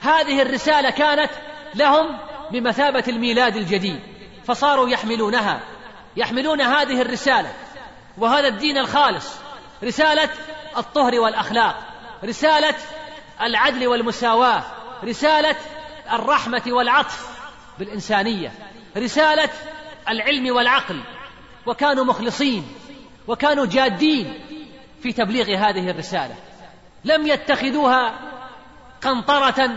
هذه 0.00 0.42
الرسالة 0.42 0.90
كانت 0.90 1.30
لهم 1.74 2.18
بمثابة 2.50 3.04
الميلاد 3.08 3.56
الجديد 3.56 4.00
فصاروا 4.44 4.88
يحملونها 4.88 5.60
يحملون 6.16 6.60
هذه 6.60 7.02
الرسالة 7.02 7.52
وهذا 8.18 8.48
الدين 8.48 8.78
الخالص 8.78 9.34
رسالة 9.84 10.28
الطهر 10.76 11.20
والأخلاق 11.20 11.76
رسالة 12.24 12.74
العدل 13.42 13.86
والمساواة 13.86 14.62
رسالة 15.04 15.56
الرحمة 16.12 16.62
والعطف 16.66 17.28
بالإنسانية 17.78 18.52
رسالة 18.96 19.48
العلم 20.08 20.54
والعقل 20.54 21.00
وكانوا 21.66 22.04
مخلصين 22.04 22.66
وكانوا 23.28 23.66
جادين 23.66 24.40
في 25.02 25.12
تبليغ 25.12 25.44
هذه 25.44 25.90
الرسالة. 25.90 26.34
لم 27.04 27.26
يتخذوها 27.26 28.18
قنطرة 29.02 29.70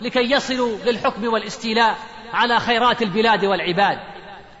لكي 0.00 0.30
يصلوا 0.32 0.78
للحكم 0.84 1.32
والاستيلاء 1.32 1.98
على 2.32 2.60
خيرات 2.60 3.02
البلاد 3.02 3.44
والعباد. 3.44 3.98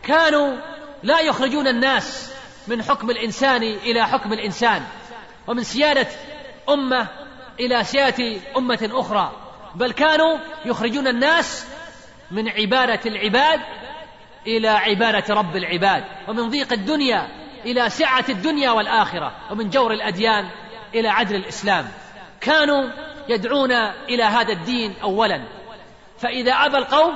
كانوا 0.02 0.56
لا 1.02 1.20
يخرجون 1.20 1.68
الناس 1.68 2.32
من 2.68 2.82
حكم 2.82 3.10
الإنسان 3.10 3.62
إلى 3.62 4.06
حكم 4.06 4.32
الإنسان 4.32 4.82
ومن 5.46 5.62
سيادة 5.62 6.06
أمة 6.68 7.08
إلى 7.60 7.84
سيادة 7.84 8.40
أمة 8.56 8.88
أخرى. 8.92 9.32
بل 9.74 9.92
كانوا 9.92 10.38
يخرجون 10.64 11.08
الناس 11.08 11.66
من 12.30 12.48
عبادة 12.48 13.00
العباد 13.06 13.60
إلى 14.46 14.68
عبادة 14.68 15.34
رب 15.34 15.56
العباد. 15.56 16.04
ومن 16.28 16.50
ضيق 16.50 16.72
الدنيا 16.72 17.47
إلى 17.64 17.90
سعة 17.90 18.24
الدنيا 18.28 18.70
والآخرة 18.70 19.32
ومن 19.50 19.70
جور 19.70 19.92
الأديان 19.92 20.48
إلى 20.94 21.08
عدل 21.08 21.36
الإسلام. 21.36 21.88
كانوا 22.40 22.88
يدعون 23.28 23.72
إلى 24.08 24.22
هذا 24.22 24.52
الدين 24.52 24.94
اولا. 25.02 25.42
فإذا 26.18 26.52
أبى 26.52 26.78
القوم 26.78 27.14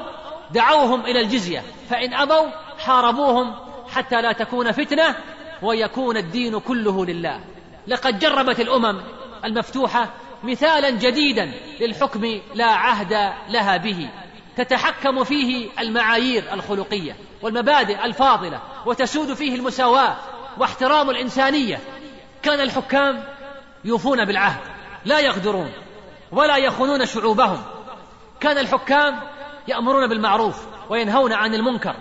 دعوهم 0.50 1.00
إلى 1.00 1.20
الجزية. 1.20 1.62
فإن 1.90 2.14
أبوا 2.14 2.48
حاربوهم 2.78 3.54
حتى 3.88 4.22
لا 4.22 4.32
تكون 4.32 4.72
فتنة 4.72 5.14
ويكون 5.62 6.16
الدين 6.16 6.60
كله 6.60 7.06
لله. 7.06 7.40
لقد 7.86 8.18
جربت 8.18 8.60
الأمم 8.60 9.00
المفتوحة 9.44 10.10
مثالا 10.42 10.90
جديدا 10.90 11.52
للحكم 11.80 12.40
لا 12.54 12.66
عهد 12.66 13.32
لها 13.48 13.76
به. 13.76 14.08
تتحكم 14.56 15.24
فيه 15.24 15.68
المعايير 15.78 16.44
الخلقية 16.52 17.16
والمبادئ 17.42 18.04
الفاضلة 18.04 18.60
وتسود 18.86 19.34
فيه 19.34 19.54
المساواة 19.54 20.16
واحترام 20.58 21.10
الإنسانية. 21.10 21.80
كان 22.42 22.60
الحكام 22.60 23.24
يوفون 23.84 24.24
بالعهد 24.24 24.60
لا 25.04 25.20
يغدرون 25.20 25.72
ولا 26.32 26.56
يخونون 26.56 27.06
شعوبهم. 27.06 27.62
كان 28.40 28.58
الحكام 28.58 29.20
يأمرون 29.68 30.08
بالمعروف 30.08 30.56
وينهون 30.90 31.32
عن 31.32 31.54
المنكر 31.54 31.96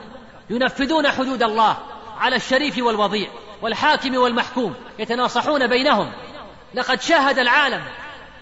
ينفذون 0.50 1.08
حدود 1.08 1.44
الله 1.44 1.78
على 2.18 2.36
الشريف 2.36 2.78
والوضيع 2.78 3.30
والحاكم 3.62 4.18
والمحكوم 4.18 4.76
يتناصحون 5.00 5.68
بينهم. 5.68 6.12
لقد 6.74 7.02
شاهد 7.02 7.40
العالم 7.40 7.82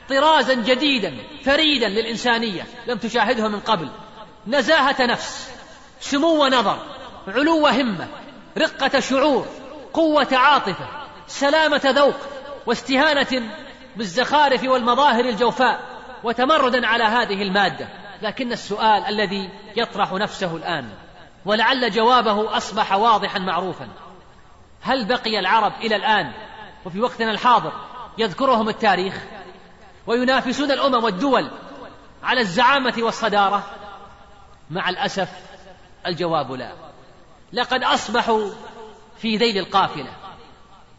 طرازا 0.10 0.53
جديدا 0.53 1.18
فريدا 1.45 1.89
للإنسانية 1.89 2.68
لم 2.88 2.97
تشاهده 2.97 3.47
من 3.47 3.60
قبل. 3.60 3.89
نزاهة 4.47 5.05
نفس 5.05 5.51
سمو 5.99 6.47
نظر 6.47 6.80
علو 7.28 7.68
همه 7.68 8.07
رقة 8.57 8.99
شعور. 8.99 9.47
قوة 9.94 10.28
عاطفة 10.32 10.88
سلامة 11.28 11.82
ذوق 11.86 12.16
واستهانة 12.66 13.52
بالزخارف 13.96 14.64
والمظاهر 14.64 15.26
الجوفاء 15.26 15.80
وتمردا 16.24 16.88
على 16.88 17.04
هذه 17.04 17.42
المادة. 17.42 17.88
لكن 18.22 18.52
السؤال 18.52 19.06
الذي 19.06 19.50
يطرح 19.76 20.14
نفسه 20.14 20.56
الآن 20.56 20.90
ولعل 21.46 21.92
جوابه 21.92 22.58
أصبح 22.58 22.94
واضحا 22.94 23.40
معروفا. 23.40 23.88
هل 24.82 25.06
بقي 25.06 25.40
العرب 25.40 25.74
إلى 25.82 25.96
الآن 25.96 26.32
وفي 26.86 27.02
وقتنا 27.02 27.32
الحاضر 27.32 27.72
يذكرهم 28.18 28.70
التاريخ؟ 28.70 29.14
وينافسون 30.08 30.72
الأمم 30.72 31.04
والدول 31.04 31.52
على 32.24 32.42
الزعامة 32.42 32.94
والصدارة؟ 32.98 33.64
مع 34.70 34.90
الأسف 34.90 35.30
الجواب 36.08 36.52
لا. 36.52 36.74
لقد 37.54 37.84
أصبحوا 37.84 38.50
في 39.22 39.38
ذيل 39.38 39.57
القافلة. 39.57 40.11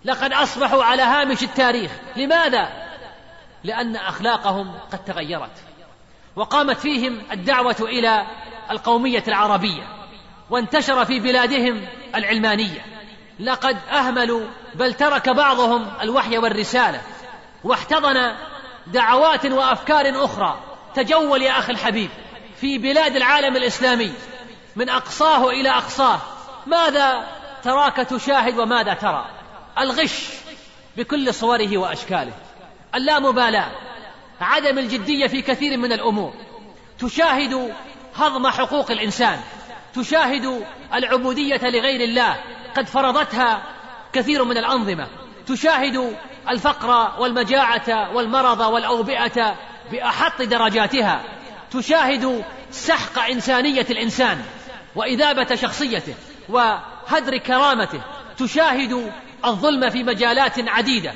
لقد 0.04 0.32
أصبحوا 0.32 0.84
على 0.84 1.02
هامش 1.02 1.42
التاريخ. 1.42 1.90
لماذا؟ 2.16 2.68
لأن 3.64 3.96
أخلاقهم 3.96 4.74
قد 4.92 5.04
تغيرت 5.04 5.62
وقامت 6.36 6.78
فيهم 6.78 7.22
الدعوة 7.32 7.76
إلى 7.80 8.26
القومية 8.70 9.24
العربية 9.28 9.82
وانتشر 10.50 11.04
في 11.04 11.20
بلادهم 11.20 11.86
العلمانية. 12.14 12.86
لقد 13.40 13.76
أهملوا 13.92 14.46
بل 14.74 14.94
ترك 14.94 15.28
بعضهم 15.28 15.90
الوحي 16.00 16.38
والرسالة 16.38 17.00
واحتضن 17.64 18.34
دعوات 18.86 19.46
وأفكار 19.46 20.24
أخرى. 20.24 20.58
تجول 20.94 21.42
يا 21.42 21.58
أخي 21.58 21.72
الحبيب 21.72 22.10
في 22.60 22.78
بلاد 22.78 23.16
العالم 23.16 23.56
الإسلامي 23.56 24.12
من 24.76 24.88
أقصاه 24.88 25.50
إلى 25.50 25.70
أقصاه 25.70 26.20
ماذا 26.66 27.39
تراك 27.64 27.96
تشاهد 27.96 28.58
وماذا 28.58 28.94
ترى. 28.94 29.26
الغش 29.78 30.28
بكل 30.96 31.34
صوره 31.34 31.78
وأشكاله. 31.78 32.32
اللامبالاه 32.94 33.70
عدم 34.40 34.78
الجدية 34.78 35.26
في 35.26 35.42
كثير 35.42 35.76
من 35.76 35.92
الأمور. 35.92 36.34
تشاهد 36.98 37.72
هضم 38.16 38.46
حقوق 38.46 38.90
الإنسان. 38.90 39.40
تشاهد 39.94 40.64
العبودية 40.94 41.60
لغير 41.62 42.00
الله 42.00 42.36
قد 42.76 42.86
فرضتها 42.86 43.62
كثير 44.12 44.44
من 44.44 44.58
الأنظمة. 44.58 45.08
تشاهد 45.46 46.16
الفقر 46.48 47.20
والمجاعة 47.20 48.14
والمرض 48.14 48.60
والأوبئة 48.60 49.56
بأحط 49.92 50.42
درجاتها. 50.42 51.22
تشاهد 51.70 52.44
سحق 52.70 53.18
إنسانية 53.18 53.86
الإنسان 53.90 54.42
وإذابة 54.96 55.54
شخصيته. 55.54 56.14
وهدر 57.10 57.36
كرامته 57.36 58.00
تشاهد 58.38 59.12
الظلم 59.44 59.90
في 59.90 60.02
مجالات 60.02 60.68
عديدة 60.68 61.12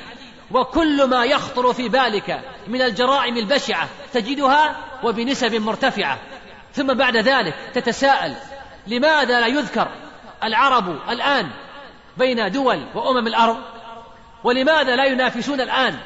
وكل 0.51 1.05
ما 1.05 1.25
يخطر 1.25 1.73
في 1.73 1.89
بالك 1.89 2.41
من 2.69 2.83
الجرائم 2.83 3.37
البشعة 3.37 3.89
تجدها 4.13 4.77
وبنسب 5.03 5.55
مرتفعة. 5.55 6.19
ثم 6.73 6.95
بعد 6.95 7.17
ذلك 7.17 7.55
تتساءل 7.75 8.35
لماذا 8.87 9.41
لا 9.41 9.47
يذكر 9.47 9.89
العرب 10.45 10.99
الآن 11.09 11.51
بين 12.17 12.51
دول 12.51 12.87
وأمم 12.95 13.27
الأرض؟ 13.27 13.57
ولماذا 14.45 14.97
لا 14.97 15.05
ينافسون 15.05 15.61
الآن 15.61 15.97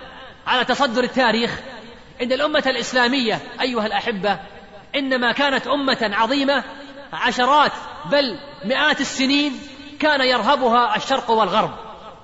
على 0.46 0.64
تصدر 0.64 1.04
التاريخ؟ 1.04 1.60
إن 2.22 2.32
الأمة 2.32 2.64
الإسلامية 2.66 3.40
أيها 3.60 3.86
الأحبة 3.86 4.38
إنما 4.94 5.32
كانت 5.32 5.66
أمة 5.66 6.10
عظيمة 6.12 6.64
عشرات 7.12 7.72
بل 8.10 8.38
مئات 8.64 9.00
السنين 9.00 9.60
كان 10.00 10.20
يرهبها 10.20 10.96
الشرق 10.96 11.30
والغرب 11.30 11.70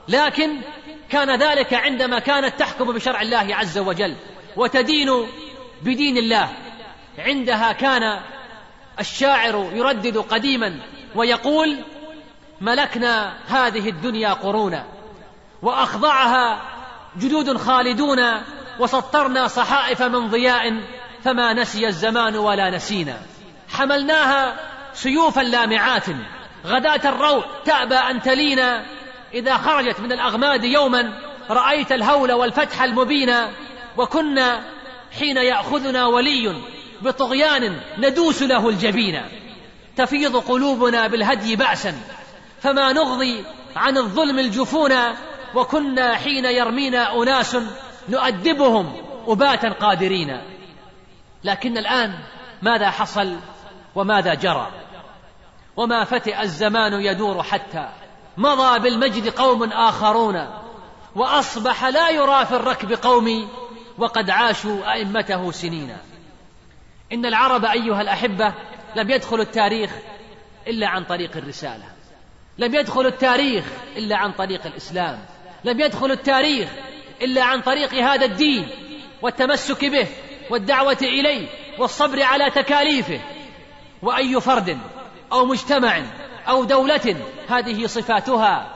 لكن 0.09 0.61
كان 1.09 1.39
ذلك 1.39 1.75
عندما 1.75 2.19
كانت 2.19 2.59
تحكم 2.59 2.93
بشرع 2.93 3.23
الله 3.23 3.57
عز 3.57 3.79
وجل 3.79 4.17
وتدين 4.57 5.27
بدين 5.83 6.17
الله. 6.17 6.49
عندها 7.19 7.73
كان 7.73 8.21
الشاعر 9.01 9.71
يردد 9.75 10.19
قديما 10.19 10.81
ويقول 11.15 11.79
ملكنا 12.61 13.35
هذه 13.49 13.89
الدنيا 13.89 14.33
قرونا 14.33 14.85
وأخضعها 15.63 16.63
جدود 17.19 17.57
خالدون 17.57 18.21
وسطرنا 18.79 19.49
صحائف 19.49 20.03
من 20.03 20.29
ضياء 20.29 20.83
فما 21.25 21.53
نسي 21.53 21.87
الزمان 21.87 22.37
ولا 22.37 22.71
نسينا. 22.71 23.17
حملناها 23.69 24.57
سيوفا 24.95 25.41
لامعات 25.41 26.09
غداة 26.67 27.01
الروع 27.09 27.45
تأبى 27.65 27.95
أن 27.95 28.23
تلينا 28.23 28.85
إذا 29.35 29.57
خرجت 29.57 30.01
من 30.01 30.13
الأغماد 30.13 30.65
يوما 30.65 31.19
رأيت 31.51 31.93
الهول 31.93 32.33
والفتح 32.33 32.83
المبين. 32.83 33.35
وكنا 33.97 34.61
حين 35.19 35.37
يأخذنا 35.37 36.07
ولي 36.07 36.55
بطغيان 37.01 37.81
ندوس 37.99 38.43
له 38.43 38.69
الجبين. 38.69 39.23
تفيض 39.97 40.37
قلوبنا 40.37 41.07
بالهدي 41.07 41.57
بأسا. 41.57 41.95
فما 42.63 42.93
نغضي 42.93 43.45
عن 43.77 43.99
الظلم 43.99 44.39
الجفونا 44.39 45.15
وكنا 45.55 46.17
حين 46.17 46.45
يرمينا 46.45 47.23
أناس 47.23 47.57
نؤدبهم 48.09 48.93
أباتا 49.27 49.69
قادرين. 49.69 50.41
لكن 51.45 51.79
الآن 51.79 52.15
ماذا 52.63 52.91
حصل 52.91 53.37
وماذا 53.95 54.35
جرى؟ 54.35 54.84
وما 55.77 56.05
فتئ 56.05 56.43
الزمان 56.43 56.93
يدور 56.93 57.43
حتى 57.43 57.89
مضى 58.37 58.79
بالمجد 58.79 59.29
قوم 59.29 59.73
آخرون 59.73 60.47
وأصبح 61.15 61.85
لا 61.85 62.11
يرى 62.11 62.47
في 62.47 62.57
الركب 62.57 62.93
قومي 62.93 63.49
وقد 63.99 64.31
عاشوا 64.31 64.93
أئمته 64.93 65.51
سنين. 65.51 65.97
إن 67.13 67.27
العرب 67.27 67.65
أيها 67.65 68.01
الأحبة 68.01 68.55
لم 68.97 69.11
يدخلوا 69.11 69.45
التاريخ 69.45 69.91
إلا 70.67 70.89
عن 70.89 71.05
طريق 71.05 71.37
الرسالة. 71.37 71.85
لم 72.59 72.75
يدخلوا 72.75 73.11
التاريخ 73.11 73.65
إلا 73.97 74.17
عن 74.17 74.33
طريق 74.33 74.67
الإسلام. 74.67 75.25
لم 75.65 75.81
يدخلوا 75.81 76.15
التاريخ 76.15 76.69
إلا 77.23 77.45
عن 77.45 77.61
طريق 77.61 77.95
هذا 77.95 78.25
الدين 78.25 78.69
والتمسك 79.23 79.85
به 79.85 80.07
والدعوة 80.51 80.99
إليه 81.03 81.49
والصبر 81.79 82.23
على 82.23 82.51
تكاليفه. 82.51 83.21
وأي 84.03 84.41
فرد 84.41 84.79
أو 85.35 85.45
مجتمع 85.47 86.03
أو 86.49 86.65
دولة 86.65 87.17
هذه 87.49 87.87
صفاتها 87.87 88.69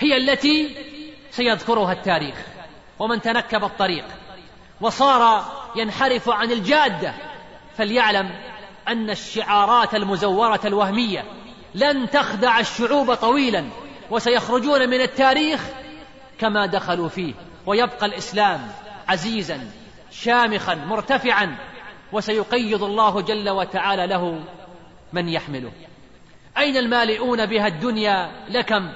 هي 0.00 0.16
التي 0.16 0.76
سيذكرها 1.30 1.92
التاريخ. 1.92 2.34
ومن 2.98 3.20
تنكب 3.20 3.64
الطريق 3.64 4.04
وصار 4.80 5.44
ينحرف 5.76 6.28
عن 6.28 6.50
الجاده 6.52 7.14
فليعلم 7.76 8.30
أن 8.88 9.10
الشعارات 9.10 9.94
المزورة 9.94 10.60
الوهمية 10.64 11.24
لن 11.74 12.10
تخدع 12.10 12.60
الشعوب 12.60 13.14
طويلا 13.14 13.64
وسيخرجون 14.10 14.88
من 14.88 15.00
التاريخ 15.00 15.60
كما 16.38 16.66
دخلوا 16.66 17.08
فيه. 17.08 17.34
ويبقى 17.66 18.06
الإسلام 18.06 18.68
عزيزا 19.08 19.70
شامخا 20.10 20.74
مرتفعا 20.74 21.56
وسيقيض 22.12 22.84
الله 22.84 23.20
جل 23.20 23.50
وتعالى 23.50 24.06
له 24.06 24.40
من 25.14 25.28
يحمله. 25.28 25.72
أين 26.58 26.76
المالئون 26.76 27.46
بها 27.46 27.66
الدنيا 27.66 28.30
لكم؟ 28.48 28.88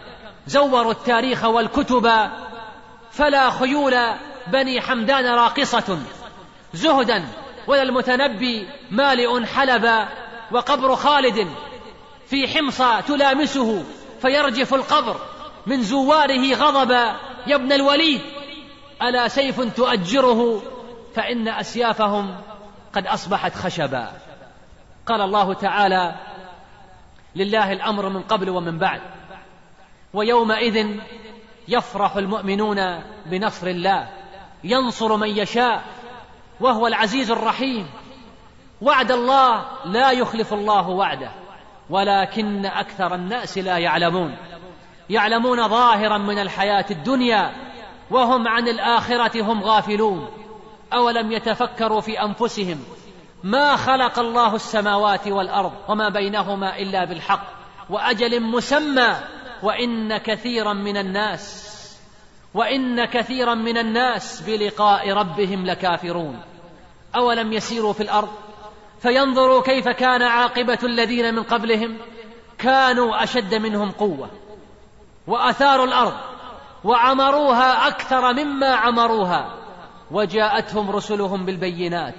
زوروا 0.47 0.93
التاريخ 0.93 1.45
والكتب. 1.45 2.11
فلا 3.11 3.51
خيول 3.51 3.95
بني 4.47 4.81
حمدان 4.81 5.27
راقصة. 5.27 5.99
زهدا 6.75 7.25
ولا 7.67 7.83
المتنبي 7.83 8.69
مالئ 8.91 9.45
حلبا 9.47 10.09
وقبر 10.53 10.97
خالد. 10.97 11.49
في 12.27 12.49
حمصى 12.49 13.03
تلامسه 13.09 13.85
فيرجف 14.23 14.75
القبر. 14.75 15.21
من 15.67 15.83
زواره 15.83 16.55
غضبا 16.55 17.17
يا 17.47 17.57
ابن 17.57 17.73
الوليد. 17.73 18.21
ألا 19.03 19.29
سيف 19.29 19.61
تؤجره؟ 19.61 20.63
فإن 21.15 21.49
أسيافهم 21.49 22.37
قد 22.93 23.07
أصبحت 23.07 23.55
خشبا. 23.55 24.13
قال 25.09 25.21
الله 25.21 25.55
تعالى 25.55 26.15
لله 27.37 27.73
الأمر 27.73 28.09
من 28.09 28.23
قبل 28.23 28.51
ومن 28.51 28.79
بعد. 28.79 29.01
ويومئذ 30.15 30.87
يفرح 31.69 32.17
المؤمنون 32.17 33.03
بنصر 33.27 33.67
الله. 33.67 34.09
ينصر 34.65 35.17
من 35.17 35.29
يشاء 35.29 35.83
وهو 36.61 36.87
العزيز 36.87 37.31
الرحيم. 37.31 37.87
وعد 38.83 39.13
الله 39.13 39.65
لا 39.85 40.11
يخلف 40.11 40.53
الله 40.53 40.89
وعده 40.89 41.31
ولكن 41.91 42.67
أكثر 42.67 43.15
الناس 43.15 43.59
لا 43.59 43.79
يعلمون. 43.79 44.37
يعلمون 45.11 45.69
ظاهرا 45.69 46.19
من 46.19 46.39
الحياة 46.39 46.87
الدنيا 46.91 47.53
وهم 48.11 48.49
عن 48.49 48.69
الآخرة 48.69 49.43
هم 49.43 49.63
غافلون. 49.63 50.29
أولم 50.93 51.33
يتفكروا 51.33 52.01
في 52.01 52.23
أنفسهم 52.23 52.98
ما 53.43 53.77
خلق 53.77 54.19
الله 54.19 54.55
السماوات 54.55 55.29
والأرض 55.29 55.73
وما 55.89 56.09
بينهما 56.09 56.79
إلا 56.79 57.05
بالحق 57.05 57.47
وأجل 57.91 58.41
مسمى 58.43 59.17
وإن 59.63 60.19
كثيرا 60.19 60.73
من 60.73 60.97
الناس 60.97 61.69
وإن 62.55 63.05
كثيرا 63.05 63.55
من 63.55 63.79
الناس 63.79 64.41
بلقاء 64.41 65.13
ربهم 65.13 65.67
لكافرون. 65.67 66.41
أولم 67.17 67.53
يسيروا 67.53 67.93
في 67.93 68.03
الأرض 68.03 68.29
فينظروا 69.03 69.63
كيف 69.63 69.89
كان 69.89 70.23
عاقبة 70.23 70.79
الذين 70.83 71.35
من 71.35 71.43
قبلهم؟ 71.43 71.99
كانوا 72.59 73.23
أشد 73.23 73.55
منهم 73.55 73.91
قوة 73.91 74.31
وأثاروا 75.27 75.87
الأرض 75.87 76.15
وعمروها 76.85 77.89
أكثر 77.89 78.33
مما 78.33 78.75
عمروها 78.75 79.55
وجاءتهم 80.11 80.91
رسلهم 80.91 81.45
بالبينات 81.45 82.15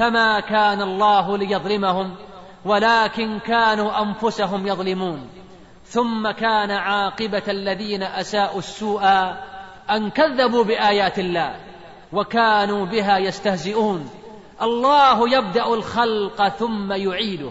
فما 0.00 0.40
كان 0.40 0.82
الله 0.82 1.38
ليظلمهم 1.38 2.16
ولكن 2.64 3.38
كانوا 3.38 4.02
أنفسهم 4.02 4.66
يظلمون. 4.66 5.30
ثم 5.84 6.30
كان 6.30 6.70
عاقبة 6.70 7.42
الذين 7.48 8.02
أساءوا 8.02 8.58
السوء 8.58 9.02
أن 9.90 10.10
كذبوا 10.10 10.64
بآيات 10.64 11.18
الله 11.18 11.56
وكانوا 12.12 12.86
بها 12.86 13.18
يستهزئون. 13.18 14.10
الله 14.62 15.38
يبدأ 15.38 15.66
الخلق 15.66 16.48
ثم 16.48 16.92
يعيده 16.92 17.50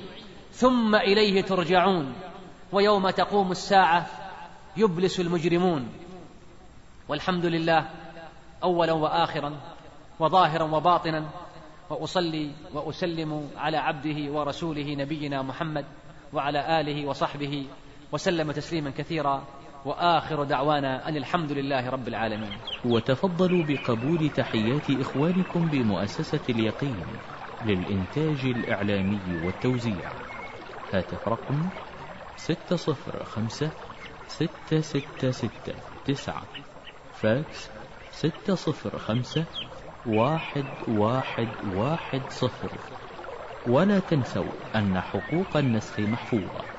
ثم 0.51 0.95
إليه 0.95 1.41
ترجعون. 1.41 2.13
ويوم 2.71 3.09
تقوم 3.09 3.51
الساعة 3.51 4.05
يبلس 4.77 5.19
المجرمون. 5.19 5.89
والحمد 7.09 7.45
لله 7.45 7.89
اولا 8.63 8.93
واخرا 8.93 9.53
وظاهرا 10.19 10.63
وباطنا 10.63 11.25
وأصلي 11.89 12.51
وأسلم 12.73 13.49
على 13.57 13.77
عبده 13.77 14.31
ورسوله 14.31 14.95
نبينا 14.95 15.41
محمد 15.41 15.85
وعلى 16.33 16.81
آله 16.81 17.05
وصحبه 17.05 17.65
وسلم 18.11 18.51
تسليما 18.51 18.89
كثيرا 18.89 19.43
وآخر 19.85 20.43
دعوانا 20.43 21.09
أن 21.09 21.17
الحمد 21.17 21.51
لله 21.51 21.89
رب 21.89 22.07
العالمين. 22.07 22.51
وتفضلوا 22.85 23.63
بقبول 23.63 24.29
تحيات 24.29 24.89
إخوانكم 24.89 25.67
بمؤسسة 25.67 26.39
اليقين 26.49 27.05
للإنتاج 27.65 28.45
الإعلامي 28.45 29.19
والتوزيع. 29.45 30.11
هاتف 30.93 31.27
رقم 31.27 31.69
ستة 32.37 32.75
صفر 32.75 33.23
خمسة 33.23 33.71
ستة 34.27 34.79
ستة 34.81 35.31
ستة 35.31 35.73
تسعة 36.05 36.43
فاكس 37.13 37.69
ستة 38.11 38.55
صفر 38.55 38.97
خمسة 38.97 39.45
واحد 40.05 40.65
واحد 40.87 41.55
واحد 41.63 42.21
صفر. 42.29 42.71
ولا 43.65 43.99
تنسوا 43.99 44.51
أن 44.75 45.01
حقوق 45.01 45.57
النسخ 45.57 45.99
محفوظة. 45.99 46.78